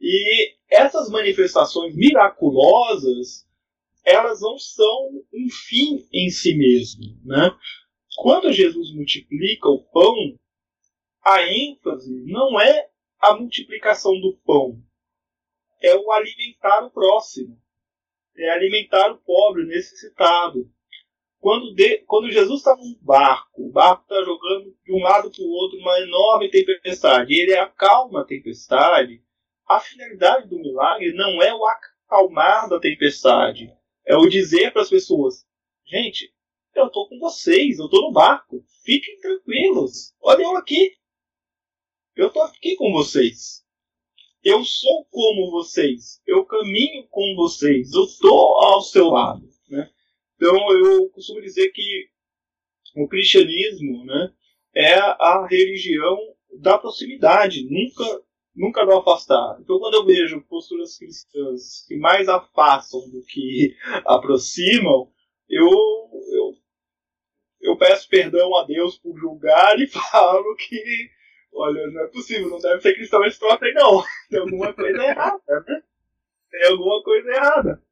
E 0.00 0.56
essas 0.68 1.08
manifestações 1.08 1.94
miraculosas, 1.94 3.47
elas 4.08 4.40
não 4.40 4.58
são 4.58 5.24
um 5.32 5.48
fim 5.50 6.06
em 6.12 6.30
si 6.30 6.56
mesmo. 6.56 7.02
Né? 7.24 7.50
Quando 8.16 8.52
Jesus 8.52 8.92
multiplica 8.94 9.68
o 9.68 9.84
pão, 9.84 10.14
a 11.24 11.42
ênfase 11.42 12.24
não 12.26 12.60
é 12.60 12.88
a 13.20 13.34
multiplicação 13.34 14.18
do 14.20 14.36
pão, 14.44 14.82
é 15.82 15.94
o 15.94 16.10
alimentar 16.12 16.84
o 16.84 16.90
próximo, 16.90 17.60
é 18.36 18.50
alimentar 18.50 19.12
o 19.12 19.18
pobre, 19.18 19.62
o 19.62 19.66
necessitado. 19.66 20.70
Quando, 21.40 21.72
de, 21.74 21.98
quando 21.98 22.30
Jesus 22.30 22.58
está 22.58 22.74
num 22.76 22.98
barco, 23.00 23.68
o 23.68 23.70
barco 23.70 24.02
está 24.02 24.24
jogando 24.24 24.76
de 24.84 24.92
um 24.92 24.98
lado 24.98 25.30
para 25.30 25.44
o 25.44 25.50
outro 25.50 25.78
uma 25.78 26.00
enorme 26.00 26.50
tempestade, 26.50 27.32
e 27.32 27.40
ele 27.40 27.56
acalma 27.56 28.22
a 28.22 28.24
tempestade, 28.24 29.22
a 29.68 29.78
finalidade 29.78 30.48
do 30.48 30.58
milagre 30.58 31.12
não 31.12 31.40
é 31.42 31.54
o 31.54 31.64
acalmar 31.66 32.68
da 32.68 32.80
tempestade, 32.80 33.72
é 34.08 34.16
o 34.16 34.28
dizer 34.28 34.72
para 34.72 34.82
as 34.82 34.90
pessoas: 34.90 35.46
gente, 35.86 36.34
eu 36.74 36.86
estou 36.86 37.08
com 37.08 37.18
vocês, 37.18 37.78
eu 37.78 37.84
estou 37.84 38.02
no 38.02 38.12
barco, 38.12 38.64
fiquem 38.84 39.20
tranquilos, 39.20 40.14
olhem 40.20 40.46
eu 40.46 40.56
aqui, 40.56 40.96
eu 42.16 42.28
estou 42.28 42.42
aqui 42.42 42.74
com 42.74 42.90
vocês. 42.90 43.64
Eu 44.42 44.64
sou 44.64 45.04
como 45.06 45.50
vocês. 45.50 46.22
Eu 46.26 46.44
caminho 46.44 47.06
com 47.08 47.34
vocês. 47.36 47.92
Eu 47.92 48.04
estou 48.04 48.60
ao 48.62 48.80
seu 48.80 49.08
lado. 49.08 49.48
Né? 49.68 49.90
Então 50.36 50.56
eu 50.72 51.10
costumo 51.10 51.40
dizer 51.40 51.70
que 51.70 52.08
o 52.96 53.06
cristianismo 53.06 54.04
né, 54.04 54.32
é 54.74 54.94
a 54.94 55.46
religião 55.48 56.16
da 56.60 56.78
proximidade, 56.78 57.68
nunca, 57.68 58.22
nunca 58.58 58.84
do 58.84 58.92
afastar. 58.92 59.58
Então 59.60 59.78
quando 59.78 59.94
eu 59.94 60.04
vejo 60.04 60.42
posturas 60.42 60.98
cristãs 60.98 61.86
que 61.86 61.96
mais 61.96 62.28
afastam 62.28 63.00
do 63.10 63.22
que 63.24 63.74
aproximam, 64.04 65.10
eu, 65.48 65.70
eu, 65.70 66.54
eu 67.60 67.76
peço 67.78 68.08
perdão 68.08 68.54
a 68.56 68.64
Deus 68.64 68.98
por 68.98 69.16
julgar 69.18 69.78
e 69.78 69.86
falo 69.88 70.56
que 70.56 71.10
olha, 71.52 71.86
não 71.88 72.02
é 72.04 72.06
possível, 72.08 72.50
não 72.50 72.58
deve 72.58 72.80
ser 72.80 72.94
cristão 72.94 73.24
esse 73.24 73.38
troço 73.38 73.64
aí 73.64 73.72
não. 73.72 74.02
Tem 74.28 74.40
alguma 74.40 74.72
coisa 74.72 75.02
errada, 75.02 75.64
né? 75.66 75.82
Tem 76.50 76.70
alguma 76.70 77.02
coisa 77.02 77.30
errada. 77.30 77.82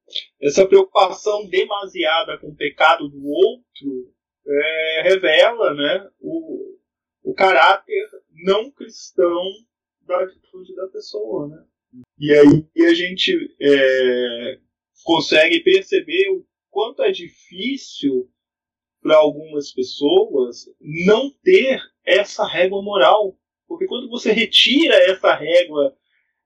Essa 0.41 0.67
preocupação 0.67 1.47
demasiada 1.49 2.39
com 2.39 2.49
o 2.49 2.57
pecado 2.57 3.09
do 3.09 3.27
outro 3.27 4.15
é, 4.47 5.03
revela 5.03 5.75
né, 5.75 6.09
o, 6.21 6.79
o 7.25 7.35
caráter 7.35 8.09
não 8.45 8.71
cristão 8.71 9.43
da 10.07 10.23
atitude 10.23 10.75
da 10.75 10.87
pessoa. 10.89 11.49
Né? 11.49 11.65
E 12.19 12.33
aí 12.33 12.87
a 12.87 12.95
gente 12.95 13.33
é, 13.61 14.59
consegue 15.05 15.61
perceber 15.61 16.31
o 16.31 16.47
quanto 16.71 17.03
é 17.03 17.11
difícil 17.11 18.31
para 19.03 19.17
algumas 19.17 19.73
pessoas 19.73 20.67
não 20.81 21.31
ter 21.43 21.81
essa 22.05 22.47
régua 22.47 22.83
moral 22.83 23.39
porque 23.69 23.87
quando 23.87 24.09
você 24.09 24.33
retira 24.33 24.95
essa 25.11 25.35
régua 25.35 25.95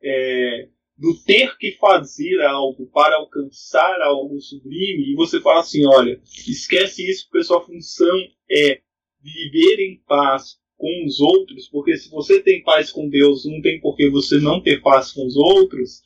é, 0.02 0.68
do 0.96 1.14
ter 1.24 1.56
que 1.58 1.72
fazer 1.72 2.40
algo 2.42 2.86
para 2.86 3.16
alcançar 3.16 4.00
algo 4.02 4.40
sublime, 4.40 5.12
e 5.12 5.14
você 5.14 5.40
fala 5.40 5.61
assim: 5.61 5.86
olha, 5.86 6.20
esquece 6.24 7.08
isso, 7.08 7.28
porque 7.30 7.44
sua 7.44 7.64
função 7.64 8.16
é 8.50 8.80
viver 9.22 9.80
em 9.80 10.02
paz 10.06 10.58
com 10.81 11.05
os 11.07 11.20
outros, 11.20 11.68
porque 11.68 11.97
se 11.97 12.11
você 12.11 12.43
tem 12.43 12.62
paz 12.62 12.91
com 12.91 13.09
Deus, 13.09 13.45
não 13.45 13.61
tem 13.61 13.81
por 13.81 13.95
que 13.95 14.11
você 14.11 14.41
não 14.41 14.62
ter 14.62 14.81
paz 14.81 15.12
com 15.12 15.26
os 15.26 15.37
outros. 15.37 16.03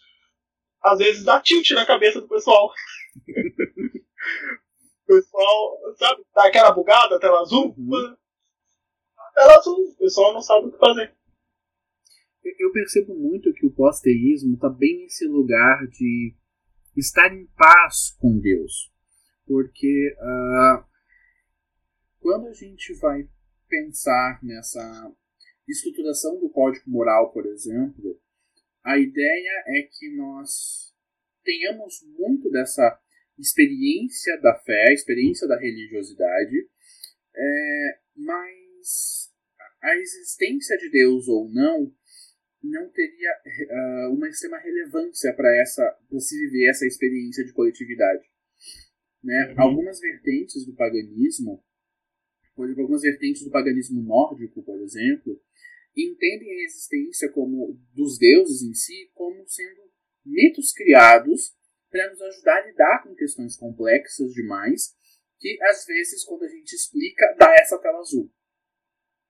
Às 0.82 0.98
vezes 0.98 1.24
dá 1.24 1.40
tilt 1.40 1.70
na 1.70 1.86
cabeça 1.86 2.20
do 2.20 2.28
pessoal. 2.28 2.70
o 5.04 5.06
pessoal, 5.06 5.78
sabe, 5.96 6.22
dá 6.34 6.46
aquela 6.46 6.72
bugada, 6.72 7.20
tela 7.20 7.40
azul. 7.40 7.74
Uhum 7.78 8.16
elas 9.36 9.66
o 9.66 9.96
pessoal 9.98 10.32
não 10.32 10.40
sabe 10.40 10.68
o 10.68 10.72
que 10.72 10.78
fazer. 10.78 11.14
Eu 12.58 12.72
percebo 12.72 13.14
muito 13.14 13.52
que 13.54 13.66
o 13.66 13.72
pós-teísmo 13.72 14.54
está 14.54 14.68
bem 14.68 15.02
nesse 15.02 15.26
lugar 15.26 15.86
de 15.88 16.34
estar 16.96 17.34
em 17.34 17.46
paz 17.56 18.16
com 18.20 18.38
Deus. 18.38 18.92
Porque 19.46 20.14
uh, 20.18 20.84
quando 22.20 22.48
a 22.48 22.52
gente 22.52 22.92
vai 22.94 23.28
pensar 23.74 24.38
nessa 24.42 25.12
estruturação 25.68 26.38
do 26.38 26.48
código 26.50 26.88
moral, 26.88 27.32
por 27.32 27.44
exemplo, 27.46 28.20
a 28.84 28.98
ideia 28.98 29.64
é 29.66 29.88
que 29.90 30.14
nós 30.16 30.92
tenhamos 31.42 32.00
muito 32.16 32.50
dessa 32.50 33.00
experiência 33.38 34.40
da 34.40 34.54
fé, 34.60 34.92
experiência 34.92 35.48
da 35.48 35.58
religiosidade, 35.58 36.68
é, 37.36 37.98
mas 38.14 39.32
a 39.82 39.96
existência 39.96 40.76
de 40.78 40.90
Deus 40.90 41.26
ou 41.26 41.50
não 41.50 41.92
não 42.62 42.88
teria 42.88 43.30
uh, 44.08 44.14
uma 44.14 44.26
extrema 44.26 44.58
relevância 44.58 45.34
para 45.34 45.54
essa 45.60 45.82
pra 46.08 46.18
se 46.18 46.34
viver 46.38 46.70
essa 46.70 46.86
experiência 46.86 47.44
de 47.44 47.52
coletividade. 47.52 48.24
Né? 49.22 49.48
Uhum. 49.48 49.62
Algumas 49.62 50.00
vertentes 50.00 50.64
do 50.64 50.74
paganismo, 50.74 51.62
por 52.54 52.64
exemplo, 52.64 52.82
algumas 52.82 53.02
vertentes 53.02 53.44
do 53.44 53.50
paganismo 53.50 54.02
nórdico, 54.02 54.62
por 54.62 54.80
exemplo, 54.80 55.40
entendem 55.96 56.50
a 56.50 56.64
existência 56.64 57.30
como 57.30 57.78
dos 57.92 58.18
deuses 58.18 58.62
em 58.62 58.74
si 58.74 59.10
como 59.14 59.46
sendo 59.46 59.82
mitos 60.24 60.72
criados 60.72 61.54
para 61.90 62.10
nos 62.10 62.20
ajudar 62.20 62.56
a 62.56 62.66
lidar 62.66 63.02
com 63.04 63.14
questões 63.14 63.56
complexas 63.56 64.32
demais, 64.32 64.96
que 65.38 65.56
às 65.62 65.84
vezes, 65.86 66.24
quando 66.24 66.44
a 66.44 66.48
gente 66.48 66.72
explica, 66.72 67.36
dá 67.38 67.54
essa 67.60 67.78
tela 67.78 67.98
azul. 67.98 68.32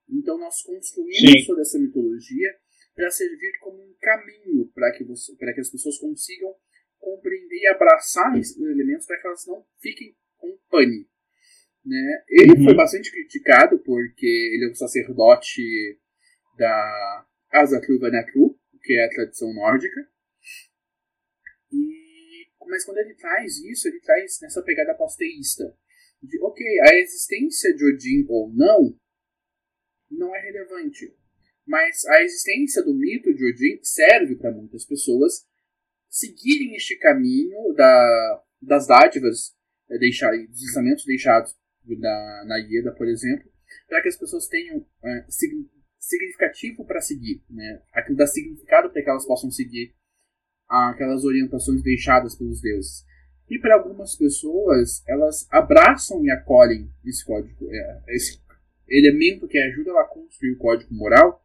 Então, 0.09 0.39
nós 0.39 0.63
construímos 0.63 1.43
Sim. 1.43 1.47
toda 1.47 1.63
essa 1.63 1.79
mitologia 1.79 2.57
para 2.95 3.11
servir 3.11 3.59
como 3.61 3.83
um 3.83 3.95
caminho 4.01 4.71
para 4.73 4.93
que, 4.93 5.05
você, 5.05 5.35
que 5.37 5.61
as 5.61 5.71
pessoas 5.71 5.99
consigam 5.99 6.55
compreender 6.99 7.57
e 7.57 7.69
abraçar 7.69 8.39
esses 8.39 8.57
elementos 8.57 9.07
para 9.07 9.21
que 9.21 9.27
elas 9.27 9.47
não 9.47 9.67
fiquem 9.81 10.17
com 10.37 10.57
pane. 10.71 11.09
Né? 11.85 12.25
Ele 12.29 12.59
uhum. 12.59 12.65
foi 12.65 12.75
bastante 12.75 13.11
criticado 13.11 13.79
porque 13.81 14.27
ele 14.27 14.67
é 14.67 14.71
um 14.71 14.75
sacerdote 14.75 15.63
da 16.57 17.27
Asatru 17.53 17.99
Vanatru, 17.99 18.59
que 18.83 18.95
é 18.95 19.05
a 19.05 19.11
tradição 19.11 19.53
nórdica. 19.53 20.09
E, 21.73 22.47
mas 22.67 22.85
quando 22.85 22.99
ele 22.99 23.15
traz 23.15 23.59
isso, 23.59 23.89
ele 23.89 24.01
traz 24.01 24.39
nessa 24.41 24.63
pegada 24.63 24.93
aposteísta. 24.93 25.77
De, 26.23 26.41
ok, 26.43 26.65
a 26.89 26.95
existência 26.95 27.75
de 27.75 27.85
Odin 27.85 28.25
ou 28.29 28.51
não, 28.55 28.99
não 30.11 30.35
é 30.35 30.41
relevante. 30.41 31.15
Mas 31.67 32.05
a 32.07 32.23
existência 32.23 32.83
do 32.83 32.95
mito 32.95 33.35
de 33.35 33.47
Odin 33.47 33.79
serve 33.83 34.37
para 34.37 34.53
muitas 34.53 34.87
pessoas 34.87 35.47
seguirem 36.09 36.77
este 36.77 36.97
caminho 36.97 37.73
da, 37.75 38.45
das 38.63 38.87
dádivas, 38.87 39.55
é, 39.91 39.99
deixar, 39.99 40.31
dos 40.31 40.63
ensinamentos 40.63 41.05
deixados 41.05 41.55
da, 41.85 42.45
na 42.47 42.57
Ieda, 42.59 42.93
por 42.93 43.07
exemplo, 43.09 43.51
para 43.89 44.03
que 44.03 44.09
as 44.09 44.17
pessoas 44.17 44.47
tenham 44.47 44.87
é, 45.05 45.27
significativo 45.99 46.85
para 46.85 47.01
seguir, 47.01 47.43
né? 47.51 47.83
aquilo 47.93 48.17
dá 48.17 48.27
significado 48.27 48.91
para 48.91 49.03
que 49.03 49.11
elas 49.11 49.27
possam 49.27 49.51
seguir 49.51 49.95
aquelas 50.69 51.25
orientações 51.25 51.83
deixadas 51.83 52.37
pelos 52.37 52.61
deuses. 52.61 53.05
E 53.49 53.59
para 53.59 53.75
algumas 53.75 54.17
pessoas, 54.17 55.03
elas 55.07 55.47
abraçam 55.51 56.25
e 56.25 56.31
acolhem 56.31 56.91
esse 57.05 57.25
código, 57.25 57.69
é, 57.71 58.03
esse 58.09 58.41
elemento 58.89 59.47
que 59.47 59.59
ajuda 59.59 59.91
ela 59.91 60.03
a 60.03 60.09
construir 60.09 60.53
o 60.53 60.59
código 60.59 60.95
moral, 60.95 61.45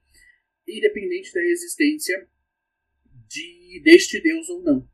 independente 0.67 1.33
da 1.33 1.41
existência 1.41 2.27
de 3.27 3.81
deste 3.83 4.21
Deus 4.21 4.49
ou 4.49 4.63
não. 4.63 4.89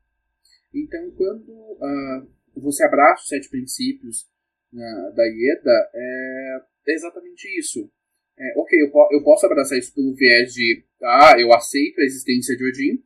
Então, 0.74 1.10
quando 1.12 1.50
uh, 1.50 2.60
você 2.60 2.84
abraça 2.84 3.22
os 3.22 3.28
sete 3.28 3.48
princípios 3.48 4.28
uh, 4.72 5.14
da 5.14 5.24
Ieda, 5.24 5.90
é, 5.94 6.58
é 6.88 6.94
exatamente 6.94 7.46
isso. 7.58 7.90
É, 8.38 8.52
ok, 8.58 8.82
eu, 8.82 8.90
po 8.90 9.08
eu 9.12 9.22
posso 9.22 9.46
abraçar 9.46 9.78
isso 9.78 9.94
pelo 9.94 10.14
viés 10.14 10.52
de, 10.52 10.84
ah, 11.02 11.34
eu 11.38 11.52
aceito 11.54 12.00
a 12.00 12.04
existência 12.04 12.54
de 12.54 12.64
Odin, 12.64 13.02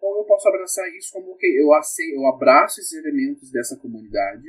ou 0.00 0.18
eu 0.20 0.24
posso 0.24 0.48
abraçar 0.48 0.88
isso 0.96 1.12
como, 1.12 1.32
ok, 1.32 1.60
eu, 1.60 1.72
aceito, 1.74 2.14
eu 2.14 2.26
abraço 2.26 2.80
esses 2.80 2.94
elementos 2.94 3.50
dessa 3.52 3.76
comunidade, 3.76 4.46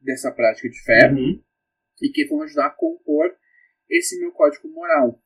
dessa 0.00 0.30
prática 0.30 0.68
de 0.68 0.80
fé, 0.84 1.10
uhum. 1.10 1.42
e 2.00 2.08
que 2.10 2.26
vão 2.26 2.42
ajudar 2.42 2.66
a 2.66 2.70
compor 2.70 3.36
esse 3.90 4.18
meu 4.20 4.30
código 4.30 4.68
moral. 4.68 5.20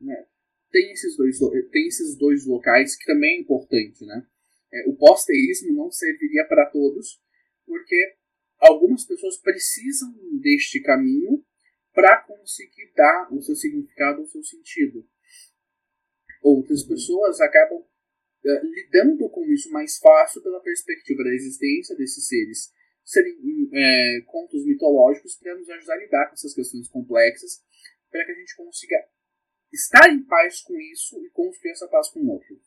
Né? 0.00 0.26
Tem, 0.70 0.90
esses 0.90 1.16
dois, 1.16 1.38
tem 1.70 1.86
esses 1.86 2.18
dois 2.18 2.44
locais 2.44 2.96
que 2.96 3.04
também 3.06 3.36
é 3.36 3.40
importante. 3.40 4.04
Né? 4.04 4.26
É, 4.72 4.88
o 4.88 4.96
pós-teísmo 4.96 5.74
não 5.74 5.92
serviria 5.92 6.44
para 6.48 6.66
todos, 6.66 7.20
porque 7.64 8.16
algumas 8.62 9.04
pessoas 9.04 9.36
precisam 9.38 10.12
deste 10.40 10.80
caminho 10.80 11.44
para 11.92 12.22
conseguir 12.22 12.92
dar 12.96 13.28
o 13.32 13.42
seu 13.42 13.54
significado, 13.54 14.22
o 14.22 14.26
seu 14.26 14.42
sentido. 14.42 15.06
Outras 16.42 16.82
pessoas 16.84 17.40
acabam 17.40 17.78
uh, 17.80 18.66
lidando 18.66 19.28
com 19.30 19.44
isso 19.52 19.70
mais 19.70 19.98
fácil 19.98 20.42
pela 20.42 20.60
perspectiva 20.60 21.22
da 21.22 21.34
existência 21.34 21.96
desses 21.96 22.26
seres 22.26 22.72
serem 23.04 23.68
é, 23.74 24.20
contos 24.26 24.64
mitológicos 24.64 25.36
para 25.36 25.56
nos 25.56 25.68
ajudar 25.68 25.94
a 25.94 25.98
lidar 25.98 26.26
com 26.28 26.34
essas 26.34 26.54
questões 26.54 26.88
complexas, 26.88 27.60
para 28.10 28.24
que 28.24 28.30
a 28.30 28.34
gente 28.34 28.56
consiga 28.56 28.96
estar 29.72 30.08
em 30.08 30.22
paz 30.22 30.60
com 30.60 30.78
isso 30.78 31.18
e 31.24 31.30
construir 31.30 31.72
essa 31.72 31.88
paz 31.88 32.08
com 32.10 32.20
o 32.20 32.30
outro. 32.30 32.60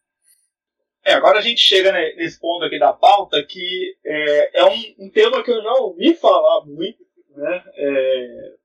É, 1.06 1.14
agora 1.14 1.38
a 1.38 1.42
gente 1.42 1.62
chega 1.62 1.92
nesse 1.92 2.40
ponto 2.40 2.66
aqui 2.66 2.80
da 2.80 2.92
pauta 2.92 3.44
que 3.46 3.96
é, 4.04 4.62
é 4.62 4.66
um, 4.66 5.06
um, 5.06 5.10
tema 5.12 5.44
que 5.44 5.52
eu 5.52 5.62
já 5.62 5.74
ouvi 5.74 6.16
falar 6.16 6.66
muito, 6.66 7.06
né? 7.30 7.64
É, 7.76 8.56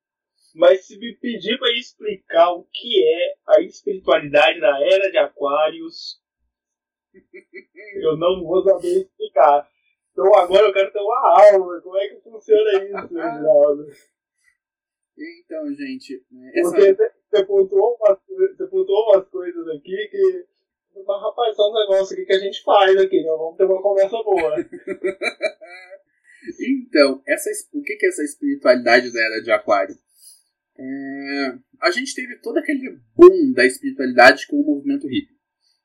mas 0.54 0.86
se 0.86 0.98
me 0.98 1.14
pedir 1.16 1.58
para 1.58 1.70
explicar 1.72 2.50
o 2.52 2.66
que 2.72 3.04
é 3.04 3.34
a 3.46 3.60
espiritualidade 3.60 4.58
da 4.58 4.80
era 4.82 5.10
de 5.10 5.18
Aquários, 5.18 6.18
eu 7.96 8.16
não 8.16 8.42
vou 8.42 8.62
saber 8.62 9.02
explicar. 9.02 9.68
Então 10.12 10.34
agora 10.34 10.66
eu 10.66 10.72
quero 10.72 10.92
ter 10.92 11.00
uma 11.00 11.42
aula. 11.42 11.80
Como 11.82 11.96
é 11.98 12.08
que 12.08 12.20
funciona 12.22 12.84
isso, 12.84 12.94
Reginaldo? 13.14 13.86
Então, 15.18 15.74
gente. 15.74 16.24
Né, 16.30 16.52
essa... 16.54 16.70
Porque 16.70 16.94
você 17.30 17.44
pontuou, 17.44 17.96
umas, 18.00 18.18
você 18.56 18.66
pontuou 18.66 19.10
umas 19.10 19.28
coisas 19.28 19.68
aqui 19.68 20.08
que. 20.08 20.49
Mas, 21.06 21.22
rapaz, 21.22 21.58
é 21.58 21.62
um 21.62 21.74
negócio 21.74 22.14
aqui 22.14 22.24
que 22.24 22.32
a 22.32 22.38
gente 22.38 22.62
faz 22.62 22.96
aqui, 22.96 23.22
né? 23.22 23.30
Vamos 23.30 23.56
ter 23.56 23.64
uma 23.64 23.82
conversa 23.82 24.16
boa. 24.22 24.56
então, 26.60 27.22
essa, 27.26 27.50
o 27.72 27.82
que 27.82 27.98
é 28.00 28.08
essa 28.08 28.22
espiritualidade 28.22 29.12
da 29.12 29.20
era 29.20 29.40
de 29.42 29.50
Aquário? 29.50 29.96
É, 30.78 31.58
a 31.82 31.90
gente 31.90 32.14
teve 32.14 32.36
todo 32.40 32.58
aquele 32.58 32.98
boom 33.14 33.52
da 33.52 33.66
espiritualidade 33.66 34.46
com 34.46 34.56
o 34.60 34.64
movimento 34.64 35.06
hippie. 35.06 35.38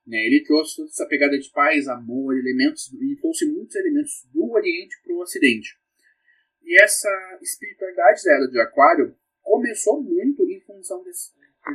Né? 0.06 0.18
Ele 0.24 0.44
trouxe 0.44 0.76
toda 0.76 0.88
essa 0.88 1.06
pegada 1.06 1.38
de 1.38 1.50
paz, 1.50 1.88
amor, 1.88 2.38
elementos, 2.38 2.92
e 2.92 3.16
trouxe 3.16 3.44
muitos 3.46 3.74
elementos 3.74 4.26
do 4.32 4.50
Oriente 4.52 4.96
para 5.02 5.14
o 5.14 5.20
Ocidente. 5.20 5.76
E 6.62 6.82
essa 6.82 7.10
espiritualidade 7.42 8.22
da 8.24 8.32
era 8.34 8.46
de 8.48 8.60
Aquário 8.60 9.16
começou 9.42 10.02
muito 10.02 10.48
em 10.48 10.60
função 10.60 11.02
desse, 11.02 11.30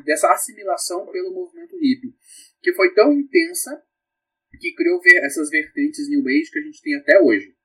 dessa 0.05 0.31
assimilação 0.31 1.05
pelo 1.07 1.33
movimento 1.33 1.77
hippie, 1.77 2.13
que 2.61 2.73
foi 2.73 2.93
tão 2.93 3.11
intensa 3.11 3.83
que 4.59 4.73
criou 4.73 5.01
essas 5.23 5.49
vertentes 5.49 6.09
New 6.09 6.27
Age 6.27 6.51
que 6.51 6.59
a 6.59 6.63
gente 6.63 6.81
tem 6.81 6.95
até 6.95 7.19
hoje. 7.19 7.55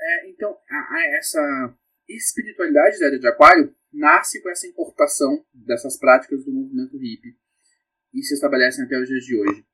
É, 0.00 0.30
então, 0.30 0.56
a, 0.68 0.94
a 0.96 1.16
essa 1.16 1.78
espiritualidade 2.08 2.98
da 2.98 3.06
era 3.06 3.18
de 3.18 3.26
Aquário 3.26 3.74
nasce 3.92 4.42
com 4.42 4.50
essa 4.50 4.66
importação 4.66 5.44
dessas 5.52 5.98
práticas 5.98 6.44
do 6.44 6.52
movimento 6.52 6.96
hippie 6.96 7.36
e 8.12 8.22
se 8.22 8.34
estabelecem 8.34 8.84
até 8.84 8.98
os 8.98 9.08
dias 9.08 9.24
de 9.24 9.36
hoje. 9.36 9.64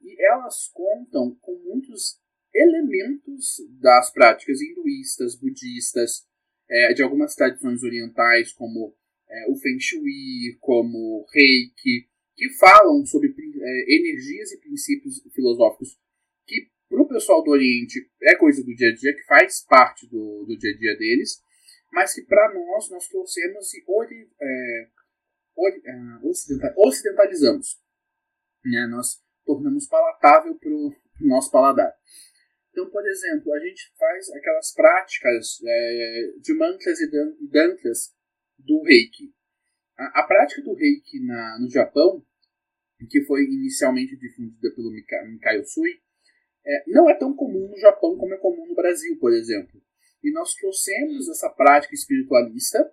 E 0.00 0.26
elas 0.26 0.68
contam 0.72 1.34
com 1.40 1.56
muitos 1.64 2.20
elementos 2.54 3.56
das 3.80 4.12
práticas 4.12 4.60
hinduístas, 4.60 5.34
budistas, 5.34 6.26
é, 6.68 6.92
de 6.92 7.02
algumas 7.02 7.34
tradições 7.34 7.82
orientais, 7.82 8.52
como 8.52 8.96
é, 9.28 9.50
o 9.50 9.56
Feng 9.56 9.80
Shui, 9.80 10.56
como 10.60 11.26
Reiki, 11.32 12.08
que 12.36 12.48
falam 12.58 13.04
sobre 13.06 13.28
é, 13.28 13.94
energias 13.94 14.52
e 14.52 14.60
princípios 14.60 15.22
filosóficos 15.32 15.98
que, 16.46 16.68
para 16.88 17.02
o 17.02 17.08
pessoal 17.08 17.42
do 17.42 17.50
Oriente, 17.50 18.10
é 18.22 18.36
coisa 18.36 18.62
do 18.62 18.74
dia 18.74 18.88
a 18.88 18.94
dia, 18.94 19.14
que 19.14 19.24
faz 19.24 19.64
parte 19.64 20.06
do, 20.08 20.44
do 20.44 20.56
dia 20.56 20.72
a 20.72 20.76
dia 20.76 20.96
deles, 20.96 21.42
mas 21.92 22.12
que 22.12 22.22
para 22.22 22.52
nós 22.52 22.90
nós 22.90 23.06
trouxemos 23.08 23.72
e 23.74 23.84
ori, 23.86 24.28
é, 24.40 24.88
ori, 25.56 25.82
é, 25.84 26.74
ocidentalizamos. 26.76 27.80
Né? 28.64 28.86
Nós 28.90 29.22
tornamos 29.44 29.86
palatável 29.86 30.56
para 30.56 30.70
o 30.70 30.92
nosso 31.20 31.50
paladar. 31.50 31.94
Então, 32.70 32.90
por 32.90 33.06
exemplo, 33.06 33.54
a 33.54 33.60
gente 33.60 33.92
faz 33.96 34.28
aquelas 34.30 34.74
práticas 34.74 35.58
é, 35.64 36.32
de 36.40 36.54
mantras 36.54 36.98
e 37.00 37.08
dantras 37.48 38.12
do 38.58 38.82
reiki. 38.82 39.32
A, 39.96 40.20
a 40.20 40.26
prática 40.26 40.62
do 40.62 40.74
reiki 40.74 41.20
na, 41.20 41.58
no 41.60 41.70
Japão, 41.70 42.24
que 43.08 43.22
foi 43.22 43.44
inicialmente 43.44 44.16
difundida 44.16 44.74
pelo 44.74 44.90
Mika, 44.90 45.24
Mikao 45.24 45.64
Sui, 45.64 46.00
é, 46.66 46.84
não 46.86 47.08
é 47.08 47.14
tão 47.14 47.34
comum 47.34 47.68
no 47.68 47.78
Japão 47.78 48.16
como 48.16 48.32
é 48.34 48.38
comum 48.38 48.66
no 48.66 48.74
Brasil, 48.74 49.18
por 49.18 49.32
exemplo. 49.32 49.80
E 50.22 50.32
nós 50.32 50.54
trouxemos 50.54 51.28
essa 51.28 51.50
prática 51.50 51.94
espiritualista 51.94 52.90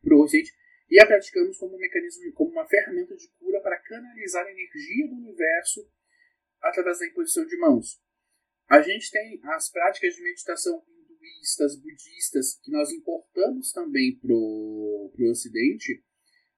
para 0.00 0.16
o 0.16 0.22
Ocidente 0.22 0.52
e 0.90 0.98
a 1.00 1.06
praticamos 1.06 1.58
como 1.58 1.76
um 1.76 1.78
mecanismo, 1.78 2.32
como 2.32 2.50
uma 2.50 2.66
ferramenta 2.66 3.14
de 3.14 3.28
cura 3.38 3.60
para 3.60 3.78
canalizar 3.78 4.46
a 4.46 4.50
energia 4.50 5.08
do 5.08 5.16
universo 5.16 5.86
através 6.62 6.98
da 6.98 7.06
imposição 7.06 7.44
de 7.44 7.58
mãos. 7.58 8.00
A 8.68 8.80
gente 8.80 9.10
tem 9.10 9.38
as 9.44 9.70
práticas 9.70 10.14
de 10.14 10.22
meditação 10.22 10.82
hinduístas, 10.88 11.76
budistas, 11.76 12.58
que 12.62 12.70
nós 12.70 12.90
importamos 12.90 13.72
também 13.72 14.18
para 14.18 14.32
o 14.32 15.12
Ocidente, 15.30 16.02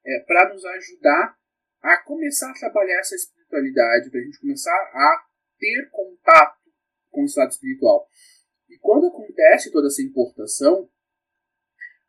é, 0.05 0.21
para 0.21 0.53
nos 0.53 0.65
ajudar 0.65 1.37
a 1.83 1.97
começar 2.03 2.51
a 2.51 2.55
trabalhar 2.55 2.99
essa 3.01 3.15
espiritualidade, 3.15 4.11
para 4.11 4.21
a 4.21 4.23
gente 4.23 4.41
começar 4.41 4.71
a 4.73 5.25
ter 5.59 5.89
contato 5.91 6.61
com 7.11 7.23
o 7.23 7.27
estado 7.27 7.51
espiritual. 7.51 8.07
E 8.69 8.79
quando 8.79 9.09
acontece 9.09 9.73
toda 9.73 9.89
essa 9.89 10.03
importação, 10.03 10.89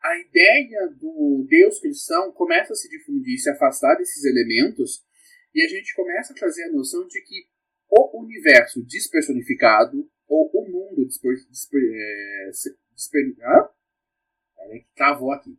a 0.03 0.17
ideia 0.17 0.87
do 0.89 1.45
Deus 1.47 1.79
cristão 1.79 2.31
começa 2.31 2.73
a 2.73 2.75
se 2.75 2.89
difundir, 2.89 3.39
se 3.39 3.49
afastar 3.49 3.95
desses 3.95 4.23
elementos, 4.25 5.03
e 5.53 5.63
a 5.63 5.67
gente 5.67 5.93
começa 5.95 6.33
a 6.33 6.35
trazer 6.35 6.63
a 6.63 6.71
noção 6.71 7.05
de 7.07 7.21
que 7.21 7.47
o 7.89 8.23
universo 8.23 8.83
despersonificado, 8.83 10.09
ou 10.27 10.49
o 10.53 10.69
mundo 10.69 11.05
disper, 11.05 11.35
disper, 11.49 11.81
é, 11.93 12.51
disper, 12.95 13.35
ah? 13.43 13.69
travou 14.95 15.31
aqui. 15.31 15.57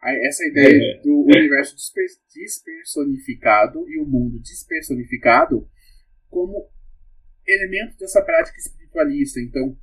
Essa 0.00 0.46
ideia 0.46 0.96
é. 0.96 1.02
do 1.02 1.24
universo 1.24 1.74
disper, 1.74 2.06
despersonificado 2.32 3.88
e 3.88 3.98
o 3.98 4.06
mundo 4.06 4.38
despersonificado 4.40 5.68
como 6.28 6.70
elemento 7.46 7.96
dessa 7.98 8.22
prática 8.22 8.58
espiritualista. 8.58 9.40
Então, 9.40 9.76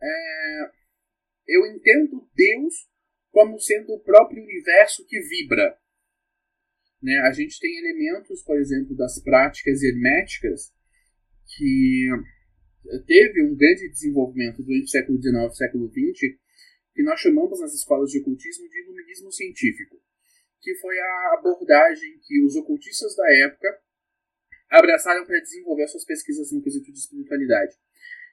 é, 0.00 0.70
eu 1.48 1.66
entendo 1.66 2.28
Deus 2.34 2.88
como 3.30 3.58
sendo 3.58 3.94
o 3.94 4.00
próprio 4.00 4.42
universo 4.42 5.04
que 5.06 5.20
vibra. 5.20 5.76
Né? 7.02 7.16
A 7.28 7.32
gente 7.32 7.58
tem 7.58 7.76
elementos, 7.78 8.42
por 8.42 8.58
exemplo, 8.58 8.96
das 8.96 9.20
práticas 9.22 9.82
herméticas 9.82 10.72
que 11.56 12.08
teve 13.06 13.42
um 13.42 13.56
grande 13.56 13.88
desenvolvimento 13.90 14.62
durante 14.62 14.84
o 14.84 14.88
século 14.88 15.20
XIX 15.20 15.52
e 15.52 15.56
século 15.56 15.90
XX, 15.90 16.38
que 16.96 17.02
nós 17.02 17.20
chamamos 17.20 17.60
nas 17.60 17.74
escolas 17.74 18.10
de 18.10 18.20
ocultismo 18.20 18.66
de 18.70 18.80
iluminismo 18.80 19.30
científico, 19.30 20.00
que 20.62 20.74
foi 20.76 20.98
a 20.98 21.34
abordagem 21.38 22.18
que 22.26 22.42
os 22.42 22.56
ocultistas 22.56 23.14
da 23.14 23.30
época 23.44 23.68
abraçaram 24.70 25.26
para 25.26 25.38
desenvolver 25.40 25.86
suas 25.88 26.06
pesquisas 26.06 26.50
no 26.50 26.62
quesito 26.62 26.90
de 26.90 26.98
espiritualidade, 26.98 27.76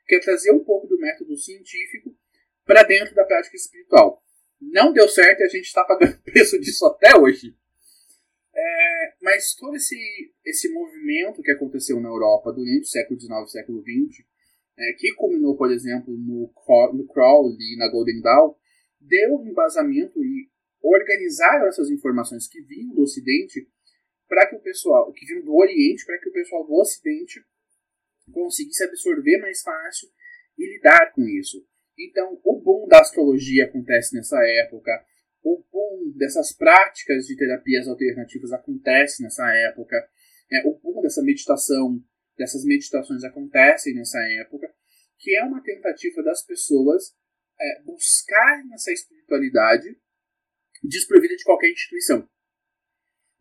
que 0.07 0.15
é 0.15 0.19
trazer 0.19 0.51
um 0.53 0.63
pouco 0.63 0.87
do 0.87 0.97
método 0.97 1.35
científico 1.35 2.17
para 2.65 2.83
dentro 2.83 3.13
da 3.13 3.25
prática 3.25 3.57
espiritual. 3.57 4.23
Não 4.61 4.93
deu 4.93 5.09
certo 5.09 5.41
e 5.41 5.43
a 5.43 5.49
gente 5.49 5.65
está 5.65 5.83
pagando 5.83 6.17
preço 6.23 6.57
disso 6.57 6.85
até 6.85 7.19
hoje. 7.19 7.53
É, 8.55 9.13
mas 9.21 9.55
todo 9.55 9.75
esse, 9.75 10.33
esse 10.45 10.71
movimento 10.71 11.41
que 11.41 11.51
aconteceu 11.51 11.99
na 11.99 12.07
Europa 12.07 12.53
durante 12.53 12.83
o 12.83 12.87
século 12.87 13.19
XIX 13.19 13.33
e 13.45 13.51
século 13.51 13.81
XX, 13.81 14.25
é, 14.77 14.93
que 14.93 15.13
culminou, 15.15 15.55
por 15.55 15.71
exemplo, 15.71 16.15
no, 16.17 16.51
no 16.93 17.57
e 17.59 17.77
na 17.77 17.89
Golden 17.89 18.21
Dawn, 18.21 18.55
deu 18.99 19.43
embasamento 19.45 20.23
e 20.23 20.49
organizaram 20.81 21.67
essas 21.67 21.89
informações 21.89 22.47
que 22.47 22.61
vinham 22.61 22.93
do 22.93 23.01
Ocidente 23.01 23.67
para 24.27 24.49
que 24.49 24.55
o 24.55 24.59
pessoal, 24.59 25.11
que 25.13 25.25
vinham 25.25 25.45
do 25.45 25.55
Oriente, 25.55 26.05
para 26.05 26.19
que 26.19 26.29
o 26.29 26.33
pessoal 26.33 26.65
do 26.65 26.73
Ocidente 26.73 27.43
conseguisse 28.31 28.83
absorver 28.83 29.37
mais 29.39 29.61
fácil 29.61 30.09
e 30.57 30.75
lidar 30.75 31.11
com 31.13 31.21
isso. 31.23 31.65
Então, 31.97 32.39
o 32.43 32.59
boom 32.61 32.87
da 32.87 32.99
astrologia 32.99 33.65
acontece 33.65 34.15
nessa 34.15 34.37
época, 34.65 34.91
o 35.43 35.63
boom 35.71 36.11
dessas 36.15 36.53
práticas 36.53 37.25
de 37.27 37.35
terapias 37.35 37.87
alternativas 37.87 38.51
acontece 38.51 39.21
nessa 39.21 39.47
época, 39.67 39.95
é, 40.51 40.67
o 40.67 40.79
boom 40.79 41.01
dessa 41.01 41.21
meditação, 41.21 42.01
dessas 42.37 42.63
meditações 42.63 43.23
acontecem 43.23 43.93
nessa 43.93 44.19
época, 44.41 44.73
que 45.19 45.35
é 45.35 45.43
uma 45.43 45.61
tentativa 45.61 46.21
das 46.23 46.45
pessoas 46.45 47.15
é, 47.59 47.81
buscarem 47.83 48.73
essa 48.73 48.91
espiritualidade 48.91 49.97
desprovida 50.83 51.35
de 51.35 51.43
qualquer 51.43 51.71
instituição. 51.71 52.27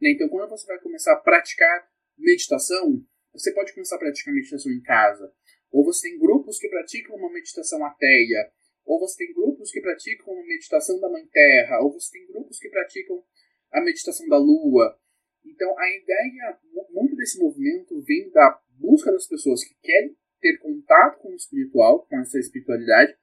Né? 0.01 0.11
Então, 0.11 0.29
quando 0.29 0.51
você 0.51 0.67
vai 0.67 0.79
começar 0.81 1.13
a 1.13 1.21
praticar 1.21 1.89
meditação, 2.17 3.05
você 3.33 3.53
pode 3.53 3.73
começar 3.73 3.97
a 3.97 3.99
praticar 3.99 4.35
meditação 4.35 4.71
em 4.71 4.83
casa, 4.83 5.33
ou 5.71 5.85
você 5.85 6.09
tem 6.09 6.19
grupos 6.19 6.59
que 6.59 6.69
praticam 6.69 7.17
uma 7.17 7.33
meditação 7.33 7.85
ateia, 7.85 8.53
ou 8.85 9.01
você 9.01 9.25
tem 9.25 9.35
grupos 9.35 9.71
que 9.71 9.81
praticam 9.81 10.39
a 10.39 10.47
meditação 10.47 11.01
da 11.01 11.09
Mãe 11.09 11.27
Terra, 11.29 11.81
ou 11.81 11.93
você 11.93 12.13
tem 12.13 12.27
grupos 12.27 12.59
que 12.59 12.69
praticam 12.69 13.25
a 13.73 13.81
meditação 13.81 14.29
da 14.29 14.37
Lua. 14.37 14.99
Então, 15.45 15.79
a 15.79 15.91
ideia, 15.91 16.59
muito 16.91 17.17
desse 17.17 17.39
movimento 17.39 18.01
vem 18.03 18.31
da 18.31 18.61
busca 18.79 19.11
das 19.13 19.27
pessoas 19.27 19.65
que 19.65 19.75
querem 19.83 20.17
ter 20.41 20.59
contato 20.59 21.21
com 21.21 21.31
o 21.31 21.37
espiritual, 21.37 22.07
com 22.07 22.19
essa 22.21 22.39
espiritualidade, 22.39 23.17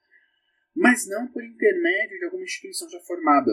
mas 0.76 1.08
não 1.08 1.28
por 1.28 1.44
intermédio 1.44 2.18
de 2.18 2.26
alguma 2.26 2.44
instituição 2.44 2.90
já 2.90 3.00
formada. 3.02 3.52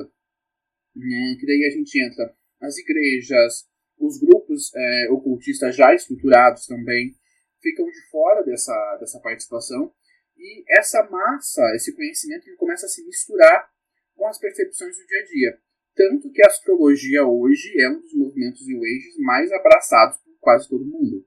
É, 0.96 1.36
que 1.38 1.46
daí 1.46 1.64
a 1.66 1.70
gente 1.70 2.00
entra 2.00 2.34
as 2.60 2.78
igrejas, 2.78 3.68
os 3.98 4.18
grupos 4.18 4.72
é, 4.74 5.10
ocultistas 5.10 5.76
já 5.76 5.94
estruturados 5.94 6.66
também 6.66 7.14
ficam 7.60 7.86
de 7.86 8.00
fora 8.10 8.42
dessa, 8.44 8.96
dessa 9.00 9.20
participação 9.20 9.92
e 10.36 10.64
essa 10.78 11.02
massa, 11.10 11.62
esse 11.74 11.94
conhecimento, 11.94 12.46
ele 12.46 12.56
começa 12.56 12.86
a 12.86 12.88
se 12.88 13.04
misturar 13.04 13.68
com 14.14 14.26
as 14.26 14.38
percepções 14.38 14.96
do 14.96 15.06
dia 15.06 15.20
a 15.20 15.24
dia. 15.24 15.60
Tanto 15.96 16.30
que 16.30 16.44
a 16.44 16.48
astrologia 16.48 17.24
hoje 17.24 17.72
é 17.80 17.88
um 17.88 18.00
dos 18.02 18.12
movimentos 18.12 18.66
New 18.66 18.82
Age 18.84 19.22
mais 19.22 19.50
abraçados 19.50 20.18
por 20.18 20.36
quase 20.40 20.68
todo 20.68 20.84
mundo. 20.84 21.26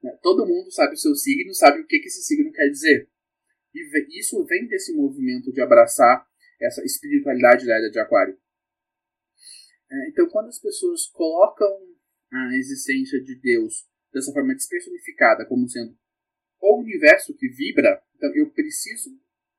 Né? 0.00 0.16
Todo 0.22 0.46
mundo 0.46 0.70
sabe 0.70 0.94
o 0.94 0.96
seu 0.96 1.16
signo, 1.16 1.52
sabe 1.52 1.80
o 1.80 1.86
que 1.86 1.96
esse 1.96 2.22
signo 2.22 2.52
quer 2.52 2.68
dizer. 2.68 3.10
E 3.74 4.20
isso 4.20 4.44
vem 4.44 4.68
desse 4.68 4.94
movimento 4.94 5.52
de 5.52 5.60
abraçar 5.60 6.24
essa 6.60 6.82
espiritualidade 6.84 7.66
da 7.66 7.74
era 7.74 7.90
de 7.90 7.98
Aquário. 7.98 8.38
É, 9.90 10.08
então, 10.10 10.28
quando 10.28 10.48
as 10.48 10.60
pessoas 10.60 11.06
colocam 11.08 11.68
a 12.32 12.56
existência 12.56 13.20
de 13.20 13.34
Deus 13.40 13.88
dessa 14.12 14.32
forma 14.32 14.54
despersonificada, 14.54 15.44
como 15.46 15.68
sendo 15.68 15.96
o 16.60 16.80
universo 16.80 17.34
que 17.36 17.48
vibra, 17.48 18.00
então 18.14 18.30
eu 18.34 18.50
preciso 18.50 19.10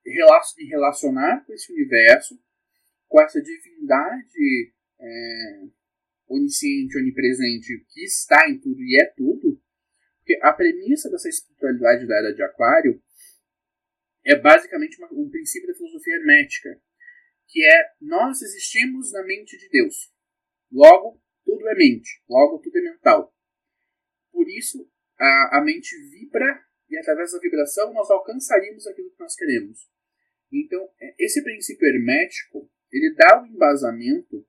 me 0.06 0.66
relacionar 0.66 1.46
com 1.46 1.54
esse 1.54 1.72
universo, 1.74 2.40
com 3.10 3.22
essa 3.22 3.42
divindade 3.42 4.74
é, 5.00 5.68
onisciente, 6.28 6.98
onipresente, 6.98 7.86
que 7.90 8.06
está 8.06 8.48
em 8.50 8.60
tudo 8.60 8.80
e 8.80 9.02
é 9.02 9.06
tudo, 9.18 9.62
porque 10.20 10.40
a 10.44 10.54
premissa 10.54 11.10
dessa 11.10 11.28
espiritualidade 11.28 12.08
da 12.08 12.18
era 12.20 12.34
de 12.34 12.44
Aquário 12.44 13.02
é 14.24 14.36
basicamente 14.40 14.98
uma, 15.00 15.12
um 15.12 15.30
princípio 15.30 15.68
da 15.68 15.74
filosofia 15.74 16.16
hermética, 16.16 16.80
que 17.48 17.66
é 17.66 17.94
nós 18.00 18.42
existimos 18.44 19.12
na 19.12 19.24
mente 19.24 19.58
de 19.58 19.68
Deus. 19.70 20.14
Logo, 20.72 21.20
tudo 21.44 21.68
é 21.68 21.76
mente, 21.76 22.22
logo 22.30 22.60
tudo 22.60 22.78
é 22.78 22.82
mental. 22.82 23.34
Por 24.32 24.48
isso, 24.48 24.88
a, 25.18 25.58
a 25.58 25.64
mente 25.66 25.96
vibra 26.12 26.64
e 26.88 26.98
através 26.98 27.32
da 27.32 27.40
vibração 27.40 27.92
nós 27.92 28.10
alcançaríamos 28.12 28.86
aquilo 28.86 29.10
que 29.10 29.20
nós 29.20 29.36
queremos. 29.36 29.90
Então, 30.52 30.90
é, 31.02 31.16
esse 31.18 31.44
princípio 31.44 31.88
hermético, 31.88 32.70
ele 32.92 33.14
dá 33.16 33.40
o 33.40 33.44
um 33.44 33.48
embasamento 33.48 34.46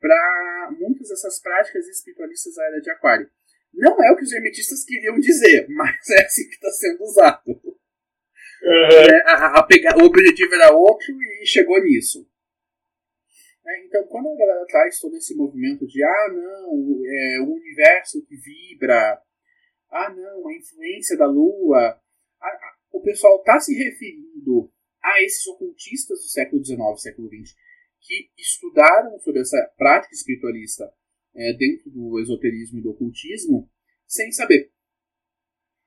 para 0.00 0.74
muitas 0.78 1.08
dessas 1.08 1.40
práticas 1.40 1.86
espiritualistas 1.86 2.54
da 2.54 2.64
era 2.66 2.80
de 2.80 2.90
aquário. 2.90 3.30
Não 3.72 4.02
é 4.04 4.12
o 4.12 4.16
que 4.16 4.24
os 4.24 4.32
hermetistas 4.32 4.84
queriam 4.84 5.18
dizer, 5.18 5.66
mas 5.70 6.10
é 6.10 6.24
assim 6.24 6.48
que 6.48 6.54
está 6.54 6.70
sendo 6.70 7.02
usado. 7.02 7.48
Uhum. 7.48 7.78
É, 8.64 9.22
a, 9.26 9.58
a 9.58 9.62
pegar, 9.62 9.96
o 9.96 10.04
objetivo 10.04 10.54
era 10.54 10.72
outro 10.72 11.06
e 11.40 11.46
chegou 11.46 11.82
nisso. 11.82 12.28
É, 13.64 13.84
então, 13.86 14.04
quando 14.08 14.28
a 14.28 14.36
galera 14.36 14.66
traz 14.66 14.98
todo 14.98 15.16
esse 15.16 15.36
movimento 15.36 15.86
de 15.86 16.02
ah, 16.02 16.28
não, 16.32 17.00
é 17.06 17.40
o 17.40 17.52
universo 17.54 18.24
que 18.26 18.36
vibra, 18.36 19.20
ah, 19.90 20.10
não, 20.10 20.48
a 20.48 20.54
influência 20.54 21.16
da 21.16 21.26
Lua. 21.26 22.00
A, 22.40 22.48
a, 22.48 22.76
o 22.92 23.00
pessoal 23.00 23.38
está 23.38 23.60
se 23.60 23.72
referindo 23.74 24.71
a 25.02 25.22
esses 25.22 25.46
ocultistas 25.46 26.20
do 26.20 26.28
século 26.28 26.64
XIX, 26.64 26.78
século 26.96 27.28
XX, 27.28 27.54
que 28.00 28.30
estudaram 28.38 29.18
sobre 29.20 29.40
essa 29.40 29.58
prática 29.76 30.14
espiritualista 30.14 30.84
é, 31.34 31.52
dentro 31.54 31.90
do 31.90 32.20
esoterismo 32.20 32.78
e 32.78 32.82
do 32.82 32.90
ocultismo, 32.90 33.70
sem 34.06 34.30
saber. 34.32 34.70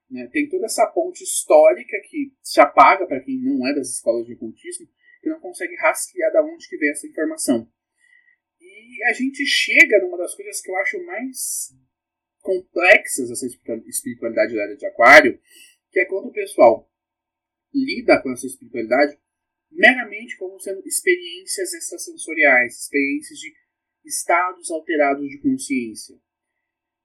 Né? 0.10 0.28
Tem 0.32 0.48
toda 0.50 0.66
essa 0.66 0.88
ponte 0.88 1.24
histórica 1.24 1.98
que 2.10 2.34
se 2.42 2.60
apaga 2.60 3.06
para 3.08 3.22
quem 3.22 3.40
não 3.42 3.68
é 3.68 3.74
das 3.74 3.90
escolas 3.90 4.26
de 4.26 4.34
ocultismo, 4.34 4.88
que 5.22 5.30
não 5.30 5.40
consegue 5.40 5.76
rastrear 5.76 6.32
da 6.32 6.44
onde 6.44 6.68
que 6.68 6.78
vem 6.78 6.92
essa 6.92 7.08
informação. 7.08 7.70
E 8.60 9.04
a 9.10 9.14
gente 9.14 9.46
chega 9.46 10.00
numa 10.02 10.18
das 10.18 10.36
coisas 10.36 10.62
que 10.62 10.70
eu 10.70 10.76
acho 10.78 11.04
mais 11.06 11.74
complexas 12.42 13.32
essa 13.32 13.48
espiritualidade 13.88 14.56
da 14.56 14.64
área 14.64 14.78
de 14.78 14.86
aquário, 14.86 15.40
que 15.92 16.00
é 16.00 16.06
quando 16.06 16.28
o 16.28 16.34
pessoal 16.34 16.90
lida 17.76 18.22
com 18.22 18.32
essa 18.32 18.48
espiritualidade 18.48 19.18
meramente 19.76 20.38
como 20.38 20.60
sendo 20.60 20.82
experiências 20.86 21.74
extrasensoriais, 21.74 22.80
experiências 22.80 23.40
de 23.40 23.54
estados 24.06 24.72
alterados 24.72 25.28
de 25.28 25.38
consciência. 25.40 26.16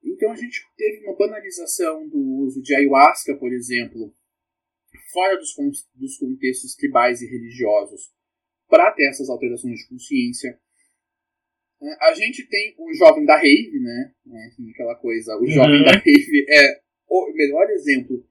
Então 0.03 0.33
a 0.33 0.37
gente 0.37 0.63
teve 0.77 1.05
uma 1.05 1.17
banalização 1.17 2.09
do 2.09 2.19
uso 2.19 2.63
de 2.63 2.75
ayahuasca, 2.75 3.37
por 3.37 3.53
exemplo, 3.53 4.15
fora 5.13 5.37
dos, 5.37 5.55
dos 5.95 6.17
contextos 6.17 6.75
tribais 6.75 7.21
e 7.21 7.27
religiosos, 7.27 8.13
para 8.69 8.93
ter 8.93 9.09
essas 9.09 9.29
alterações 9.29 9.81
de 9.81 9.89
consciência. 9.89 10.59
A 12.01 12.15
gente 12.15 12.47
tem 12.47 12.75
o 12.79 12.95
jovem 12.95 13.25
da 13.25 13.37
rave, 13.37 13.81
né? 13.81 14.15
É, 14.29 14.71
aquela 14.71 14.95
coisa, 14.97 15.37
o 15.39 15.47
jovem 15.47 15.79
uhum. 15.79 15.85
da 15.85 15.93
rave 15.93 16.47
é 16.49 16.81
o 17.09 17.33
melhor 17.33 17.69
exemplo 17.71 18.25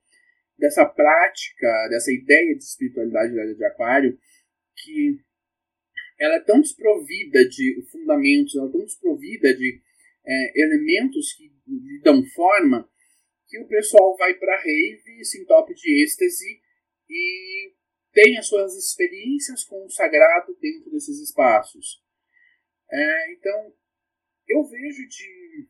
dessa 0.60 0.86
prática, 0.86 1.88
dessa 1.90 2.12
ideia 2.12 2.56
de 2.56 2.64
espiritualidade 2.64 3.34
da 3.34 3.46
de 3.46 3.66
aquário, 3.66 4.20
que 4.76 5.20
ela 6.20 6.36
é 6.36 6.42
tão 6.42 6.60
desprovida 6.60 7.48
de 7.48 7.82
fundamentos, 7.92 8.56
ela 8.56 8.68
é 8.68 8.72
tão 8.72 8.84
desprovida 8.84 9.56
de 9.56 9.82
é, 10.26 10.62
elementos 10.62 11.34
que 11.34 11.52
lhe 11.68 12.02
dão 12.04 12.24
forma, 12.36 12.90
que 13.48 13.60
o 13.60 13.68
pessoal 13.68 14.16
vai 14.18 14.34
para 14.36 14.62
rave, 14.62 15.24
se 15.24 15.42
entope 15.42 15.74
de 15.74 16.04
êxtase 16.04 16.62
e 17.10 17.74
tem 18.12 18.38
as 18.38 18.48
suas 18.48 18.76
experiências 18.76 19.64
com 19.64 19.86
o 19.86 19.90
sagrado 19.90 20.56
dentro 20.62 20.92
desses 20.92 21.22
espaços. 21.22 22.04
É, 22.92 23.34
então, 23.34 23.74
eu 24.48 24.64
vejo 24.64 25.08
de 25.08 25.68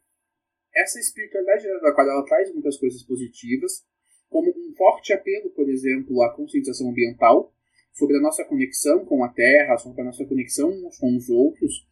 essa 0.75 0.99
espiritualidade 0.99 1.63
da 1.81 1.93
qual 1.93 2.09
ela 2.09 2.25
traz 2.25 2.51
muitas 2.53 2.77
coisas 2.77 3.03
positivas, 3.03 3.85
como 4.29 4.49
um 4.49 4.73
forte 4.75 5.11
apelo, 5.11 5.49
por 5.51 5.69
exemplo, 5.69 6.21
à 6.21 6.33
conscientização 6.35 6.89
ambiental, 6.89 7.53
sobre 7.93 8.17
a 8.17 8.21
nossa 8.21 8.45
conexão 8.45 9.05
com 9.05 9.23
a 9.23 9.29
Terra, 9.29 9.77
sobre 9.77 10.01
a 10.01 10.05
nossa 10.05 10.25
conexão 10.25 10.69
uns 10.69 10.97
com 10.97 11.15
os 11.15 11.29
outros. 11.29 11.87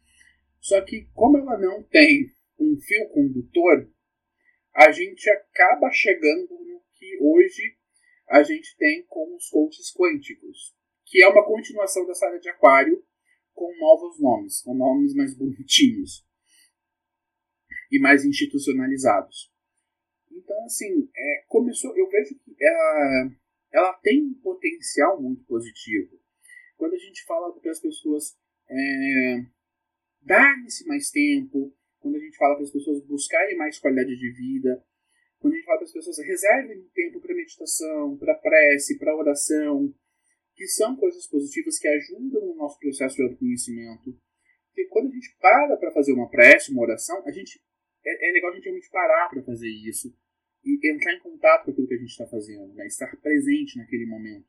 Só 0.60 0.80
que, 0.80 1.08
como 1.12 1.36
ela 1.36 1.58
não 1.58 1.82
tem 1.82 2.30
um 2.58 2.76
fio 2.80 3.08
condutor, 3.10 3.90
a 4.74 4.90
gente 4.90 5.28
acaba 5.28 5.90
chegando 5.90 6.48
no 6.50 6.80
que 6.94 7.18
hoje 7.20 7.76
a 8.28 8.42
gente 8.42 8.76
tem 8.76 9.04
com 9.06 9.36
os 9.36 9.48
coaches 9.48 9.92
quânticos, 9.92 10.74
que 11.04 11.22
é 11.22 11.28
uma 11.28 11.44
continuação 11.44 12.06
dessa 12.06 12.26
área 12.26 12.40
de 12.40 12.48
aquário 12.48 13.02
com 13.54 13.76
novos 13.78 14.20
nomes, 14.20 14.62
com 14.62 14.74
nomes 14.74 15.14
mais 15.14 15.36
bonitinhos 15.36 16.24
e 17.90 17.98
mais 17.98 18.24
institucionalizados. 18.24 19.50
Então, 20.38 20.64
assim, 20.64 21.10
é, 21.16 21.44
começou, 21.48 21.96
eu 21.96 22.08
vejo 22.08 22.34
que 22.38 22.56
ela, 22.60 23.30
ela 23.72 23.92
tem 23.94 24.22
um 24.22 24.34
potencial 24.34 25.20
muito 25.20 25.44
positivo. 25.44 26.18
Quando 26.76 26.94
a 26.94 26.98
gente 26.98 27.24
fala 27.24 27.52
para 27.52 27.70
as 27.70 27.80
pessoas 27.80 28.36
é, 28.70 29.44
darem-se 30.22 30.86
mais 30.86 31.10
tempo, 31.10 31.74
quando 31.98 32.16
a 32.16 32.20
gente 32.20 32.36
fala 32.36 32.54
para 32.54 32.64
as 32.64 32.70
pessoas 32.70 33.04
buscarem 33.04 33.56
mais 33.56 33.78
qualidade 33.78 34.16
de 34.16 34.30
vida, 34.30 34.84
quando 35.40 35.54
a 35.54 35.56
gente 35.56 35.66
fala 35.66 35.78
para 35.78 35.86
as 35.86 35.92
pessoas 35.92 36.18
reservem 36.18 36.88
tempo 36.94 37.20
para 37.20 37.34
meditação, 37.34 38.16
para 38.16 38.34
prece, 38.36 38.98
para 38.98 39.16
oração, 39.16 39.92
que 40.54 40.66
são 40.66 40.96
coisas 40.96 41.26
positivas 41.26 41.78
que 41.78 41.88
ajudam 41.88 42.46
no 42.46 42.54
nosso 42.54 42.78
processo 42.78 43.16
de 43.16 43.22
autoconhecimento. 43.22 44.16
Porque 44.68 44.84
quando 44.88 45.08
a 45.08 45.14
gente 45.14 45.36
para 45.40 45.76
para 45.76 45.92
fazer 45.92 46.12
uma 46.12 46.30
prece, 46.30 46.70
uma 46.70 46.82
oração, 46.82 47.22
a 47.26 47.32
gente 47.32 47.60
é, 48.04 48.30
é 48.30 48.32
legal 48.32 48.50
a 48.50 48.54
gente 48.54 48.64
realmente 48.64 48.90
parar 48.90 49.28
para 49.28 49.42
fazer 49.42 49.68
isso 49.68 50.16
entrar 50.84 51.14
em 51.14 51.20
contato 51.20 51.64
com 51.64 51.70
aquilo 51.70 51.88
que 51.88 51.94
a 51.94 51.98
gente 51.98 52.10
está 52.10 52.26
fazendo, 52.26 52.74
né? 52.74 52.86
estar 52.86 53.14
presente 53.20 53.78
naquele 53.78 54.06
momento. 54.06 54.46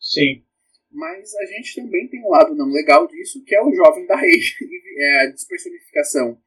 Sim. 0.00 0.44
Mas 0.90 1.34
a 1.36 1.46
gente 1.46 1.74
também 1.74 2.08
tem 2.08 2.22
um 2.22 2.28
lado 2.28 2.54
não 2.54 2.70
legal 2.70 3.06
disso, 3.06 3.42
que 3.44 3.54
é 3.54 3.62
o 3.62 3.74
jovem 3.74 4.06
da 4.06 4.16
rede, 4.16 4.56
é 4.98 5.22
a 5.22 5.26
despersonificação 5.30 6.40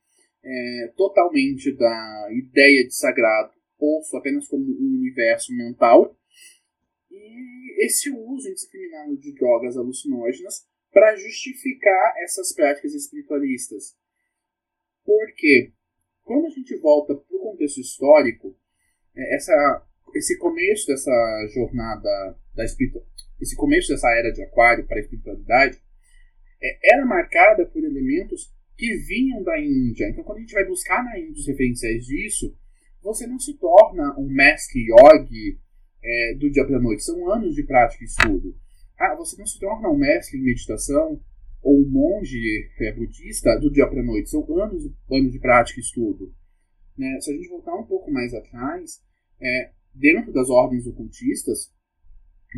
é, 0.44 0.94
totalmente 0.96 1.72
da 1.72 2.28
ideia 2.32 2.86
de 2.86 2.96
sagrado, 2.96 3.54
posto 3.78 4.18
apenas 4.18 4.48
como 4.48 4.64
um 4.64 4.98
universo 5.00 5.52
mental, 5.56 6.16
e 7.10 7.86
esse 7.86 8.10
uso 8.12 8.50
indiscriminado 8.50 9.18
de 9.18 9.34
drogas 9.34 9.76
alucinógenas 9.76 10.68
para 10.92 11.16
justificar 11.16 12.14
essas 12.24 12.54
práticas 12.54 12.94
espiritualistas. 12.94 13.98
Por 15.04 15.34
quê? 15.36 15.74
Quando 16.26 16.48
a 16.48 16.50
gente 16.50 16.76
volta 16.78 17.16
para 17.16 17.38
o 17.38 17.40
contexto 17.40 17.80
histórico, 17.80 18.58
é, 19.16 19.36
essa, 19.36 19.88
esse 20.16 20.38
começo 20.38 20.88
dessa 20.88 21.12
jornada 21.54 22.38
da 22.54 22.66
esse 23.40 23.56
começo 23.56 23.90
dessa 23.90 24.10
era 24.10 24.32
de 24.32 24.42
aquário 24.42 24.88
para 24.88 24.98
a 24.98 25.02
espiritualidade 25.02 25.80
é, 26.62 26.94
era 26.96 27.06
marcada 27.06 27.66
por 27.66 27.84
elementos 27.84 28.52
que 28.76 28.92
vinham 28.98 29.44
da 29.44 29.60
Índia. 29.60 30.10
Então, 30.10 30.24
quando 30.24 30.40
a 30.40 30.42
gente 30.42 30.54
vai 30.54 30.66
buscar 30.66 31.04
na 31.04 31.18
Índia 31.20 31.40
os 31.40 31.48
referenciais 31.48 32.06
disso, 32.06 32.58
você 33.02 33.28
não 33.28 33.40
se 33.40 33.54
torna 33.58 34.18
um 34.18 34.28
mestre 34.28 34.82
yogi 34.82 35.60
é, 36.04 36.36
do 36.36 36.50
dia 36.50 36.66
para 36.66 36.78
a 36.78 36.82
noite. 36.82 37.04
São 37.04 37.32
anos 37.32 37.54
de 37.56 37.64
prática 37.64 38.04
e 38.04 38.08
estudo. 38.08 38.56
Ah, 38.98 39.16
você 39.16 39.38
não 39.38 39.46
se 39.46 39.60
torna 39.60 39.90
um 39.90 39.98
mestre 39.98 40.40
em 40.40 40.44
meditação 40.44 41.22
ou 41.66 41.82
um 41.82 41.89
monge 41.89 42.39
é, 42.80 42.93
budista 42.93 43.59
do 43.59 43.72
dia 43.72 43.88
para 43.88 43.99
a 43.99 44.05
noite. 44.05 44.30
São 44.30 44.41
anos, 44.61 44.86
anos 45.11 45.32
de 45.32 45.39
prática 45.39 45.80
e 45.80 45.84
estudo. 45.84 46.32
Né? 46.97 47.20
Se 47.20 47.32
a 47.32 47.36
gente 47.36 47.49
voltar 47.49 47.76
um 47.76 47.86
pouco 47.86 48.11
mais 48.11 48.34
atrás, 48.34 49.01
é, 49.41 49.72
dentro 49.93 50.32
das 50.32 50.49
ordens 50.49 50.86
ocultistas, 50.86 51.74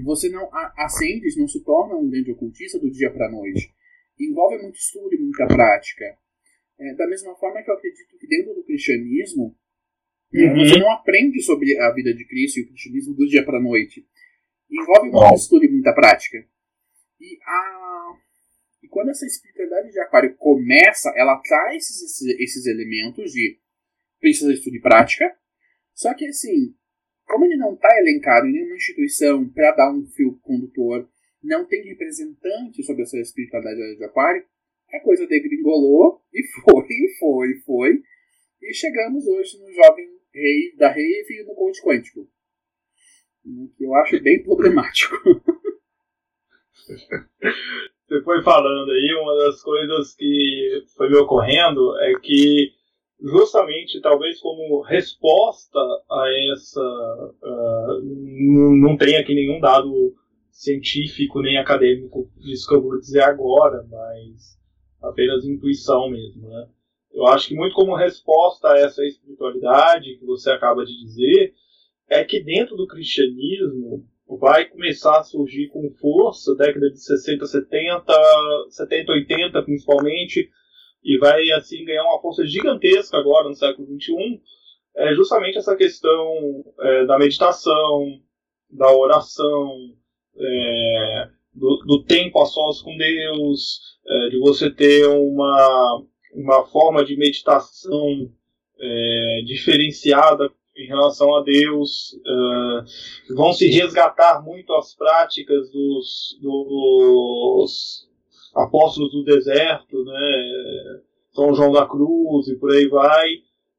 você 0.03 0.29
não 0.29 0.49
acende, 0.75 1.39
não 1.39 1.47
se 1.47 1.63
torna 1.63 1.95
um 1.95 2.09
grande 2.09 2.31
ocultista 2.31 2.77
do 2.77 2.91
dia 2.91 3.09
para 3.09 3.27
a 3.27 3.31
noite 3.31 3.73
envolve 4.19 4.61
muito 4.61 4.77
estudo 4.77 5.13
e 5.13 5.19
muita 5.19 5.47
prática. 5.47 6.05
É, 6.79 6.93
da 6.95 7.07
mesma 7.07 7.35
forma 7.35 7.61
que 7.61 7.69
eu 7.69 7.75
acredito 7.75 8.17
que 8.19 8.27
dentro 8.27 8.53
do 8.53 8.63
cristianismo, 8.63 9.55
é, 10.33 10.43
uhum. 10.43 10.55
você 10.55 10.79
não 10.79 10.91
aprende 10.91 11.41
sobre 11.41 11.77
a 11.79 11.93
vida 11.93 12.13
de 12.13 12.25
Cristo 12.25 12.59
e 12.59 12.63
o 12.63 12.67
cristianismo 12.67 13.15
do 13.15 13.27
dia 13.27 13.45
para 13.45 13.57
a 13.57 13.61
noite. 13.61 14.05
Envolve 14.69 15.09
muito 15.09 15.35
estudo 15.35 15.65
e 15.65 15.69
muita 15.69 15.93
prática. 15.93 16.37
E, 17.19 17.39
a, 17.43 18.13
e 18.87 18.89
quando 18.89 19.09
essa 19.09 19.25
espiritualidade 19.25 19.91
de 19.91 19.99
aquário 19.99 20.33
começa, 20.37 21.11
ela 21.17 21.37
traz 21.41 21.83
esses, 21.83 22.21
esses 22.39 22.65
elementos 22.65 23.33
de 23.33 23.59
precisa 24.17 24.47
de 24.47 24.59
estudo 24.59 24.77
e 24.77 24.81
prática. 24.81 25.37
Só 25.93 26.13
que 26.13 26.25
assim, 26.25 26.73
como 27.25 27.43
ele 27.43 27.57
não 27.57 27.73
está 27.73 27.89
elencado 27.99 28.47
em 28.47 28.53
nenhuma 28.53 28.75
instituição 28.75 29.47
para 29.49 29.75
dar 29.75 29.93
um 29.93 30.07
fio 30.07 30.39
condutor 30.41 31.09
não 31.43 31.65
tem 31.65 31.83
representante 31.83 32.81
sobre 32.83 33.03
essa 33.03 33.17
espiritualidade 33.17 33.97
de 33.97 34.03
Aquário, 34.05 34.45
a 34.89 34.99
coisa 35.01 35.27
degringolou 35.27 36.21
e 36.33 36.41
foi, 36.63 36.87
e 36.89 37.17
foi, 37.19 37.51
e 37.51 37.61
foi. 37.61 38.03
E 38.61 38.73
chegamos 38.73 39.27
hoje 39.27 39.59
no 39.59 39.71
jovem 39.71 40.07
rei 40.33 40.73
da 40.77 40.87
Rave 40.87 41.27
e 41.29 41.43
no 41.43 41.55
coach 41.55 41.81
quântico. 41.81 42.25
Que 43.77 43.83
eu 43.83 43.93
acho 43.95 44.21
bem 44.21 44.41
problemático. 44.41 45.15
Você 48.07 48.21
foi 48.21 48.41
falando 48.41 48.89
aí, 48.89 49.19
uma 49.21 49.35
das 49.43 49.61
coisas 49.61 50.15
que 50.15 50.85
foi 50.95 51.09
me 51.09 51.17
ocorrendo 51.17 51.99
é 51.99 52.13
que 52.19 52.71
justamente 53.21 53.99
talvez 53.99 54.39
como 54.39 54.81
resposta 54.81 55.77
a 56.09 56.25
essa 56.53 56.81
uh, 56.81 58.01
não 58.81 58.95
tem 58.95 59.17
aqui 59.17 59.35
nenhum 59.35 59.59
dado 59.59 60.15
científico 60.49 61.41
nem 61.41 61.57
acadêmico 61.57 62.31
disso 62.37 62.69
que 62.69 62.75
eu 62.75 62.81
vou 62.81 62.97
dizer 62.97 63.23
agora, 63.23 63.85
mas 63.91 64.57
apenas 65.01 65.43
intuição 65.43 66.09
mesmo, 66.09 66.47
né? 66.47 66.69
Eu 67.11 67.27
acho 67.27 67.49
que 67.49 67.55
muito 67.55 67.75
como 67.75 67.93
resposta 67.93 68.69
a 68.69 68.79
essa 68.79 69.03
espiritualidade 69.03 70.17
que 70.17 70.25
você 70.25 70.49
acaba 70.49 70.85
de 70.85 70.97
dizer, 70.97 71.53
é 72.09 72.23
que 72.23 72.41
dentro 72.41 72.77
do 72.77 72.87
cristianismo 72.87 74.07
vai 74.29 74.65
começar 74.65 75.19
a 75.19 75.23
surgir 75.23 75.67
com 75.69 75.89
força, 76.01 76.55
década 76.55 76.89
de 76.89 76.99
60, 77.01 77.45
70, 77.45 78.13
70, 78.69 79.11
80 79.11 79.63
principalmente, 79.63 80.49
e 81.03 81.17
vai 81.17 81.49
assim 81.51 81.85
ganhar 81.85 82.03
uma 82.03 82.21
força 82.21 82.45
gigantesca 82.45 83.17
agora 83.17 83.47
no 83.47 83.55
século 83.55 83.87
21, 83.87 84.39
é 84.97 85.13
justamente 85.13 85.57
essa 85.57 85.75
questão 85.75 86.65
é, 86.79 87.05
da 87.05 87.17
meditação, 87.17 88.19
da 88.69 88.91
oração, 88.91 89.95
é, 90.35 91.29
do, 91.53 91.77
do, 91.85 92.03
tempo 92.03 92.41
a 92.41 92.45
sós 92.45 92.81
com 92.81 92.95
Deus, 92.97 93.79
é, 94.05 94.29
de 94.29 94.39
você 94.39 94.69
ter 94.69 95.07
uma, 95.07 96.03
uma 96.33 96.65
forma 96.65 97.05
de 97.05 97.15
meditação 97.15 98.31
é, 98.79 99.41
diferenciada 99.45 100.51
em 100.77 100.85
relação 100.85 101.35
a 101.35 101.41
Deus, 101.41 102.15
é, 102.25 103.33
vão 103.33 103.51
se 103.51 103.67
resgatar 103.67 104.43
muito 104.43 104.73
as 104.73 104.95
práticas 104.95 105.71
dos, 105.71 106.37
dos 106.41 108.07
apóstolos 108.55 109.11
do 109.11 109.23
deserto, 109.23 110.03
né, 110.03 111.01
São 111.33 111.53
João 111.53 111.71
da 111.71 111.85
Cruz 111.85 112.47
e 112.47 112.55
por 112.55 112.71
aí 112.71 112.87
vai, 112.87 113.27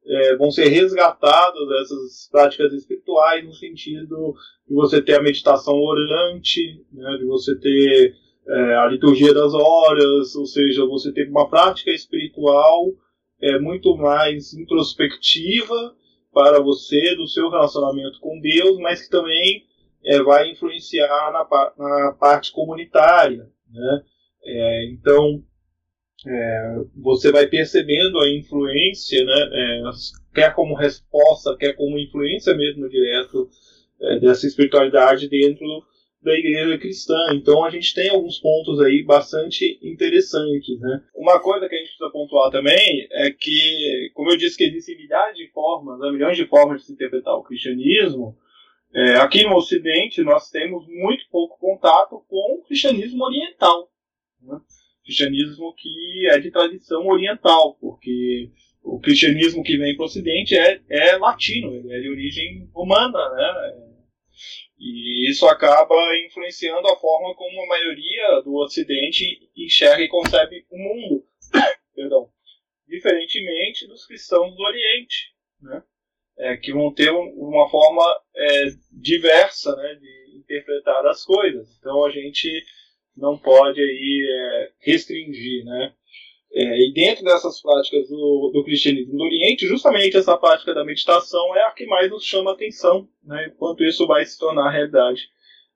é, 0.07 0.37
vão 0.37 0.51
ser 0.51 0.69
resgatadas 0.69 1.71
essas 1.83 2.29
práticas 2.31 2.73
espirituais 2.73 3.45
no 3.45 3.55
sentido 3.55 4.35
de 4.67 4.75
você 4.75 5.01
ter 5.01 5.15
a 5.15 5.23
meditação 5.23 5.75
orante, 5.75 6.85
né, 6.93 7.17
de 7.19 7.25
você 7.25 7.59
ter 7.59 8.15
é, 8.49 8.75
a 8.77 8.87
liturgia 8.87 9.33
das 9.33 9.55
horas, 9.55 10.35
ou 10.35 10.47
seja, 10.47 10.85
você 10.87 11.13
ter 11.13 11.29
uma 11.29 11.49
prática 11.49 11.91
espiritual 11.91 12.87
é, 13.41 13.59
muito 13.59 13.97
mais 13.97 14.53
introspectiva 14.55 15.95
para 16.39 16.61
você, 16.61 17.17
do 17.17 17.27
seu 17.27 17.51
relacionamento 17.51 18.21
com 18.21 18.39
Deus, 18.39 18.79
mas 18.79 19.03
que 19.03 19.11
também 19.11 19.65
é, 20.05 20.23
vai 20.23 20.49
influenciar 20.53 21.33
na, 21.33 21.73
na 21.77 22.13
parte 22.13 22.53
comunitária. 22.53 23.51
Né? 23.69 24.03
É, 24.45 24.85
então, 24.93 25.43
é, 26.25 26.77
você 26.95 27.33
vai 27.33 27.49
percebendo 27.49 28.21
a 28.21 28.31
influência, 28.31 29.25
né, 29.25 29.51
é, 29.53 29.83
quer 30.33 30.55
como 30.55 30.77
resposta, 30.77 31.57
quer 31.57 31.73
como 31.73 31.99
influência 31.99 32.55
mesmo 32.55 32.89
direto 32.89 33.51
é, 34.01 34.21
dessa 34.21 34.47
espiritualidade 34.47 35.29
dentro 35.29 35.67
da 36.21 36.33
igreja 36.35 36.79
cristã. 36.79 37.17
Então 37.35 37.65
a 37.65 37.71
gente 37.71 37.95
tem 37.95 38.11
alguns 38.11 38.39
pontos 38.39 38.81
aí 38.81 39.03
bastante 39.03 39.79
interessantes. 39.83 40.79
Né? 40.81 41.03
Uma 41.15 41.41
coisa 41.41 41.69
que 41.69 41.75
a 41.75 41.79
gente 41.79 41.89
precisa 41.89 42.11
pontuar 42.11 42.51
também 42.51 43.07
é 43.13 43.31
que, 43.31 44.11
como 44.15 44.31
eu 44.31 44.37
disse 44.37 44.57
que 44.57 44.65
existem 44.65 44.97
milhares 44.97 45.37
de 45.37 45.49
formas, 45.53 45.99
né, 45.99 46.11
milhões 46.11 46.37
de 46.37 46.47
formas 46.47 46.81
de 46.81 46.87
se 46.87 46.93
interpretar 46.93 47.35
o 47.35 47.45
cristianismo, 47.45 48.37
é, 48.95 49.17
aqui 49.17 49.45
no 49.45 49.57
Ocidente 49.57 50.23
nós 50.23 50.51
temos 50.51 50.87
muito 50.89 51.25
pouco 51.31 51.59
contato 51.59 52.25
com 52.29 52.59
o 52.59 52.63
cristianismo 52.65 53.25
oriental. 53.25 53.91
Né? 54.43 54.59
Cristianismo 55.05 55.75
que 55.75 56.27
é 56.29 56.39
de 56.39 56.51
tradição 56.51 57.07
oriental, 57.07 57.77
porque 57.81 58.51
o 58.83 58.99
cristianismo 58.99 59.63
que 59.63 59.77
vem 59.77 59.95
para 59.95 60.03
o 60.03 60.07
Ocidente 60.07 60.57
é, 60.57 60.81
é 60.89 61.17
latino, 61.17 61.93
é 61.93 62.01
de 62.01 62.09
origem 62.09 62.69
romana, 62.73 63.19
né? 63.35 63.89
E 64.79 65.29
isso 65.29 65.47
acaba 65.47 65.95
influenciando 66.25 66.87
a 66.87 66.97
forma 66.97 67.35
como 67.35 67.63
a 67.63 67.67
maioria 67.67 68.43
do 68.43 68.55
Ocidente 68.57 69.51
enxerga 69.57 70.03
e 70.03 70.09
concebe 70.09 70.65
o 70.71 70.79
mundo. 70.79 71.25
Perdão. 71.95 72.31
Diferentemente 72.87 73.87
dos 73.87 74.07
cristãos 74.07 74.55
do 74.55 74.63
Oriente, 74.63 75.35
né? 75.61 75.83
É, 76.39 76.57
que 76.57 76.73
vão 76.73 76.95
ter 76.95 77.11
uma 77.11 77.69
forma 77.69 78.05
é, 78.37 78.65
diversa 78.93 79.75
né, 79.75 79.95
de 79.97 80.39
interpretar 80.39 81.05
as 81.07 81.25
coisas. 81.25 81.77
Então 81.79 82.05
a 82.05 82.11
gente 82.11 82.65
não 83.17 83.37
pode 83.37 83.81
aí 83.81 84.27
é, 84.31 84.73
restringir, 84.79 85.65
né? 85.65 85.93
É, 86.51 86.89
e 86.89 86.93
dentro 86.95 87.25
dessas 87.25 87.61
práticas 87.61 88.09
do, 88.09 88.51
do, 88.55 88.65
cristianismo 88.65 89.17
do 89.17 89.25
Oriente, 89.25 89.67
justamente 89.67 90.17
essa 90.17 90.37
prática 90.37 90.73
da 90.75 90.85
meditação 90.85 91.55
é 91.55 91.63
a 91.65 91.73
que 91.73 91.87
mais 91.87 92.11
nos 92.11 92.25
chama 92.25 92.53
atenção, 92.53 93.07
né, 93.23 93.51
enquanto 93.53 93.85
isso 93.85 94.07
vai 94.07 94.25
se 94.25 94.39
tornar 94.39 94.71
realidade 94.71 95.29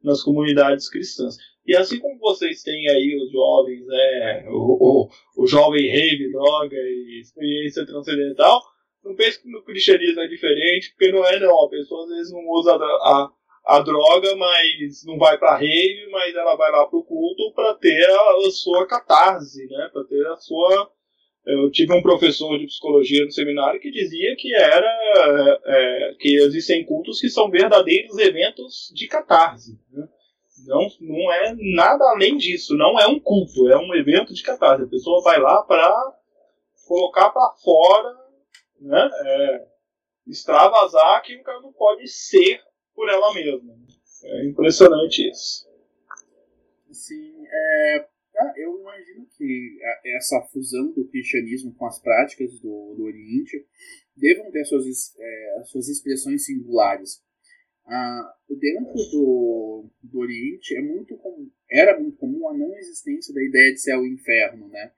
nas 0.03 0.23
comunidades 0.23 0.89
cristãs. 0.89 1.37
E 1.67 1.77
assim 1.77 1.99
como 1.99 2.19
vocês 2.19 2.63
têm 2.63 2.89
aí 2.89 3.17
os 3.23 3.31
jovens, 3.31 3.87
né, 3.87 4.47
o, 4.49 5.05
o, 5.05 5.09
o 5.43 5.47
jovem 5.47 5.89
rave, 5.89 6.33
droga 6.33 6.77
e 6.77 7.21
experiência 7.21 7.87
transcendental, 7.87 8.61
não 9.05 9.15
pense 9.15 9.43
que 9.43 9.51
no 9.51 9.63
cristianismo 9.63 10.21
é 10.21 10.29
diferente, 10.29 10.91
porque 10.91 11.13
não 11.13 11.25
é 11.27 11.39
não. 11.39 11.65
A 11.65 11.69
pessoa 11.69 12.05
às 12.05 12.11
vezes 12.11 12.33
não 12.33 12.49
usa 12.49 12.73
a, 12.73 12.77
a 12.77 13.31
a 13.65 13.81
droga, 13.81 14.35
mas 14.37 15.05
não 15.05 15.19
vai 15.19 15.39
para 15.39 15.57
rave, 15.57 16.09
mas 16.11 16.35
ela 16.35 16.57
vai 16.57 16.71
lá 16.73 16.87
pro 16.87 17.05
culto 17.05 17.53
para 17.55 17.75
ter 17.75 18.05
a, 18.05 18.47
a, 18.47 18.51
sua 18.51 18.87
catarse, 18.87 19.67
né? 19.69 19.89
Para 19.93 20.05
ter 20.05 20.27
a 20.27 20.37
sua. 20.37 20.91
Eu 21.45 21.71
tive 21.71 21.93
um 21.93 22.03
professor 22.03 22.57
de 22.59 22.67
psicologia 22.67 23.25
no 23.25 23.33
seminário 23.33 23.81
que 23.81 23.91
dizia 23.91 24.37
que 24.37 24.55
era 24.55 25.61
é, 25.65 26.15
que 26.19 26.37
existem 26.37 26.85
cultos 26.85 27.21
que 27.21 27.29
são 27.29 27.51
verdadeiros 27.51 28.17
eventos 28.19 28.93
de 28.95 29.09
catarse. 29.09 29.77
Né? 29.93 30.09
Não, 30.67 30.87
não 31.01 31.33
é 31.33 31.55
nada 31.75 32.05
além 32.11 32.37
disso. 32.37 32.77
Não 32.77 32.99
é 32.99 33.07
um 33.09 33.19
culto, 33.19 33.69
é 33.69 33.77
um 33.77 33.95
evento 33.95 34.33
de 34.33 34.43
catarse. 34.43 34.85
A 34.85 34.89
pessoa 34.89 35.23
vai 35.23 35.41
lá 35.41 35.63
para 35.63 35.93
colocar 36.87 37.31
para 37.31 37.55
fora, 37.63 38.17
né? 38.81 39.11
É, 39.25 39.67
extravasar 40.29 41.23
que 41.23 41.41
ela 41.45 41.61
não 41.61 41.73
pode 41.73 42.07
ser 42.07 42.61
por 42.95 43.09
ela 43.09 43.35
mesma. 43.35 43.77
É 44.25 44.45
impressionante 44.47 45.29
isso. 45.29 45.67
Sim, 46.91 47.45
é, 47.47 48.07
ah, 48.37 48.53
eu 48.57 48.81
imagino 48.81 49.27
que 49.37 49.79
essa 50.17 50.41
fusão 50.53 50.93
do 50.93 51.07
cristianismo 51.09 51.75
com 51.75 51.87
as 51.87 52.01
práticas 52.01 52.53
do, 52.61 52.95
do 52.97 53.05
Oriente 53.05 53.67
devam 54.17 54.51
ter 54.51 54.65
suas, 54.65 54.87
é, 55.19 55.63
suas 55.65 55.89
expressões 55.89 56.45
singulares. 56.45 57.23
Ah, 57.87 58.35
dentro 58.49 58.95
do, 59.11 59.91
do 60.03 60.19
Oriente 60.21 60.77
é 60.77 60.83
muito 60.83 61.17
comum, 61.17 61.51
era 61.71 61.99
muito 61.99 62.17
comum 62.17 62.49
a 62.49 62.57
não 62.57 62.73
existência 62.77 63.35
da 63.35 63.43
ideia 63.43 63.73
de 63.73 63.81
céu 63.81 64.07
e 64.07 64.13
inferno, 64.13 64.69
né? 64.69 64.93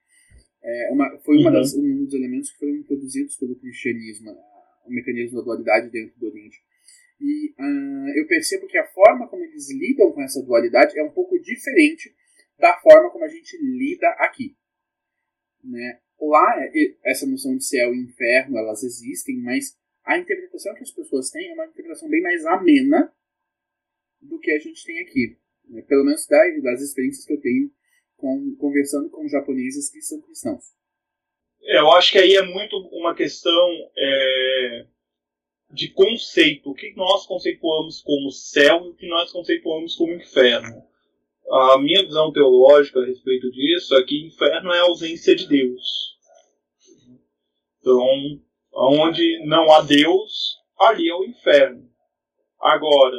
É 0.62 0.90
uma, 0.92 1.18
foi 1.18 1.36
uma 1.38 1.50
uhum. 1.50 1.56
das, 1.56 1.74
um 1.74 2.04
dos 2.04 2.14
elementos 2.14 2.50
que 2.50 2.58
foram 2.58 2.74
introduzidos 2.74 3.36
pelo 3.36 3.54
cristianismo, 3.56 4.34
o 4.86 4.90
mecanismo 4.90 5.38
da 5.38 5.44
dualidade 5.44 5.90
dentro 5.90 6.18
do 6.18 6.26
Oriente. 6.26 6.58
E 7.20 7.54
uh, 7.58 8.18
eu 8.18 8.26
percebo 8.26 8.66
que 8.66 8.78
a 8.78 8.86
forma 8.88 9.28
como 9.28 9.44
eles 9.44 9.70
lidam 9.70 10.12
com 10.12 10.22
essa 10.22 10.42
dualidade 10.42 10.98
é 10.98 11.02
um 11.02 11.12
pouco 11.12 11.38
diferente 11.38 12.14
da 12.58 12.76
forma 12.80 13.10
como 13.10 13.24
a 13.24 13.28
gente 13.28 13.56
lida 13.56 14.08
aqui. 14.18 14.56
Né? 15.62 16.00
Lá, 16.20 16.56
essa 17.04 17.26
noção 17.26 17.56
de 17.56 17.64
céu 17.64 17.94
e 17.94 18.02
inferno, 18.04 18.58
elas 18.58 18.82
existem, 18.82 19.36
mas 19.42 19.76
a 20.04 20.18
interpretação 20.18 20.74
que 20.74 20.82
as 20.82 20.90
pessoas 20.90 21.30
têm 21.30 21.50
é 21.50 21.54
uma 21.54 21.66
interpretação 21.66 22.08
bem 22.08 22.22
mais 22.22 22.44
amena 22.46 23.12
do 24.20 24.38
que 24.38 24.50
a 24.50 24.58
gente 24.58 24.84
tem 24.84 25.00
aqui. 25.00 25.38
Né? 25.68 25.82
Pelo 25.82 26.04
menos 26.04 26.26
das 26.26 26.80
experiências 26.80 27.26
que 27.26 27.32
eu 27.32 27.40
tenho 27.40 27.70
com, 28.16 28.54
conversando 28.56 29.10
com 29.10 29.28
japoneses 29.28 29.90
que 29.90 30.00
são 30.00 30.20
cristãos. 30.20 30.64
É, 31.62 31.78
eu 31.78 31.90
acho 31.92 32.12
que 32.12 32.18
aí 32.18 32.34
é 32.36 32.42
muito 32.42 32.76
uma 32.92 33.14
questão 33.14 33.68
é, 33.96 34.86
de 35.70 35.88
conceito, 35.88 36.70
o 36.70 36.74
que 36.74 36.94
nós 36.94 37.26
conceituamos 37.26 38.00
como 38.02 38.30
céu 38.30 38.86
e 38.86 38.90
o 38.90 38.94
que 38.94 39.08
nós 39.08 39.32
conceituamos 39.32 39.96
como 39.96 40.14
inferno. 40.14 40.82
A 41.50 41.78
minha 41.78 42.02
visão 42.04 42.32
teológica 42.32 43.00
a 43.00 43.06
respeito 43.06 43.50
disso 43.50 43.94
é 43.96 44.02
que 44.02 44.26
inferno 44.26 44.72
é 44.72 44.78
a 44.78 44.84
ausência 44.84 45.34
de 45.34 45.46
Deus. 45.46 46.14
Então, 47.80 48.40
onde 48.72 49.44
não 49.46 49.70
há 49.72 49.82
Deus, 49.82 50.56
ali 50.78 51.08
é 51.08 51.14
o 51.14 51.24
inferno. 51.24 51.88
Agora, 52.60 53.18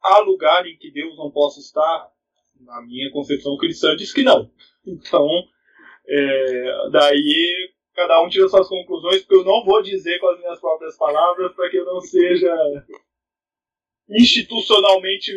há 0.00 0.18
lugar 0.20 0.66
em 0.66 0.76
que 0.76 0.90
Deus 0.92 1.16
não 1.16 1.30
possa 1.30 1.60
estar? 1.60 2.12
Na 2.60 2.80
minha 2.82 3.10
concepção 3.10 3.56
cristã, 3.56 3.96
diz 3.96 4.12
que 4.12 4.22
não. 4.22 4.50
Então, 4.88 5.28
é, 6.06 6.90
daí 6.92 7.74
cada 7.96 8.22
um 8.22 8.28
tira 8.28 8.46
suas 8.46 8.68
conclusões, 8.68 9.22
porque 9.22 9.36
eu 9.36 9.44
não 9.44 9.64
vou 9.64 9.82
dizer 9.82 10.18
com 10.20 10.28
as 10.28 10.38
minhas 10.38 10.60
próprias 10.60 10.96
palavras 10.98 11.52
para 11.54 11.70
que 11.70 11.78
eu 11.78 11.86
não 11.86 12.00
seja 12.00 12.54
institucionalmente 14.08 15.32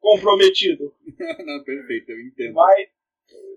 comprometido. 0.00 0.92
não, 1.46 1.62
perfeito, 1.62 2.10
eu 2.10 2.20
entendo. 2.20 2.54
Mas, 2.54 2.88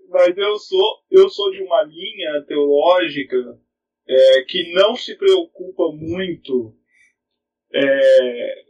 mas 0.08 0.38
eu 0.38 0.56
sou 0.58 1.02
eu 1.10 1.28
sou 1.28 1.50
de 1.50 1.60
uma 1.60 1.82
linha 1.82 2.44
teológica 2.46 3.36
é, 4.06 4.42
que 4.42 4.72
não 4.72 4.94
se 4.94 5.16
preocupa 5.16 5.92
muito 5.92 6.74
é, 7.74 8.64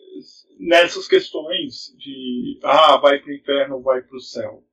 nessas 0.59 1.07
questões 1.07 1.95
de 1.99 2.59
ah, 2.64 2.97
vai 2.97 3.20
para 3.20 3.31
o 3.31 3.35
inferno, 3.35 3.83
vai 3.83 4.01
para 4.01 4.16
o 4.16 4.20
céu. 4.20 4.64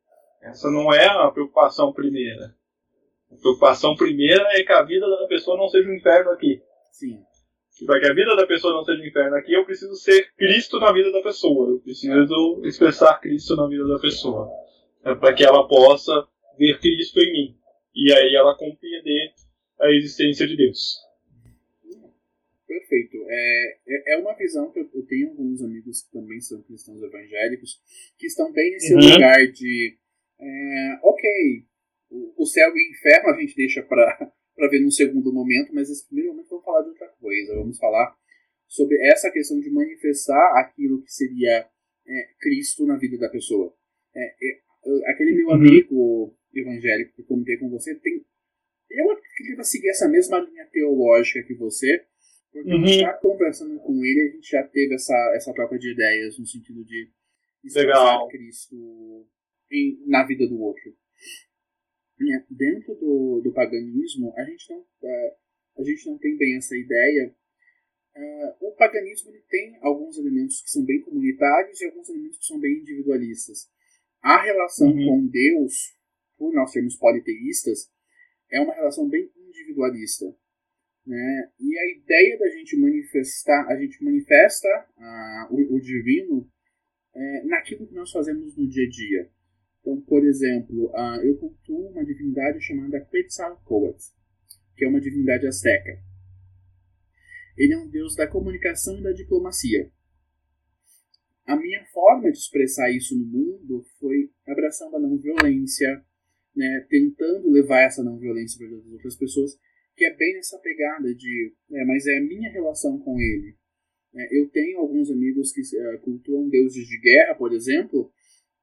Essa 0.41 0.71
não 0.71 0.93
é 0.93 1.05
a 1.05 1.29
preocupação 1.29 1.91
primeira. 1.91 2.55
A 3.35 3.41
preocupação 3.41 3.95
primeira 3.95 4.43
é 4.53 4.63
que 4.63 4.71
a 4.71 4.81
vida 4.83 5.07
da 5.07 5.27
pessoa 5.27 5.57
não 5.57 5.67
seja 5.67 5.89
um 5.89 5.93
inferno 5.93 6.31
aqui. 6.31 6.61
Sim. 6.91 7.19
Para 7.85 7.99
que 7.99 8.07
a 8.07 8.13
vida 8.13 8.35
da 8.35 8.47
pessoa 8.47 8.73
não 8.73 8.83
seja 8.85 9.01
um 9.01 9.05
inferno 9.05 9.35
aqui, 9.35 9.53
eu 9.53 9.65
preciso 9.65 9.95
ser 9.95 10.33
Cristo 10.37 10.79
na 10.79 10.93
vida 10.93 11.11
da 11.11 11.21
pessoa. 11.21 11.69
Eu 11.69 11.79
preciso 11.79 12.61
expressar 12.63 13.19
Cristo 13.19 13.55
na 13.55 13.67
vida 13.67 13.85
da 13.85 13.99
pessoa. 13.99 14.49
É 15.03 15.13
para 15.13 15.33
que 15.33 15.43
ela 15.43 15.67
possa 15.67 16.25
ver 16.57 16.79
Cristo 16.79 17.19
em 17.19 17.31
mim. 17.31 17.57
E 17.93 18.13
aí 18.13 18.35
ela 18.35 18.57
compreender 18.57 19.33
a 19.81 19.91
existência 19.91 20.47
de 20.47 20.55
Deus. 20.55 20.97
Perfeito. 22.65 23.17
É, 23.27 23.77
é, 23.87 24.13
é 24.15 24.17
uma 24.17 24.33
visão 24.35 24.71
que 24.71 24.79
eu, 24.79 24.89
eu 24.93 25.05
tenho 25.05 25.29
alguns 25.29 25.61
amigos 25.61 26.03
que 26.03 26.11
também 26.11 26.39
são 26.39 26.61
cristãos 26.61 27.03
evangélicos 27.03 27.81
que 28.17 28.27
estão 28.27 28.51
bem 28.53 28.71
nesse 28.71 28.93
uhum. 28.93 29.01
lugar 29.01 29.47
de 29.47 29.97
é, 30.39 30.99
ok, 31.03 31.65
o 32.09 32.45
céu 32.45 32.69
e 32.69 32.73
o 32.73 32.91
inferno 32.91 33.29
a 33.29 33.39
gente 33.39 33.55
deixa 33.55 33.81
para 33.83 34.31
ver 34.69 34.79
num 34.79 34.91
segundo 34.91 35.33
momento, 35.33 35.73
mas 35.73 35.89
nesse 35.89 36.05
primeiro 36.07 36.31
momento 36.31 36.49
vamos 36.49 36.65
falar 36.65 36.81
de 36.81 36.89
outra 36.89 37.07
coisa. 37.19 37.55
Vamos 37.55 37.77
falar 37.77 38.15
sobre 38.67 38.97
essa 39.07 39.31
questão 39.31 39.59
de 39.59 39.69
manifestar 39.69 40.59
aquilo 40.59 41.01
que 41.01 41.11
seria 41.11 41.69
é, 42.07 42.29
Cristo 42.39 42.85
na 42.85 42.97
vida 42.97 43.17
da 43.17 43.29
pessoa. 43.29 43.73
É, 44.15 44.25
é, 44.25 45.11
aquele 45.11 45.33
meu 45.33 45.47
uhum. 45.47 45.53
amigo 45.53 46.37
evangélico 46.53 47.15
que 47.15 47.21
eu 47.21 47.25
comentei 47.25 47.57
com 47.57 47.69
você 47.69 47.95
tem. 47.95 48.25
Eu 48.89 49.11
acredito 49.11 49.35
que 49.35 49.43
ele 49.43 49.55
vai 49.55 49.65
seguir 49.65 49.89
essa 49.89 50.07
mesma 50.07 50.39
linha 50.39 50.65
teológica 50.71 51.43
que 51.43 51.55
você, 51.55 52.05
porque 52.51 52.71
uhum. 52.71 52.87
já 52.87 53.13
conversando 53.13 53.77
com 53.79 54.05
ele, 54.05 54.29
a 54.29 54.35
gente 54.35 54.49
já 54.49 54.63
teve 54.63 54.95
essa, 54.95 55.33
essa 55.35 55.53
troca 55.53 55.77
de 55.77 55.91
ideias 55.91 56.39
no 56.39 56.45
sentido 56.45 56.85
de 56.85 57.09
expressar 57.63 58.27
Cristo 58.29 59.27
em, 59.71 59.99
na 60.07 60.25
vida 60.25 60.47
do 60.47 60.61
outro. 60.61 60.95
Né, 62.17 62.45
dentro 62.49 62.95
do, 62.95 63.41
do 63.43 63.51
paganismo, 63.51 64.33
a 64.37 64.45
gente 64.45 64.69
não, 64.69 64.79
uh, 64.79 65.35
a 65.77 65.83
gente 65.83 66.05
não 66.05 66.17
tem 66.17 66.37
bem 66.37 66.57
essa 66.57 66.75
ideia. 66.75 67.35
Uh, 68.15 68.67
o 68.67 68.71
paganismo 68.75 69.31
ele 69.31 69.43
tem 69.49 69.77
alguns 69.81 70.17
elementos 70.17 70.61
que 70.61 70.69
são 70.69 70.85
bem 70.85 71.01
comunitários 71.01 71.79
e 71.81 71.85
alguns 71.85 72.07
elementos 72.07 72.37
que 72.37 72.45
são 72.45 72.59
bem 72.59 72.79
individualistas. 72.79 73.69
A 74.21 74.41
relação 74.41 74.87
uhum. 74.87 75.05
com 75.05 75.27
Deus, 75.27 75.97
por 76.37 76.53
nós 76.53 76.71
sermos 76.71 76.95
politeístas, 76.95 77.91
é 78.49 78.61
uma 78.61 78.73
relação 78.73 79.09
bem 79.09 79.29
individualista. 79.35 80.25
Né? 81.05 81.51
E 81.59 81.77
a 81.77 81.91
ideia 81.97 82.39
da 82.39 82.49
gente 82.49 82.77
manifestar, 82.77 83.67
a 83.67 83.77
gente 83.77 84.01
manifesta 84.03 84.67
uh, 84.97 85.53
o, 85.53 85.75
o 85.75 85.79
divino 85.81 86.49
é, 87.15 87.43
naquilo 87.45 87.87
que 87.87 87.93
nós 87.93 88.11
fazemos 88.11 88.55
no 88.57 88.67
dia 88.67 88.85
a 88.85 88.89
dia. 88.89 89.31
Então, 89.85 90.01
por 90.01 90.25
exemplo, 90.25 90.87
uh, 90.87 91.21
eu 91.23 91.37
cultuo 91.37 91.91
uma 91.91 92.03
divindade 92.03 92.59
chamada 92.59 92.99
Quetzalcoatl, 93.05 94.03
que 94.75 94.83
é 94.83 94.87
uma 94.87 94.99
divindade 94.99 95.45
azteca. 95.45 96.01
Ele 97.55 97.73
é 97.73 97.77
um 97.77 97.87
deus 97.87 98.15
da 98.15 98.27
comunicação 98.27 98.97
e 98.97 99.03
da 99.03 99.11
diplomacia. 99.11 99.91
A 101.45 101.55
minha 101.55 101.85
forma 101.93 102.31
de 102.31 102.37
expressar 102.39 102.89
isso 102.89 103.15
no 103.15 103.27
mundo 103.27 103.85
foi 103.99 104.31
abraçando 104.47 104.95
a 104.95 104.99
não 104.99 105.19
violência, 105.19 106.03
né, 106.55 106.87
tentando 106.89 107.51
levar 107.51 107.81
essa 107.81 108.03
não 108.03 108.17
violência 108.17 108.57
para 108.57 108.75
as 108.75 108.87
outras 108.87 109.15
pessoas, 109.15 109.51
que 109.95 110.03
é 110.03 110.15
bem 110.15 110.33
nessa 110.33 110.57
pegada 110.57 111.13
de, 111.13 111.53
é, 111.71 111.85
mas 111.85 112.07
é 112.07 112.17
a 112.17 112.23
minha 112.23 112.51
relação 112.51 112.97
com 112.97 113.21
ele. 113.21 113.55
É, 114.15 114.39
eu 114.39 114.49
tenho 114.49 114.79
alguns 114.79 115.11
amigos 115.11 115.51
que 115.51 115.61
é, 115.77 115.97
cultuam 115.97 116.49
deuses 116.49 116.87
de 116.87 116.99
guerra, 116.99 117.35
por 117.35 117.53
exemplo, 117.53 118.11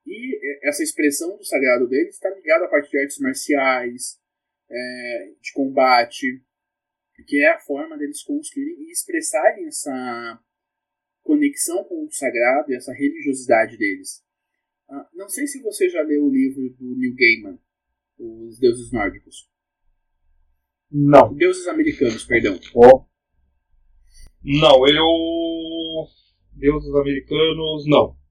e 0.07 0.37
é, 0.37 0.69
essa 0.69 0.83
expressão 0.83 1.37
do 1.37 1.45
sagrado 1.45 1.89
deles 1.89 2.15
está 2.15 2.31
ligada 2.31 2.65
a 2.65 2.69
parte 2.69 2.91
de 2.91 2.99
artes 2.99 3.19
marciais, 3.19 4.21
é, 4.71 5.33
de 5.41 5.53
combate, 5.53 6.43
que 7.27 7.39
é 7.43 7.51
a 7.51 7.61
forma 7.61 7.97
deles 7.97 8.23
construírem 8.23 8.83
e 8.83 8.91
expressarem 8.91 9.67
essa 9.67 10.41
conexão 11.23 11.85
com 11.85 12.05
o 12.05 12.11
sagrado 12.11 12.73
e 12.73 12.77
essa 12.77 12.93
religiosidade 12.93 13.77
deles. 13.77 14.25
Ah, 14.89 15.09
não 15.15 15.29
sei 15.29 15.47
se 15.47 15.63
você 15.63 15.89
já 15.89 16.03
leu 16.03 16.25
o 16.25 16.33
livro 16.33 16.69
do 16.79 16.97
Neil 16.97 17.15
Gaiman, 17.15 17.59
Os 18.19 18.59
Deuses 18.59 18.93
Nórdicos. 18.93 19.49
Não. 20.91 21.35
Deuses 21.35 21.67
Americanos, 21.69 22.25
perdão. 22.25 22.59
Oh. 22.75 23.07
Não, 24.45 24.87
eu. 24.87 26.07
Deuses 26.53 26.95
Americanos, 26.95 27.87
não. 27.87 28.22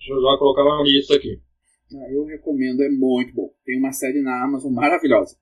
Deixa 0.00 0.14
eu 0.14 0.22
já 0.22 0.38
colocar 0.38 0.64
na 0.64 0.82
lista 0.82 1.14
aqui. 1.14 1.38
Ah, 1.92 2.10
eu 2.10 2.24
recomendo, 2.24 2.82
é 2.82 2.88
muito 2.88 3.34
bom. 3.34 3.52
Tem 3.66 3.78
uma 3.78 3.92
série 3.92 4.22
na 4.22 4.42
Amazon 4.42 4.72
maravilhosa. 4.72 5.36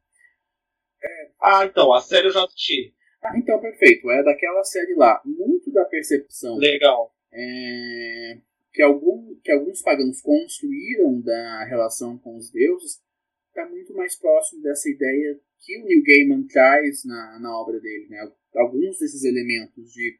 É... 1.01 1.31
Ah, 1.41 1.65
então, 1.65 1.93
a 1.93 2.01
série 2.01 2.27
eu 2.27 2.33
já 2.33 2.43
assisti. 2.45 2.93
Ah, 3.23 3.39
então, 3.39 3.61
perfeito. 3.61 4.11
É 4.11 4.25
daquela 4.25 4.65
série 4.65 4.97
lá. 4.97 5.23
Muito 5.25 5.71
da 5.71 5.85
percepção. 5.85 6.57
Legal. 6.57 7.15
É... 7.33 8.41
Que, 8.73 8.83
algum, 8.83 9.39
que 9.45 9.53
alguns 9.53 9.81
pagãos 9.81 10.21
construíram 10.21 11.21
da 11.21 11.65
relação 11.65 12.19
com 12.19 12.37
os 12.37 12.51
deuses 12.51 13.01
está 13.49 13.69
muito 13.69 13.95
mais 13.95 14.19
próximo 14.19 14.61
dessa 14.63 14.91
ideia 14.91 15.39
que 15.61 15.79
o 15.79 15.85
Neil 15.85 16.03
Gaiman 16.05 16.47
traz 16.49 17.05
na, 17.05 17.39
na 17.41 17.57
obra 17.61 17.79
dele. 17.79 18.09
Né? 18.09 18.29
Alguns 18.57 18.99
desses 18.99 19.23
elementos 19.23 19.93
de 19.93 20.19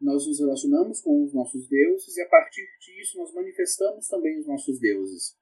nós 0.00 0.26
nos 0.26 0.38
relacionamos 0.38 1.00
com 1.00 1.24
os 1.24 1.34
nossos 1.34 1.68
deuses 1.68 2.16
e 2.16 2.22
a 2.22 2.28
partir 2.28 2.66
disso 2.80 3.18
nós 3.18 3.34
manifestamos 3.34 4.06
também 4.08 4.38
os 4.38 4.46
nossos 4.46 4.78
deuses. 4.78 5.36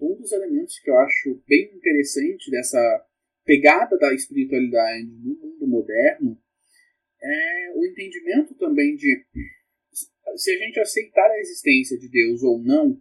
Um 0.00 0.16
dos 0.16 0.32
elementos 0.32 0.78
que 0.80 0.90
eu 0.90 0.98
acho 0.98 1.42
bem 1.46 1.74
interessante 1.74 2.50
dessa 2.50 3.06
pegada 3.44 3.98
da 3.98 4.14
espiritualidade 4.14 5.06
no 5.06 5.36
mundo 5.36 5.66
moderno 5.66 6.40
é 7.22 7.72
o 7.74 7.84
entendimento 7.84 8.54
também 8.54 8.96
de 8.96 9.26
se 10.36 10.50
a 10.52 10.58
gente 10.58 10.80
aceitar 10.80 11.30
a 11.30 11.40
existência 11.40 11.98
de 11.98 12.08
Deus 12.08 12.42
ou 12.42 12.62
não 12.62 13.00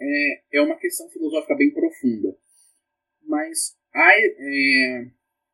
é, 0.00 0.42
é 0.52 0.60
uma 0.60 0.78
questão 0.78 1.08
filosófica 1.10 1.56
bem 1.56 1.72
profunda. 1.72 2.36
Mas 3.22 3.76
a, 3.92 4.12
é, 4.14 5.10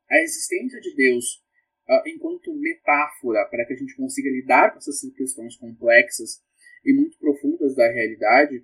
a 0.09 0.21
existência 0.21 0.79
de 0.79 0.95
Deus 0.95 1.43
uh, 1.89 2.07
enquanto 2.07 2.53
metáfora 2.53 3.45
para 3.49 3.65
que 3.65 3.73
a 3.73 3.77
gente 3.77 3.95
consiga 3.95 4.29
lidar 4.29 4.71
com 4.71 4.77
essas 4.77 5.01
questões 5.15 5.55
complexas 5.57 6.43
e 6.85 6.93
muito 6.93 7.17
profundas 7.17 7.75
da 7.75 7.87
realidade, 7.87 8.63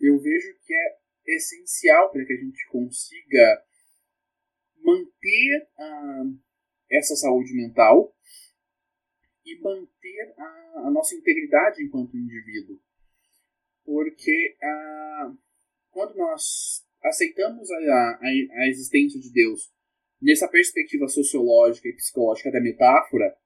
eu 0.00 0.18
vejo 0.18 0.54
que 0.64 0.74
é 0.74 0.98
essencial 1.36 2.10
para 2.10 2.24
que 2.24 2.32
a 2.32 2.36
gente 2.36 2.66
consiga 2.68 3.64
manter 4.82 5.68
uh, 5.78 6.38
essa 6.90 7.16
saúde 7.16 7.54
mental 7.54 8.14
e 9.44 9.58
manter 9.60 10.34
a, 10.38 10.86
a, 10.86 10.90
nossa 10.90 11.14
integridade 11.14 11.82
enquanto 11.82 12.16
indivíduo. 12.16 12.78
Porque 13.84 14.56
uh, 14.62 15.36
quando 15.90 16.16
nós 16.16 16.84
aceitamos 17.02 17.70
a, 17.70 17.76
a, 17.76 18.28
a 18.62 18.68
existência 18.68 19.20
de 19.20 19.32
Deus 19.32 19.72
nessa 20.24 20.48
perspectiva 20.48 21.06
sociológica 21.06 21.86
e 21.86 21.92
psicológica 21.92 22.50
da 22.50 22.60
metáfora, 22.60 23.36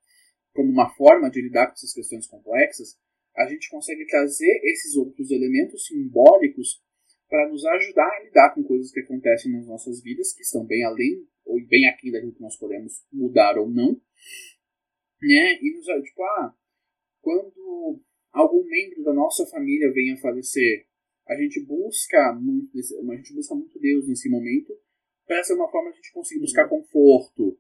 como 0.55 0.71
uma 0.71 0.89
forma 0.95 1.29
de 1.29 1.43
lidar 1.43 1.67
com 1.67 1.73
essas 1.73 1.93
questões 1.93 2.27
complexas, 2.29 2.97
a 3.37 3.47
gente 3.49 3.69
consegue 3.69 4.07
trazer 4.07 4.61
esses 4.65 4.97
outros 4.97 5.31
elementos 5.31 5.87
simbólicos 5.87 6.81
para 7.29 7.49
nos 7.49 7.65
ajudar 7.65 8.09
a 8.09 8.25
lidar 8.25 8.55
com 8.55 8.63
coisas 8.63 8.93
que 8.93 9.01
acontecem 9.01 9.53
nas 9.53 9.67
nossas 9.67 10.01
vidas, 10.03 10.33
que 10.33 10.43
estão 10.43 10.65
bem 10.65 10.85
além 10.85 11.27
ou 11.45 11.61
bem 11.67 11.87
aqui 11.89 12.13
daquilo 12.13 12.35
que 12.35 12.41
nós 12.41 12.57
podemos 12.57 13.05
mudar 13.13 13.59
ou 13.59 13.69
não. 13.69 14.01
Né? 15.21 15.59
E 15.61 15.77
nos 15.77 15.87
tipo, 16.05 16.23
ah, 16.23 16.55
quando 17.21 18.01
algum 18.33 18.65
membro 18.65 19.03
da 19.03 19.13
nossa 19.13 19.45
família 19.47 19.93
vem 19.93 20.13
a 20.13 20.17
falecer, 20.17 20.87
a 21.27 21.35
gente 21.37 21.61
busca 21.67 22.33
muito, 22.41 22.71
a 23.11 23.17
gente 23.17 23.35
busca 23.35 23.55
muito 23.55 23.79
Deus 23.79 24.09
nesse 24.09 24.31
momento 24.31 24.73
para 25.29 25.45
ser 25.45 25.55
uma 25.55 25.71
forma 25.71 25.91
de 25.91 25.95
a 25.95 25.97
gente 25.97 26.13
conseguir 26.13 26.41
buscar 26.41 26.67
conforto. 26.67 27.57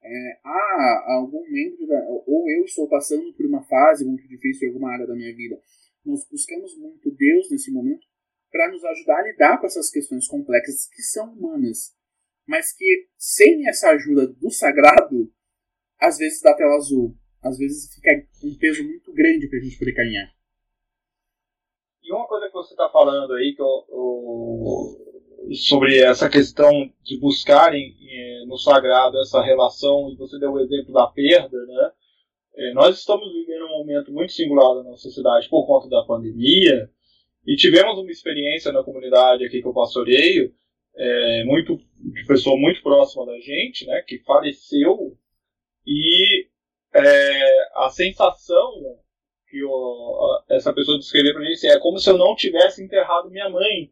É, 0.00 0.40
ah, 0.44 1.04
algum 1.18 1.42
membro, 1.50 1.84
da, 1.88 2.00
ou 2.08 2.48
eu 2.48 2.64
estou 2.64 2.88
passando 2.88 3.34
por 3.34 3.44
uma 3.44 3.64
fase 3.64 4.04
muito 4.04 4.26
difícil 4.28 4.68
em 4.68 4.70
alguma 4.70 4.92
área 4.92 5.06
da 5.06 5.14
minha 5.14 5.34
vida. 5.34 5.60
Nós 6.06 6.24
buscamos 6.30 6.78
muito 6.78 7.10
Deus 7.10 7.50
nesse 7.50 7.72
momento 7.72 8.06
para 8.50 8.70
nos 8.70 8.82
ajudar 8.84 9.18
a 9.18 9.22
lidar 9.24 9.60
com 9.60 9.66
essas 9.66 9.90
questões 9.90 10.28
complexas 10.28 10.88
que 10.88 11.02
são 11.02 11.32
humanas, 11.32 11.94
mas 12.46 12.72
que 12.72 13.08
sem 13.18 13.68
essa 13.68 13.90
ajuda 13.90 14.28
do 14.28 14.50
sagrado, 14.50 15.30
às 16.00 16.16
vezes 16.16 16.40
dá 16.40 16.54
tela 16.54 16.76
azul, 16.76 17.14
às 17.42 17.58
vezes 17.58 17.92
fica 17.92 18.26
um 18.44 18.56
peso 18.56 18.84
muito 18.84 19.12
grande 19.12 19.48
para 19.48 19.58
a 19.58 19.62
gente 19.62 19.78
poder 19.78 19.92
caminhar. 19.92 20.32
E 22.02 22.12
uma 22.12 22.26
coisa 22.26 22.46
que 22.46 22.54
você 22.54 22.72
está 22.72 22.88
falando 22.88 23.34
aí 23.34 23.54
que 23.54 23.60
eu, 23.60 23.84
eu 23.90 25.07
sobre 25.54 25.98
essa 26.00 26.28
questão 26.28 26.90
de 27.02 27.18
buscarem 27.18 27.96
eh, 28.00 28.44
no 28.46 28.58
sagrado 28.58 29.18
essa 29.20 29.42
relação, 29.42 30.10
e 30.10 30.16
você 30.16 30.38
deu 30.38 30.52
o 30.52 30.60
exemplo 30.60 30.92
da 30.92 31.06
perda, 31.06 31.56
né? 31.66 31.90
Eh, 32.56 32.72
nós 32.74 32.98
estamos 32.98 33.32
vivendo 33.32 33.64
um 33.66 33.78
momento 33.78 34.12
muito 34.12 34.32
singular 34.32 34.74
na 34.76 34.82
nossa 34.82 35.02
sociedade 35.02 35.48
por 35.48 35.66
conta 35.66 35.88
da 35.88 36.04
pandemia, 36.04 36.90
e 37.46 37.56
tivemos 37.56 37.98
uma 37.98 38.10
experiência 38.10 38.72
na 38.72 38.82
comunidade 38.84 39.44
aqui 39.44 39.62
que 39.62 39.66
eu 39.68 39.72
pastoreio, 39.72 40.52
é, 40.94 41.44
muito, 41.44 41.78
de 41.96 42.26
pessoa 42.26 42.58
muito 42.58 42.82
próxima 42.82 43.24
da 43.24 43.38
gente, 43.40 43.86
né, 43.86 44.02
que 44.06 44.18
faleceu, 44.18 45.16
e 45.86 46.48
a 47.74 47.88
sensação 47.90 48.98
que 49.48 49.58
eu, 49.60 49.70
essa 50.50 50.72
pessoa 50.72 50.98
descreveu 50.98 51.32
para 51.32 51.42
mim 51.42 51.54
é 51.64 51.78
como 51.78 51.98
se 51.98 52.10
eu 52.10 52.18
não 52.18 52.34
tivesse 52.34 52.82
enterrado 52.82 53.30
minha 53.30 53.48
mãe 53.48 53.90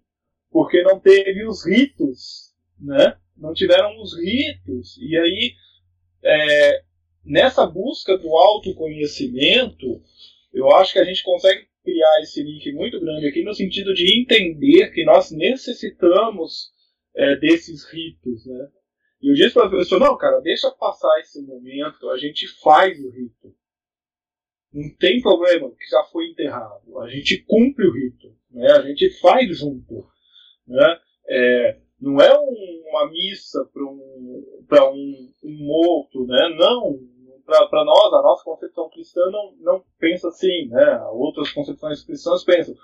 porque 0.51 0.83
não 0.83 0.99
teve 0.99 1.47
os 1.47 1.67
ritos, 1.67 2.55
né? 2.79 3.17
Não 3.37 3.53
tiveram 3.53 4.01
os 4.01 4.17
ritos. 4.19 4.97
E 4.99 5.17
aí, 5.17 5.55
é, 6.23 6.83
nessa 7.25 7.67
busca 7.67 8.17
do 8.17 8.35
autoconhecimento, 8.37 10.03
eu 10.53 10.71
acho 10.71 10.93
que 10.93 10.99
a 10.99 11.05
gente 11.05 11.23
consegue 11.23 11.67
criar 11.85 12.21
esse 12.21 12.43
link 12.43 12.73
muito 12.73 12.99
grande 13.01 13.27
aqui 13.29 13.45
no 13.45 13.55
sentido 13.55 13.95
de 13.95 14.21
entender 14.21 14.91
que 14.93 15.05
nós 15.05 15.31
necessitamos 15.31 16.71
é, 17.15 17.37
desses 17.37 17.85
ritos, 17.85 18.47
né? 18.47 18.69
E 19.23 19.31
eu 19.31 19.35
disse 19.35 19.55
para 19.55 19.67
a 19.67 19.71
pessoa, 19.71 20.01
não, 20.01 20.17
cara, 20.17 20.41
deixa 20.41 20.71
passar 20.73 21.21
esse 21.21 21.41
momento, 21.43 22.09
a 22.11 22.19
gente 22.19 22.47
faz 22.61 22.99
o 23.01 23.11
rito. 23.11 23.55
Não 24.73 24.95
tem 24.97 25.23
problema 25.23 25.71
que 25.71 25.87
já 25.89 26.05
foi 26.05 26.27
enterrado. 26.29 26.99
A 27.01 27.09
gente 27.09 27.43
cumpre 27.47 27.87
o 27.87 27.93
rito, 27.93 28.37
né? 28.51 28.71
A 28.73 28.83
gente 28.83 29.11
faz 29.21 29.59
junto. 29.59 30.07
Né? 30.67 30.99
É, 31.29 31.77
não 32.01 32.21
é 32.21 32.39
um, 32.39 32.83
uma 32.89 33.11
missa 33.11 33.69
para 33.73 33.85
um, 33.85 34.45
um, 34.93 35.33
um 35.45 35.67
morto, 35.67 36.27
né? 36.27 36.49
não. 36.59 36.99
Para 37.45 37.85
nós, 37.85 38.13
a 38.13 38.23
nossa 38.23 38.43
concepção 38.43 38.91
cristã 38.91 39.21
não, 39.31 39.55
não 39.61 39.85
pensa 40.01 40.29
assim, 40.29 40.67
né? 40.69 41.01
outras 41.13 41.53
concepções 41.53 42.03
cristãs 42.05 42.43
pensam. 42.43 42.75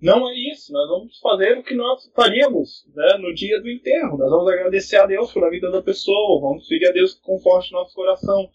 Não 0.00 0.28
é 0.28 0.34
isso, 0.52 0.72
nós 0.72 0.88
vamos 0.88 1.18
fazer 1.18 1.58
o 1.58 1.62
que 1.62 1.74
nós 1.74 2.10
faríamos 2.14 2.86
né, 2.94 3.18
no 3.18 3.34
dia 3.34 3.60
do 3.60 3.68
enterro. 3.68 4.16
Nós 4.18 4.30
vamos 4.30 4.48
agradecer 4.52 4.96
a 4.96 5.06
Deus 5.06 5.32
pela 5.32 5.50
vida 5.50 5.70
da 5.70 5.82
pessoa, 5.82 6.40
vamos 6.40 6.66
pedir 6.66 6.88
a 6.88 6.92
Deus 6.92 7.14
que 7.14 7.22
conforte 7.22 7.72
nosso 7.72 7.94
coração. 7.94 8.50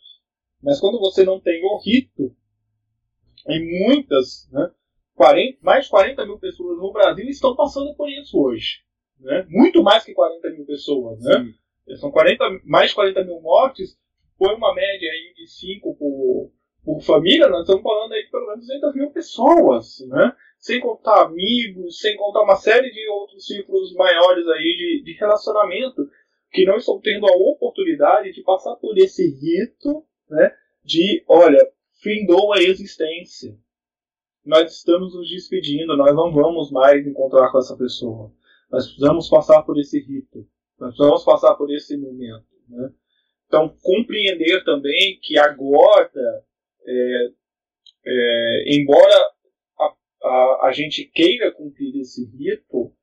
Mas 0.62 0.80
quando 0.80 1.00
você 1.00 1.24
não 1.24 1.40
tem 1.40 1.64
o 1.64 1.78
rito, 1.78 2.36
em 3.48 3.88
muitas, 3.88 4.50
né, 4.52 4.72
40, 5.20 5.58
mais 5.62 5.84
de 5.84 5.92
40 5.92 6.26
mil 6.26 6.40
pessoas 6.40 6.78
no 6.78 6.94
Brasil 6.94 7.28
estão 7.28 7.54
passando 7.54 7.94
por 7.94 8.10
isso 8.10 8.42
hoje. 8.42 8.80
Né? 9.20 9.46
Muito 9.50 9.84
mais 9.84 10.06
que 10.06 10.14
40 10.14 10.50
mil 10.52 10.66
pessoas. 10.66 11.20
Né? 11.22 11.54
São 11.98 12.10
40, 12.10 12.62
mais 12.64 12.92
de 12.92 12.96
40 12.96 13.26
mil 13.26 13.42
mortes, 13.42 14.00
foi 14.38 14.56
uma 14.56 14.74
média 14.74 15.12
aí 15.12 15.34
de 15.36 15.46
5 15.46 15.96
por, 15.96 16.52
por 16.86 17.02
família, 17.02 17.50
nós 17.50 17.62
estamos 17.62 17.84
falando 17.84 18.14
aí 18.14 18.24
de 18.24 18.32
pelo 18.32 18.48
menos 18.48 18.66
200 18.66 18.96
mil 18.96 19.12
pessoas. 19.12 20.00
Né? 20.08 20.34
sem 20.58 20.80
contar 20.82 21.24
amigos, 21.26 22.00
sem 22.00 22.18
contar 22.18 22.44
uma 22.44 22.58
série 22.58 22.92
de 22.92 23.08
outros 23.08 23.46
círculos 23.46 23.94
maiores 23.94 24.46
aí 24.48 24.76
de, 24.78 25.04
de 25.06 25.18
relacionamento 25.18 26.10
que 26.52 26.66
não 26.66 26.76
estão 26.76 27.00
tendo 27.00 27.26
a 27.28 27.32
oportunidade 27.32 28.34
de 28.34 28.44
passar 28.44 28.76
por 28.76 28.98
esse 28.98 29.24
rito, 29.24 30.04
né, 30.30 30.54
de, 30.84 31.24
olha, 31.28 31.60
findou 32.02 32.54
a 32.54 32.62
existência. 32.62 33.58
Nós 34.46 34.78
estamos 34.78 35.14
nos 35.14 35.30
despedindo, 35.30 35.96
nós 35.98 36.16
não 36.16 36.32
vamos 36.32 36.72
mais 36.72 37.06
encontrar 37.06 37.52
com 37.52 37.60
essa 37.60 37.78
pessoa. 37.78 38.32
Nós 38.72 38.86
precisamos 38.86 39.30
passar 39.30 39.64
por 39.64 39.80
esse 39.80 40.00
rito. 40.00 40.48
Nós 40.80 40.96
precisamos 40.96 41.24
passar 41.24 41.56
por 41.56 41.74
esse 41.74 41.98
momento. 41.98 42.46
Né? 42.68 42.92
Então, 43.48 43.76
compreender 43.82 44.64
também 44.64 45.20
que 45.22 45.38
agora, 45.38 46.44
é, 46.86 47.28
é, 48.06 48.64
embora 48.68 49.16
a, 49.78 49.96
a, 50.24 50.68
a 50.68 50.72
gente 50.72 51.04
queira 51.06 51.52
cumprir 51.52 52.00
esse 52.00 52.26
rito, 52.26 52.94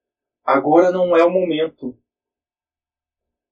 agora 0.45 0.91
não 0.91 1.17
é 1.17 1.25
o 1.25 1.31
momento. 1.31 1.99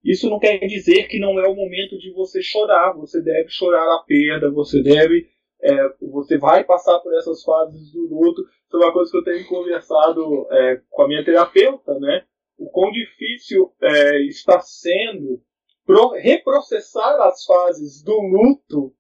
Isso 0.05 0.29
não 0.29 0.39
quer 0.39 0.59
dizer 0.67 1.09
que 1.09 1.19
não 1.19 1.41
é 1.41 1.49
o 1.49 1.57
momento 1.57 1.99
de 1.99 2.13
você 2.13 2.43
chorar. 2.43 2.93
Você 2.93 3.23
deve 3.23 3.49
chorar 3.49 3.83
a 3.97 4.05
perda, 4.07 4.51
você 4.51 4.83
deve. 4.83 5.34
É, 5.65 5.95
você 6.03 6.37
vai 6.37 6.63
passar 6.63 6.99
por 7.01 7.15
essas 7.15 7.43
fases 7.43 7.91
do 7.91 8.03
luto. 8.03 8.43
Isso 8.43 8.77
é 8.77 8.85
uma 8.85 8.93
coisa 8.93 9.11
que 9.11 9.17
eu 9.17 9.25
tenho 9.25 9.49
conversado 9.49 10.47
é, 10.51 10.83
com 10.91 11.03
a 11.03 11.09
minha 11.09 11.25
terapeuta, 11.25 11.99
né? 11.99 12.27
O 12.59 12.69
quão 12.69 12.93
difícil 12.93 13.73
é, 13.81 14.21
está 14.27 14.61
sendo 14.61 15.43
pro, 15.87 16.11
reprocessar 16.11 17.21
as 17.23 17.45
fases 17.45 18.03
do 18.03 18.15
luto 18.21 18.95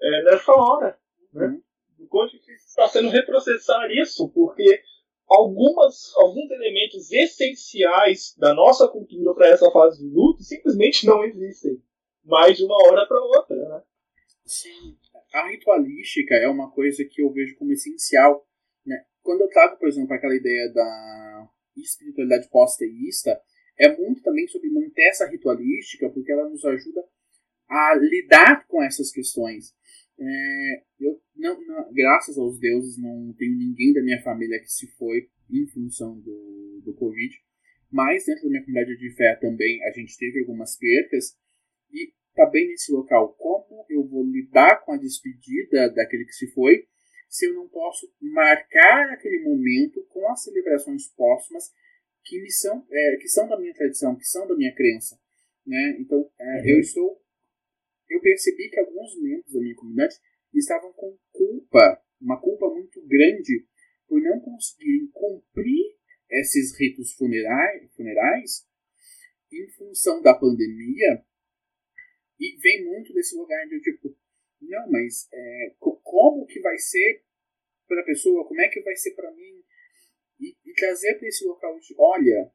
é, 0.00 0.22
nessa 0.24 0.52
hora. 0.52 0.98
Né? 1.32 1.46
Uhum. 1.46 1.62
O 2.04 2.08
quão 2.08 2.26
difícil 2.26 2.54
está 2.54 2.86
sendo 2.88 3.08
reprocessar 3.08 3.90
isso, 3.90 4.28
porque 4.30 4.80
algumas, 5.28 6.14
alguns 6.16 6.50
elementos 6.50 7.10
essenciais 7.10 8.34
da 8.38 8.54
nossa 8.54 8.88
cultura 8.88 9.34
para 9.34 9.48
essa 9.48 9.70
fase 9.70 9.98
de 9.98 10.14
luto 10.14 10.42
simplesmente 10.42 11.06
não 11.06 11.24
existem 11.24 11.82
mais 12.24 12.56
de 12.56 12.64
uma 12.64 12.76
hora 12.86 13.06
para 13.06 13.20
outra. 13.20 13.56
Né? 13.56 13.82
Sim. 14.44 14.96
A 15.34 15.48
ritualística 15.48 16.36
é 16.36 16.48
uma 16.48 16.70
coisa 16.70 17.04
que 17.04 17.20
eu 17.20 17.32
vejo 17.32 17.56
como 17.56 17.72
essencial. 17.72 18.46
Né? 18.86 19.04
Quando 19.20 19.40
eu 19.40 19.48
trago, 19.48 19.76
por 19.78 19.88
exemplo, 19.88 20.14
aquela 20.14 20.36
ideia 20.36 20.72
da 20.72 21.50
espiritualidade 21.76 22.48
pós-teísta, 22.50 23.36
é 23.76 23.96
muito 23.96 24.22
também 24.22 24.46
sobre 24.46 24.70
manter 24.70 25.08
essa 25.08 25.28
ritualística, 25.28 26.08
porque 26.08 26.30
ela 26.30 26.48
nos 26.48 26.64
ajuda 26.64 27.04
a 27.68 27.96
lidar 27.96 28.64
com 28.68 28.80
essas 28.80 29.10
questões. 29.10 29.74
É, 30.16 30.82
eu, 31.00 31.20
não, 31.34 31.60
não, 31.66 31.92
graças 31.92 32.38
aos 32.38 32.56
deuses, 32.60 32.96
não 32.96 33.34
tenho 33.36 33.58
ninguém 33.58 33.92
da 33.92 34.02
minha 34.02 34.22
família 34.22 34.60
que 34.60 34.70
se 34.70 34.86
foi 34.96 35.28
em 35.50 35.66
função 35.66 36.16
do, 36.20 36.80
do 36.84 36.94
Covid, 36.94 37.34
mas 37.90 38.24
dentro 38.24 38.44
da 38.44 38.50
minha 38.50 38.64
comunidade 38.64 38.96
de 38.96 39.10
fé 39.16 39.34
também 39.34 39.82
a 39.84 39.90
gente 39.90 40.16
teve 40.16 40.38
algumas 40.38 40.78
percas, 40.78 41.36
e 41.92 42.12
tá 42.34 42.46
bem 42.46 42.68
nesse 42.68 42.92
local. 42.92 43.34
Como 43.34 43.86
eu 43.88 44.06
vou 44.06 44.24
lidar 44.24 44.84
com 44.84 44.92
a 44.92 44.96
despedida 44.96 45.90
daquele 45.90 46.24
que 46.24 46.32
se 46.32 46.52
foi, 46.52 46.86
se 47.28 47.46
eu 47.46 47.54
não 47.54 47.68
posso 47.68 48.12
marcar 48.20 49.12
aquele 49.12 49.42
momento 49.42 50.04
com 50.10 50.28
as 50.30 50.42
celebrações 50.42 51.08
póstumas 51.16 51.72
que, 52.24 52.40
me 52.40 52.50
são, 52.50 52.86
é, 52.90 53.16
que 53.20 53.28
são 53.28 53.48
da 53.48 53.58
minha 53.58 53.74
tradição, 53.74 54.16
que 54.16 54.24
são 54.24 54.46
da 54.46 54.56
minha 54.56 54.74
crença. 54.74 55.18
Né? 55.66 55.96
Então, 55.98 56.30
é, 56.38 56.60
uhum. 56.60 56.68
eu 56.68 56.80
estou 56.80 57.24
eu 58.08 58.20
percebi 58.20 58.68
que 58.68 58.78
alguns 58.78 59.20
membros 59.20 59.52
da 59.52 59.60
minha 59.60 59.74
comunidade 59.74 60.14
estavam 60.54 60.92
com 60.92 61.16
culpa, 61.32 62.00
uma 62.20 62.40
culpa 62.40 62.68
muito 62.70 63.04
grande, 63.06 63.66
por 64.06 64.20
não 64.20 64.40
conseguirem 64.40 65.08
cumprir 65.12 65.96
esses 66.30 66.78
ritos 66.78 67.12
funerais, 67.14 67.92
funerais 67.94 68.66
em 69.52 69.68
função 69.70 70.22
da 70.22 70.34
pandemia. 70.34 71.24
E 72.44 72.58
vem 72.60 72.84
muito 72.84 73.12
desse 73.12 73.36
lugar 73.36 73.66
de 73.66 73.80
tipo, 73.80 74.14
não, 74.60 74.90
mas 74.90 75.28
é, 75.32 75.74
como 75.78 76.46
que 76.46 76.60
vai 76.60 76.76
ser 76.78 77.22
para 77.86 78.00
a 78.00 78.04
pessoa? 78.04 78.46
Como 78.46 78.60
é 78.60 78.68
que 78.68 78.80
vai 78.82 78.96
ser 78.96 79.12
para 79.14 79.30
mim? 79.32 79.62
E, 80.40 80.56
e 80.64 80.74
trazer 80.74 81.18
para 81.18 81.28
esse 81.28 81.44
local 81.44 81.78
de, 81.78 81.94
olha, 81.98 82.52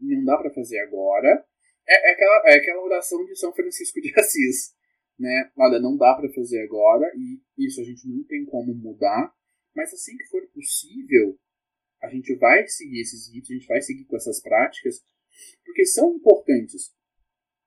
não 0.00 0.24
dá 0.24 0.36
para 0.38 0.52
fazer 0.52 0.78
agora. 0.80 1.46
É, 1.88 2.10
é, 2.10 2.12
aquela, 2.12 2.42
é 2.46 2.54
aquela 2.56 2.82
oração 2.82 3.24
de 3.24 3.36
São 3.36 3.52
Francisco 3.52 4.00
de 4.00 4.12
Assis 4.18 4.74
né? 5.20 5.50
Olha, 5.54 5.78
não 5.78 5.96
dá 5.98 6.14
para 6.14 6.32
fazer 6.32 6.62
agora 6.62 7.12
e 7.14 7.42
isso 7.58 7.80
a 7.82 7.84
gente 7.84 8.08
não 8.08 8.24
tem 8.24 8.46
como 8.46 8.74
mudar, 8.74 9.32
mas 9.76 9.92
assim 9.92 10.16
que 10.16 10.26
for 10.28 10.44
possível, 10.48 11.38
a 12.02 12.08
gente 12.08 12.34
vai 12.36 12.66
seguir 12.66 13.02
esses 13.02 13.30
ritos, 13.30 13.50
a 13.50 13.54
gente 13.54 13.66
vai 13.66 13.82
seguir 13.82 14.06
com 14.06 14.16
essas 14.16 14.40
práticas, 14.40 15.04
porque 15.62 15.84
são 15.84 16.14
importantes. 16.16 16.94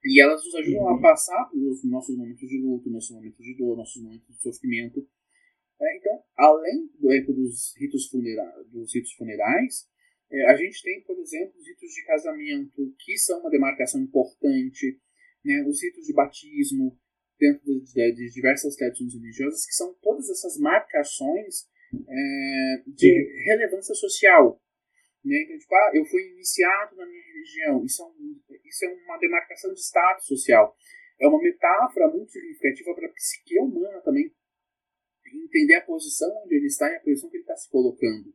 E 0.06 0.22
elas 0.22 0.44
nos 0.44 0.56
ajudam 0.56 0.84
uhum. 0.84 0.98
a 0.98 1.02
passar 1.02 1.50
pelos 1.50 1.84
nossos 1.86 2.16
momentos 2.18 2.48
de 2.48 2.62
luto, 2.62 2.90
nossos 2.90 3.12
momentos 3.12 3.40
de 3.40 3.56
dor, 3.56 3.78
nossos 3.78 4.02
momentos 4.02 4.28
de 4.28 4.42
sofrimento. 4.42 5.08
É, 5.82 5.98
então, 5.98 6.24
além 6.38 6.90
do, 7.00 7.12
é, 7.12 7.22
dos, 7.22 7.74
ritos 7.78 8.08
funerais, 8.08 8.68
dos 8.70 8.94
ritos 8.94 9.14
funerais, 9.14 9.88
é, 10.32 10.46
a 10.52 10.56
gente 10.56 10.82
tem, 10.82 11.04
por 11.04 11.18
exemplo, 11.20 11.54
os 11.58 11.68
ritos 11.68 11.90
de 11.94 12.06
casamento, 12.06 12.96
que 13.00 13.18
são 13.18 13.40
uma 13.40 13.50
demarcação 13.50 14.02
importante, 14.02 15.00
né, 15.44 15.64
os 15.68 15.82
ritos 15.82 16.06
de 16.06 16.14
batismo, 16.14 16.98
dentro 17.40 17.82
de, 17.82 18.14
de 18.14 18.30
diversas 18.30 18.76
tradições 18.76 19.14
religiosas, 19.14 19.66
que 19.66 19.74
são 19.74 19.94
todas 20.02 20.30
essas 20.30 20.58
marcações 20.58 21.68
é, 21.94 22.84
de 22.88 23.44
relevância 23.46 23.94
social. 23.96 24.62
Né? 25.24 25.42
Então, 25.44 25.58
tipo, 25.58 25.76
ah, 25.76 25.92
eu 25.94 26.06
fui 26.06 26.22
iniciado 26.32 26.96
na 26.96 27.06
minha 27.06 27.24
religião. 27.24 27.84
Isso 27.86 28.02
é, 28.02 28.06
um, 28.06 28.42
isso 28.66 28.86
é 28.86 28.90
uma 28.90 29.18
demarcação 29.18 29.74
de 29.74 29.80
status 29.80 30.26
social. 30.26 30.76
É 31.20 31.28
uma 31.28 31.42
metáfora 31.42 32.08
muito 32.10 32.32
significativa 32.32 32.94
para 32.94 33.08
a 33.08 33.14
psique 33.14 33.60
humana 33.60 34.02
também 34.02 34.32
entender 35.34 35.76
a 35.76 35.82
posição 35.82 36.30
onde 36.44 36.56
ele 36.56 36.68
está 36.68 36.92
e 36.92 36.96
a 36.96 37.00
posição 37.00 37.30
que 37.30 37.38
ele 37.38 37.44
está 37.44 37.56
se 37.56 37.70
colocando. 37.70 38.34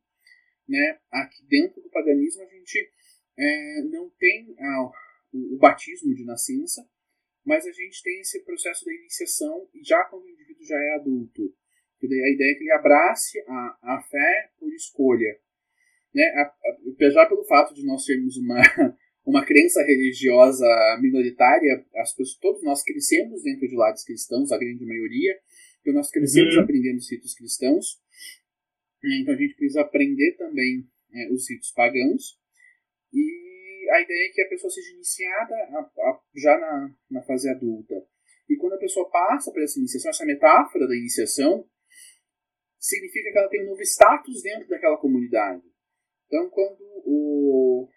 Né? 0.69 0.99
Aqui 1.11 1.47
dentro 1.47 1.81
do 1.81 1.91
paganismo 1.91 2.43
a 2.43 2.47
gente 2.47 2.91
é, 3.37 3.83
não 3.83 4.11
tem 4.11 4.55
ah, 4.59 4.91
o, 5.33 5.55
o 5.55 5.59
batismo 5.59 6.15
de 6.15 6.25
nascença, 6.25 6.89
mas 7.45 7.67
a 7.67 7.73
gente 7.73 8.03
tem 8.03 8.21
esse 8.21 8.45
processo 8.45 8.85
da 8.85 8.93
iniciação 8.93 9.69
já 9.83 10.05
quando 10.05 10.25
o 10.25 10.29
indivíduo 10.29 10.65
já 10.65 10.77
é 10.77 10.95
adulto. 10.97 11.55
A 12.03 12.07
ideia 12.07 12.53
é 12.53 12.55
que 12.55 12.63
ele 12.63 12.73
abrace 12.73 13.41
a, 13.41 13.79
a 13.83 14.03
fé 14.03 14.53
por 14.59 14.73
escolha. 14.73 15.41
Né? 16.15 16.25
Apesar 16.95 17.27
pelo 17.27 17.45
fato 17.45 17.75
de 17.75 17.85
nós 17.85 18.05
termos 18.05 18.37
uma, 18.37 18.57
uma 19.27 19.45
crença 19.45 19.83
religiosa 19.83 20.67
minoritária, 21.01 21.85
as 21.97 22.15
pessoas, 22.15 22.39
todos 22.41 22.63
nós 22.63 22.83
crescemos 22.83 23.43
dentro 23.43 23.69
de 23.69 23.77
lados 23.77 24.05
cristãos, 24.05 24.53
a 24.53 24.59
grande 24.59 24.85
maioria, 24.85 25.39
então 25.81 25.95
nós 25.95 26.11
crescemos 26.11 26.57
uhum. 26.57 26.63
aprendendo 26.63 26.99
os 26.99 27.11
ritos 27.11 27.35
cristãos, 27.35 28.01
então 29.23 29.35
a 29.35 29.37
gente 29.37 29.55
precisa 29.55 29.83
aprender 29.83 30.37
também 30.37 30.85
é, 31.15 31.33
os 31.33 31.49
ritos 31.49 31.73
pagãos, 31.73 32.39
e 33.13 33.89
a 33.91 34.01
ideia 34.03 34.27
é 34.27 34.33
que 34.33 34.43
a 34.43 34.49
pessoa 34.49 34.71
seja 34.71 34.93
iniciada 34.93 35.55
a, 35.55 35.79
a, 35.79 36.21
já 36.37 36.59
na, 36.59 36.95
na 37.11 37.23
fase 37.23 37.49
adulta. 37.49 37.95
E 38.49 38.57
quando 38.57 38.75
a 38.75 38.79
pessoa 38.79 39.09
passa 39.11 39.53
por 39.53 39.63
essa 39.63 39.79
iniciação, 39.79 40.11
essa 40.11 40.25
metáfora 40.25 40.87
da 40.87 40.97
iniciação, 40.97 41.67
significa 42.79 43.31
que 43.31 43.39
ela 43.39 43.49
tem 43.49 43.63
um 43.63 43.71
novo 43.71 43.83
status 43.83 44.43
dentro 44.43 44.69
daquela 44.69 44.97
comunidade. 44.97 45.63
Então, 46.29 46.49
quando 46.51 46.79
o, 47.07 47.89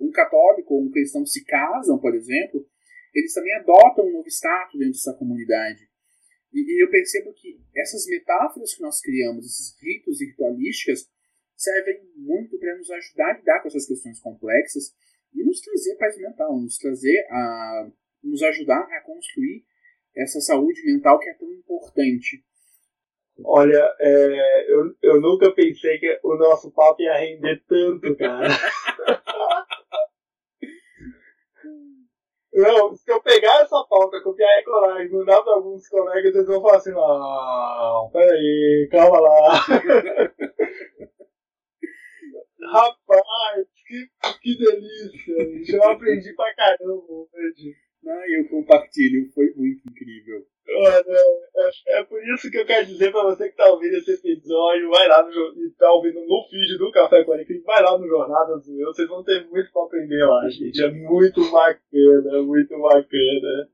um 0.00 0.10
católico 0.10 0.74
ou 0.74 0.82
um 0.82 0.90
cristão 0.90 1.24
se 1.24 1.44
casam, 1.44 1.98
por 1.98 2.14
exemplo, 2.14 2.66
eles 3.14 3.32
também 3.32 3.54
adotam 3.54 4.06
um 4.06 4.12
novo 4.12 4.28
status 4.28 4.78
dentro 4.78 4.94
dessa 4.94 5.12
comunidade. 5.14 5.88
E, 6.52 6.60
e 6.60 6.82
eu 6.82 6.90
percebo 6.90 7.32
que 7.34 7.60
essas 7.76 8.06
metáforas 8.06 8.74
que 8.74 8.82
nós 8.82 9.00
criamos, 9.00 9.44
esses 9.44 9.76
ritos 9.78 10.20
e 10.20 10.26
ritualísticas, 10.26 11.06
servem 11.54 12.00
muito 12.16 12.58
para 12.58 12.76
nos 12.76 12.90
ajudar 12.90 13.30
a 13.30 13.38
lidar 13.38 13.60
com 13.60 13.68
essas 13.68 13.86
questões 13.86 14.20
complexas 14.20 14.94
e 15.34 15.44
nos 15.44 15.60
trazer 15.60 15.96
paz 15.96 16.16
mental, 16.16 16.58
nos 16.58 16.78
trazer 16.78 17.26
a 17.30 17.90
nos 18.22 18.42
ajudar 18.42 18.80
a 18.80 19.00
construir 19.02 19.64
essa 20.16 20.40
saúde 20.40 20.84
mental 20.84 21.18
que 21.18 21.28
é 21.28 21.34
tão 21.34 21.52
importante. 21.52 22.44
Olha, 23.44 23.94
é, 24.00 24.72
eu, 24.72 24.94
eu 25.02 25.20
nunca 25.20 25.52
pensei 25.52 25.98
que 25.98 26.18
o 26.22 26.36
nosso 26.36 26.70
papo 26.72 27.02
ia 27.02 27.16
render 27.18 27.62
tanto, 27.68 28.16
cara. 28.16 28.48
Não, 32.56 32.94
se 32.94 33.12
eu 33.12 33.20
pegar 33.20 33.60
essa 33.60 33.84
pauta, 33.84 34.22
copiar 34.22 34.48
e 34.60 34.64
colar 34.64 35.04
e 35.04 35.10
mandar 35.10 35.42
para 35.42 35.52
alguns 35.56 35.86
colegas, 35.90 36.34
eles 36.34 36.46
vão 36.46 36.62
falar 36.62 36.78
assim: 36.78 36.90
não, 36.90 38.08
peraí, 38.10 38.88
calma 38.90 39.20
lá. 39.20 39.52
Rapaz, 42.72 43.66
que, 43.86 44.08
que 44.40 44.56
delícia! 44.56 45.76
Eu 45.76 45.84
aprendi 45.90 46.32
pra 46.34 46.54
caramba 46.54 47.04
hoje. 47.10 47.76
Ah, 48.08 48.24
eu 48.28 48.48
compartilho, 48.48 49.28
foi 49.32 49.52
muito 49.56 49.82
incrível. 49.90 50.46
Oh, 50.68 50.82
não. 50.82 51.64
É, 51.64 51.98
é, 51.98 52.04
por 52.04 52.20
isso 52.34 52.50
que 52.50 52.58
eu 52.58 52.66
quero 52.66 52.86
dizer 52.86 53.10
pra 53.10 53.24
você 53.24 53.48
que 53.48 53.56
tá 53.56 53.68
ouvindo 53.68 53.96
esse 53.96 54.10
episódio, 54.10 54.90
vai 54.90 55.08
lá 55.08 55.22
no 55.24 55.30
e 55.30 55.70
tá 55.78 55.90
ouvindo 55.92 56.20
no 56.20 56.46
feed 56.48 56.78
do 56.78 56.90
Café 56.90 57.24
com 57.24 57.32
Alecrim, 57.32 57.62
vai 57.62 57.82
lá 57.82 57.98
no 57.98 58.06
Jornadas 58.06 58.64
do 58.64 58.80
Eu, 58.80 58.92
vocês 58.92 59.08
vão 59.08 59.24
ter 59.24 59.46
muito 59.46 59.72
pra 59.72 59.82
aprender 59.82 60.24
lá, 60.24 60.48
gente. 60.48 60.82
É 60.82 60.90
muito 60.90 61.40
bacana, 61.50 62.42
muito 62.42 62.78
bacana. 62.78 63.68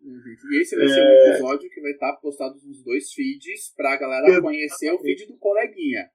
E 0.51 0.61
esse 0.61 0.77
vai 0.77 0.85
é... 0.85 0.89
ser 0.89 1.03
um 1.03 1.31
episódio 1.31 1.71
que 1.71 1.81
vai 1.81 1.93
estar 1.93 2.13
postado 2.17 2.55
nos 2.55 2.85
dois 2.85 3.13
feeds 3.13 3.75
pra 3.77 3.97
galera 3.97 4.41
conhecer 4.41 4.93
o 4.93 4.99
feed 4.99 5.27
do 5.27 5.37
coleguinha. 5.39 6.09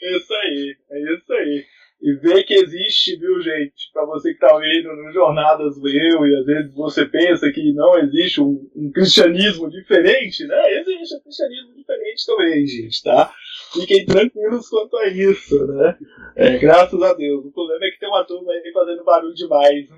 Isso 0.00 0.34
aí, 0.34 0.76
é 0.90 1.14
isso 1.14 1.32
aí 1.32 1.64
e 2.00 2.14
ver 2.16 2.44
que 2.44 2.54
existe, 2.54 3.16
viu, 3.16 3.40
gente? 3.40 3.90
Para 3.92 4.04
você 4.04 4.32
que 4.32 4.38
tá 4.38 4.54
ouvindo 4.54 4.94
no 4.94 5.12
Jornadas 5.12 5.78
do 5.80 5.88
e 5.88 6.36
às 6.36 6.44
vezes 6.44 6.72
você 6.74 7.06
pensa 7.06 7.50
que 7.50 7.72
não 7.72 7.98
existe 7.98 8.40
um, 8.40 8.70
um, 8.76 8.90
cristianismo 8.92 9.70
diferente, 9.70 10.46
né? 10.46 10.80
Existe 10.80 11.16
um 11.16 11.22
cristianismo 11.22 11.74
diferente 11.74 12.26
também, 12.26 12.66
gente, 12.66 13.02
tá? 13.02 13.32
Fiquem 13.72 14.04
tranquilos 14.04 14.68
quanto 14.68 14.96
a 14.98 15.08
isso, 15.08 15.66
né? 15.66 15.98
É, 16.36 16.58
graças 16.58 17.00
a 17.00 17.14
Deus. 17.14 17.44
O 17.46 17.52
problema 17.52 17.86
é 17.86 17.90
que 17.90 17.98
tem 17.98 18.08
uma 18.08 18.24
turma 18.24 18.52
aí 18.52 18.72
fazendo 18.72 19.04
barulho 19.04 19.34
demais. 19.34 19.88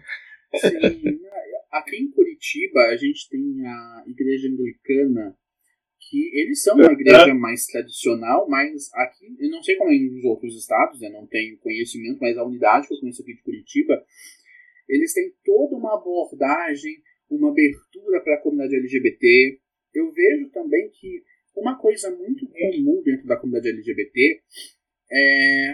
Sim, 0.55 1.21
aqui 1.73 1.97
em 1.97 2.11
Curitiba 2.11 2.81
a 2.93 2.97
gente 2.97 3.29
tem 3.29 3.67
a 3.67 4.05
igreja 4.07 4.49
anglicana 4.49 5.37
que 6.01 6.31
eles 6.33 6.63
são 6.63 6.75
uma 6.77 6.93
igreja 6.93 7.35
mais 7.35 7.67
tradicional, 7.67 8.49
mas 8.49 8.93
aqui, 8.95 9.37
eu 9.39 9.51
não 9.51 9.63
sei 9.63 9.77
como 9.77 9.91
é 9.91 9.99
nos 9.99 10.25
outros 10.25 10.57
estados, 10.57 11.03
eu 11.03 11.11
não 11.11 11.27
tenho 11.27 11.59
conhecimento, 11.59 12.19
mas 12.21 12.37
a 12.37 12.45
unidade 12.45 12.87
que 12.87 12.95
eu 12.95 13.01
conheço 13.01 13.23
aqui 13.23 13.35
de 13.35 13.43
Curitiba, 13.43 14.03
eles 14.89 15.13
têm 15.13 15.33
toda 15.45 15.77
uma 15.77 15.95
abordagem, 15.95 16.97
uma 17.29 17.51
abertura 17.51 18.21
para 18.23 18.37
a 18.37 18.41
comunidade 18.41 18.77
LGBT. 18.77 19.61
Eu 19.95 20.11
vejo 20.13 20.49
também 20.51 20.89
que 20.91 21.23
uma 21.55 21.79
coisa 21.79 22.11
muito 22.11 22.47
comum 22.47 23.03
dentro 23.05 23.27
da 23.27 23.37
comunidade 23.37 23.75
LGBT 23.75 24.41
é, 25.11 25.71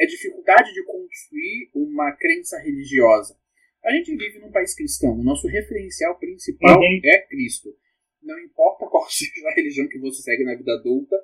é 0.00 0.04
a 0.04 0.06
dificuldade 0.06 0.72
de 0.72 0.84
construir 0.84 1.70
uma 1.74 2.12
crença 2.12 2.58
religiosa. 2.58 3.36
A 3.84 3.92
gente 3.92 4.16
vive 4.16 4.38
num 4.38 4.50
país 4.50 4.74
cristão, 4.74 5.12
o 5.12 5.22
nosso 5.22 5.46
referencial 5.46 6.18
principal 6.18 6.80
uhum. 6.80 7.00
é 7.04 7.18
Cristo 7.26 7.76
não 8.24 8.38
importa 8.40 8.86
qual 8.90 9.08
seja 9.08 9.48
a 9.48 9.54
religião 9.54 9.88
que 9.88 9.98
você 9.98 10.22
segue 10.22 10.44
na 10.44 10.54
vida 10.54 10.72
adulta, 10.72 11.16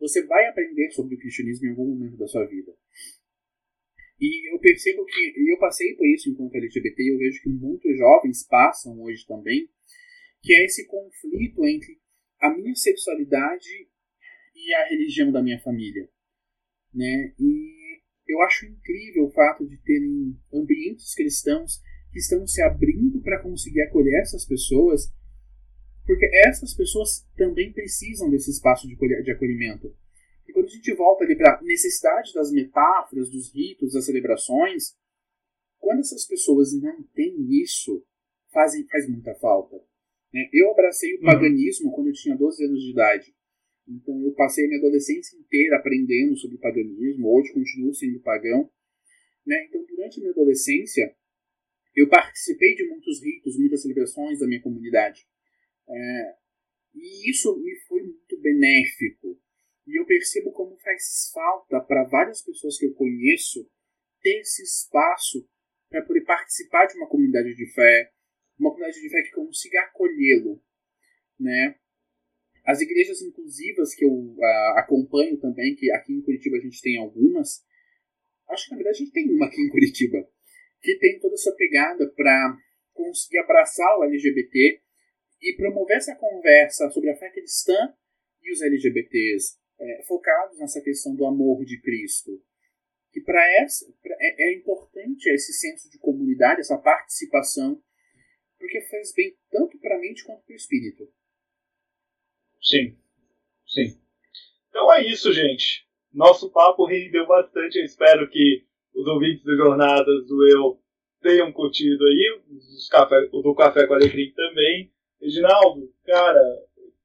você 0.00 0.24
vai 0.26 0.46
aprender 0.46 0.90
sobre 0.92 1.14
o 1.14 1.18
cristianismo 1.18 1.66
em 1.66 1.70
algum 1.70 1.86
momento 1.86 2.16
da 2.16 2.26
sua 2.26 2.46
vida. 2.46 2.72
E 4.20 4.52
eu 4.52 4.58
percebo 4.58 5.04
que, 5.04 5.20
e 5.36 5.52
eu 5.52 5.58
passei 5.58 5.94
por 5.94 6.06
isso 6.06 6.28
enquanto 6.28 6.56
LGBT, 6.56 7.02
e 7.02 7.12
eu 7.12 7.18
vejo 7.18 7.42
que 7.42 7.48
muitos 7.50 7.96
jovens 7.96 8.46
passam 8.46 9.00
hoje 9.00 9.24
também, 9.26 9.68
que 10.42 10.54
é 10.54 10.64
esse 10.64 10.86
conflito 10.86 11.64
entre 11.64 12.00
a 12.40 12.50
minha 12.56 12.74
sexualidade 12.74 13.88
e 14.54 14.74
a 14.74 14.88
religião 14.88 15.30
da 15.30 15.42
minha 15.42 15.60
família. 15.60 16.08
Né? 16.92 17.34
E 17.38 18.00
eu 18.26 18.42
acho 18.42 18.66
incrível 18.66 19.24
o 19.26 19.32
fato 19.32 19.66
de 19.66 19.76
terem 19.82 20.36
ambientes 20.52 21.14
cristãos 21.14 21.80
que 22.12 22.18
estão 22.18 22.46
se 22.46 22.62
abrindo 22.62 23.20
para 23.22 23.42
conseguir 23.42 23.82
acolher 23.82 24.20
essas 24.20 24.44
pessoas 24.46 25.12
porque 26.08 26.26
essas 26.46 26.72
pessoas 26.72 27.28
também 27.36 27.70
precisam 27.70 28.30
desse 28.30 28.50
espaço 28.50 28.88
de, 28.88 28.96
de 28.96 29.30
acolhimento. 29.30 29.94
E 30.48 30.52
quando 30.54 30.64
a 30.64 30.70
gente 30.70 30.94
volta 30.94 31.22
ali 31.22 31.36
para 31.36 31.58
a 31.58 31.62
necessidade 31.62 32.32
das 32.32 32.50
metáforas, 32.50 33.28
dos 33.28 33.54
ritos, 33.54 33.92
das 33.92 34.06
celebrações, 34.06 34.96
quando 35.78 36.00
essas 36.00 36.26
pessoas 36.26 36.72
não 36.72 37.02
têm 37.14 37.36
isso, 37.62 38.02
fazem, 38.50 38.88
faz 38.88 39.06
muita 39.06 39.34
falta. 39.34 39.76
Né? 40.32 40.48
Eu 40.50 40.70
abracei 40.70 41.14
o 41.14 41.18
uhum. 41.18 41.26
paganismo 41.26 41.90
uhum. 41.90 41.94
quando 41.94 42.06
eu 42.06 42.14
tinha 42.14 42.34
12 42.34 42.64
anos 42.64 42.80
de 42.82 42.90
idade. 42.90 43.34
Então 43.86 44.18
eu 44.24 44.32
passei 44.32 44.64
a 44.64 44.68
minha 44.68 44.80
adolescência 44.80 45.36
inteira 45.36 45.76
aprendendo 45.76 46.38
sobre 46.38 46.56
paganismo, 46.56 47.36
hoje 47.36 47.52
continuo 47.52 47.94
sendo 47.94 48.18
pagão. 48.20 48.70
Né? 49.46 49.66
Então 49.66 49.84
durante 49.84 50.20
a 50.20 50.20
minha 50.20 50.32
adolescência, 50.32 51.14
eu 51.94 52.08
participei 52.08 52.74
de 52.76 52.88
muitos 52.88 53.22
ritos, 53.22 53.58
muitas 53.58 53.82
celebrações 53.82 54.38
da 54.38 54.46
minha 54.46 54.62
comunidade. 54.62 55.28
É, 55.88 56.34
e 56.94 57.30
isso 57.30 57.56
me 57.58 57.74
foi 57.86 58.02
muito 58.02 58.40
benéfico. 58.40 59.40
E 59.86 59.98
eu 59.98 60.04
percebo 60.04 60.52
como 60.52 60.76
faz 60.78 61.30
falta 61.32 61.80
para 61.80 62.04
várias 62.04 62.42
pessoas 62.42 62.78
que 62.78 62.86
eu 62.86 62.94
conheço 62.94 63.68
ter 64.20 64.40
esse 64.40 64.62
espaço 64.62 65.48
para 65.88 66.02
poder 66.02 66.24
participar 66.24 66.86
de 66.86 66.96
uma 66.98 67.08
comunidade 67.08 67.54
de 67.54 67.72
fé, 67.72 68.12
uma 68.58 68.70
comunidade 68.70 69.00
de 69.00 69.08
fé 69.08 69.22
que 69.22 69.30
consiga 69.30 69.80
acolhê-lo, 69.82 70.62
né? 71.40 71.78
As 72.66 72.80
igrejas 72.82 73.22
inclusivas 73.22 73.94
que 73.94 74.04
eu 74.04 74.12
uh, 74.12 74.78
acompanho 74.78 75.38
também, 75.40 75.74
que 75.74 75.90
aqui 75.92 76.12
em 76.12 76.20
Curitiba 76.20 76.58
a 76.58 76.60
gente 76.60 76.82
tem 76.82 76.98
algumas, 76.98 77.64
acho 78.50 78.66
que 78.66 78.70
na 78.72 78.76
verdade 78.76 78.96
a 78.96 78.98
gente 78.98 79.12
tem 79.12 79.30
uma 79.30 79.46
aqui 79.46 79.62
em 79.62 79.70
Curitiba, 79.70 80.28
que 80.82 80.98
tem 80.98 81.18
toda 81.18 81.34
essa 81.34 81.54
pegada 81.56 82.12
para 82.14 82.58
conseguir 82.92 83.38
abraçar 83.38 83.98
o 83.98 84.04
LGBT 84.04 84.82
e 85.40 85.54
promover 85.56 85.96
essa 85.96 86.14
conversa 86.16 86.90
sobre 86.90 87.10
a 87.10 87.16
fé 87.16 87.30
cristã 87.30 87.94
e 88.42 88.52
os 88.52 88.62
LGBTs, 88.62 89.56
é, 89.78 90.02
focados 90.04 90.58
nessa 90.58 90.80
questão 90.80 91.14
do 91.14 91.24
amor 91.26 91.64
de 91.64 91.80
Cristo. 91.80 92.42
Que 93.12 93.20
para 93.20 93.42
essa 93.62 93.86
pra, 94.02 94.14
é, 94.20 94.50
é 94.50 94.54
importante 94.56 95.28
esse 95.28 95.52
senso 95.52 95.90
de 95.90 95.98
comunidade, 95.98 96.60
essa 96.60 96.78
participação, 96.78 97.80
porque 98.58 98.80
faz 98.82 99.12
bem 99.14 99.36
tanto 99.50 99.78
para 99.78 99.96
a 99.96 100.00
mente 100.00 100.24
quanto 100.24 100.44
para 100.44 100.52
o 100.52 100.56
espírito. 100.56 101.08
Sim, 102.60 102.96
sim. 103.66 103.98
Então 104.68 104.92
é 104.92 105.06
isso, 105.06 105.32
gente. 105.32 105.86
Nosso 106.12 106.50
papo 106.50 106.84
rendeu 106.84 107.26
bastante. 107.26 107.78
Eu 107.78 107.84
espero 107.84 108.28
que 108.28 108.66
os 108.94 109.06
ouvintes 109.06 109.44
do 109.44 109.56
Jornadas 109.56 110.26
do 110.26 110.48
Eu 110.48 110.82
tenham 111.20 111.52
curtido 111.52 112.04
aí, 112.04 112.42
os 112.50 112.88
café, 112.88 113.28
o 113.32 113.42
do 113.42 113.54
Café 113.54 113.86
com 113.86 113.94
Alecrim 113.94 114.32
também. 114.32 114.92
Reginaldo, 115.20 115.92
cara, 116.04 116.42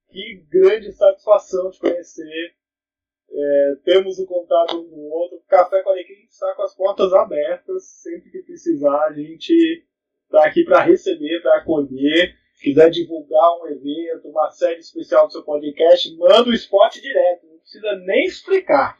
que 0.09 0.45
grande 0.49 0.91
satisfação 0.91 1.71
te 1.71 1.79
conhecer. 1.79 2.55
É, 3.35 3.75
temos 3.83 4.19
o 4.19 4.27
contato 4.27 4.77
um 4.77 4.87
do 4.87 5.01
outro. 5.09 5.41
Café 5.47 5.81
com 5.81 5.89
a 5.89 5.93
Alecrim 5.93 6.23
está 6.29 6.53
com 6.53 6.61
as 6.61 6.75
portas 6.75 7.11
abertas. 7.13 7.83
Sempre 7.83 8.29
que 8.29 8.43
precisar, 8.43 9.07
a 9.07 9.13
gente 9.13 9.83
está 10.25 10.45
aqui 10.45 10.63
para 10.63 10.83
receber, 10.83 11.41
para 11.41 11.57
acolher. 11.57 12.35
Se 12.53 12.63
quiser 12.63 12.91
divulgar 12.91 13.59
um 13.59 13.67
evento, 13.67 14.29
uma 14.29 14.51
série 14.51 14.79
especial 14.79 15.25
do 15.25 15.33
seu 15.33 15.43
podcast, 15.43 16.15
manda 16.15 16.49
o 16.49 16.53
spot 16.53 16.93
direto. 17.01 17.47
Não 17.47 17.57
precisa 17.57 17.95
nem 18.05 18.25
explicar. 18.25 18.97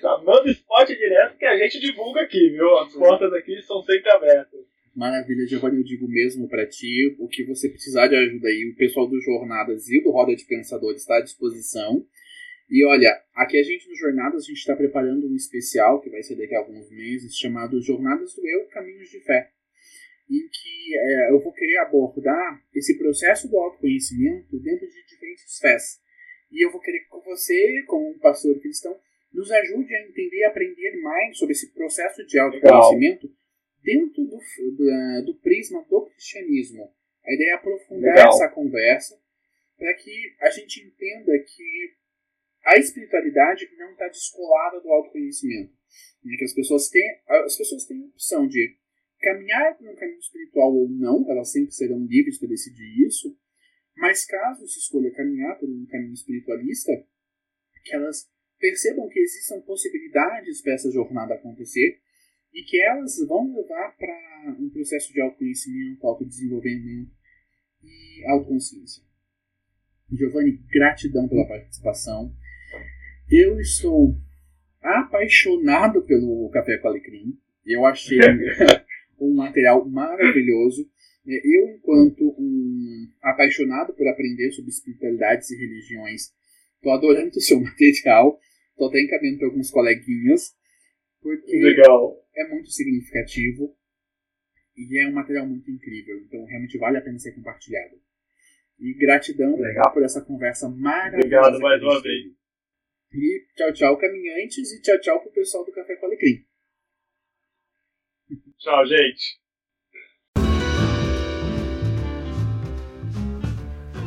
Já 0.00 0.18
manda 0.18 0.44
o 0.44 0.50
spot 0.50 0.88
direto 0.88 1.36
que 1.36 1.44
a 1.44 1.56
gente 1.58 1.78
divulga 1.80 2.22
aqui, 2.22 2.50
viu? 2.50 2.78
As 2.78 2.94
portas 2.94 3.32
aqui 3.34 3.60
são 3.62 3.82
sempre 3.82 4.10
abertas. 4.10 4.65
Maravilha, 4.96 5.46
Giovanni, 5.46 5.76
eu 5.76 5.84
digo 5.84 6.08
mesmo 6.08 6.48
para 6.48 6.66
ti, 6.66 7.14
o 7.18 7.28
que 7.28 7.44
você 7.44 7.68
precisar 7.68 8.06
de 8.06 8.16
ajuda 8.16 8.48
aí, 8.48 8.70
o 8.72 8.76
pessoal 8.76 9.06
do 9.06 9.20
Jornadas 9.20 9.86
e 9.90 10.02
do 10.02 10.10
Roda 10.10 10.34
de 10.34 10.46
Pensadores 10.46 11.02
está 11.02 11.18
à 11.18 11.20
disposição. 11.20 12.02
E 12.70 12.82
olha, 12.86 13.12
aqui 13.34 13.58
a 13.58 13.62
gente 13.62 13.86
no 13.90 13.94
Jornadas, 13.94 14.44
a 14.44 14.46
gente 14.46 14.56
está 14.56 14.74
preparando 14.74 15.28
um 15.28 15.36
especial 15.36 16.00
que 16.00 16.08
vai 16.08 16.22
ser 16.22 16.36
daqui 16.36 16.54
a 16.54 16.60
alguns 16.60 16.90
meses, 16.90 17.36
chamado 17.36 17.78
Jornadas 17.82 18.34
do 18.34 18.48
Eu, 18.48 18.68
Caminhos 18.68 19.10
de 19.10 19.20
Fé, 19.20 19.50
em 20.30 20.48
que 20.48 20.96
é, 20.96 21.30
eu 21.30 21.42
vou 21.42 21.52
querer 21.52 21.76
abordar 21.80 22.62
esse 22.74 22.96
processo 22.96 23.50
do 23.50 23.58
autoconhecimento 23.58 24.58
dentro 24.60 24.86
de 24.88 25.06
diferentes 25.06 25.58
fés. 25.58 26.00
E 26.50 26.64
eu 26.64 26.72
vou 26.72 26.80
querer 26.80 27.00
que 27.00 27.22
você, 27.22 27.82
como 27.86 28.08
um 28.08 28.18
pastor 28.18 28.58
cristão, 28.60 28.98
nos 29.30 29.50
ajude 29.50 29.94
a 29.94 30.08
entender 30.08 30.38
e 30.38 30.44
aprender 30.44 31.02
mais 31.02 31.36
sobre 31.36 31.52
esse 31.52 31.70
processo 31.74 32.24
de 32.24 32.38
autoconhecimento 32.38 33.26
Legal 33.26 33.45
dentro 33.86 34.24
do, 34.24 34.38
do, 34.76 35.24
do 35.26 35.34
prisma 35.40 35.86
do 35.88 36.06
cristianismo. 36.06 36.92
A 37.24 37.32
ideia 37.32 37.50
é 37.50 37.54
aprofundar 37.54 38.16
Legal. 38.16 38.28
essa 38.28 38.48
conversa 38.48 39.16
para 39.78 39.94
que 39.94 40.34
a 40.40 40.50
gente 40.50 40.80
entenda 40.80 41.32
que 41.38 41.94
a 42.64 42.76
espiritualidade 42.78 43.70
não 43.78 43.92
está 43.92 44.08
descolada 44.08 44.80
do 44.80 44.90
autoconhecimento. 44.90 45.72
Né? 46.24 46.36
Que 46.36 46.44
as 46.44 46.52
pessoas 46.52 46.88
têm 46.88 47.22
as 47.28 47.56
pessoas 47.56 47.84
têm 47.86 48.02
a 48.02 48.06
opção 48.06 48.48
de 48.48 48.76
caminhar 49.20 49.78
por 49.78 49.88
um 49.88 49.94
caminho 49.94 50.18
espiritual 50.18 50.74
ou 50.74 50.88
não, 50.88 51.30
elas 51.30 51.52
sempre 51.52 51.72
serão 51.72 52.04
livres 52.04 52.38
para 52.38 52.48
decidir 52.48 53.06
isso. 53.06 53.36
Mas 53.96 54.26
caso 54.26 54.66
se 54.66 54.78
escolha 54.78 55.10
caminhar 55.12 55.58
por 55.58 55.68
um 55.68 55.86
caminho 55.86 56.12
espiritualista, 56.12 56.92
que 57.84 57.94
elas 57.94 58.28
percebam 58.58 59.08
que 59.08 59.20
existam 59.20 59.60
possibilidades 59.62 60.60
para 60.60 60.74
essa 60.74 60.90
jornada 60.90 61.34
acontecer 61.34 62.00
e 62.56 62.62
que 62.62 62.82
elas 62.82 63.18
vão 63.28 63.54
levar 63.54 63.94
para 63.98 64.56
um 64.58 64.70
processo 64.70 65.12
de 65.12 65.20
autoconhecimento, 65.20 66.06
autodesenvolvimento 66.06 67.10
e 67.84 68.24
autoconsciência. 68.30 69.02
Giovanni, 70.10 70.52
gratidão 70.72 71.28
pela 71.28 71.46
participação. 71.46 72.34
Eu 73.30 73.60
estou 73.60 74.16
apaixonado 74.80 76.02
pelo 76.06 76.48
Café 76.48 76.78
com 76.78 76.88
Alecrim. 76.88 77.38
Eu 77.66 77.84
achei 77.84 78.18
um 79.20 79.34
material 79.34 79.86
maravilhoso. 79.86 80.88
É, 81.28 81.34
eu, 81.34 81.76
enquanto 81.76 82.24
um 82.38 83.06
apaixonado 83.20 83.92
por 83.92 84.08
aprender 84.08 84.50
sobre 84.52 84.70
espiritualidades 84.70 85.50
e 85.50 85.56
religiões, 85.56 86.32
estou 86.76 86.92
adorando 86.92 87.36
o 87.36 87.40
seu 87.40 87.60
material. 87.60 88.40
Estou 88.70 88.88
até 88.88 89.02
encaminhando 89.02 89.40
para 89.40 89.48
alguns 89.48 89.70
coleguinhas, 89.70 90.54
porque 91.20 91.58
Legal. 91.58 92.25
É 92.36 92.48
muito 92.48 92.70
significativo 92.70 93.76
e 94.76 95.00
é 95.00 95.08
um 95.08 95.12
material 95.12 95.46
muito 95.46 95.70
incrível. 95.70 96.18
Então, 96.18 96.44
realmente 96.44 96.78
vale 96.78 96.98
a 96.98 97.00
pena 97.00 97.18
ser 97.18 97.32
compartilhado. 97.32 97.96
E 98.78 98.92
gratidão 98.94 99.56
Legal. 99.56 99.92
por 99.92 100.02
essa 100.02 100.20
conversa 100.20 100.68
maravilhosa. 100.68 101.56
Obrigado 101.56 101.60
mais 101.60 101.82
uma 101.82 102.02
teve. 102.02 102.36
E 103.12 103.46
tchau, 103.54 103.72
tchau, 103.72 103.98
caminhantes, 103.98 104.70
e 104.72 104.82
tchau, 104.82 105.00
tchau 105.00 105.22
pro 105.22 105.32
pessoal 105.32 105.64
do 105.64 105.72
Café 105.72 105.96
com 105.96 106.06
Alecrim. 106.06 106.44
Tchau, 108.58 108.86
gente. 108.86 109.40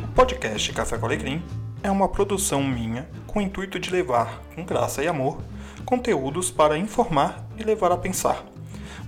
O 0.04 0.14
podcast 0.14 0.72
Café 0.72 0.98
com 0.98 1.06
Alecrim 1.06 1.42
é 1.82 1.90
uma 1.90 2.12
produção 2.12 2.62
minha 2.62 3.08
com 3.26 3.38
o 3.38 3.42
intuito 3.42 3.80
de 3.80 3.90
levar, 3.90 4.44
com 4.54 4.64
graça 4.64 5.02
e 5.02 5.08
amor, 5.08 5.42
conteúdos 5.84 6.50
para 6.50 6.78
informar 6.78 7.46
e 7.56 7.62
levar 7.62 7.92
a 7.92 7.96
pensar. 7.96 8.44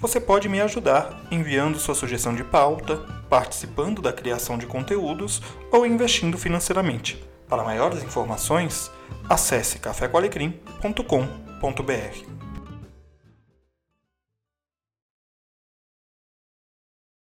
Você 0.01 0.21
pode 0.21 0.49
me 0.49 0.61
ajudar 0.61 1.27
enviando 1.31 1.79
sua 1.79 1.95
sugestão 1.95 2.35
de 2.35 2.43
pauta, 2.43 2.97
participando 3.31 4.03
da 4.03 4.13
criação 4.13 4.59
de 4.59 4.67
conteúdos 4.67 5.41
ou 5.71 5.87
investindo 5.87 6.37
financeiramente. 6.37 7.23
Para 7.49 7.63
maiores 7.63 8.03
informações, 8.03 8.91
acesse 9.29 9.79
cafécoalecrim.com.br. 9.79 12.42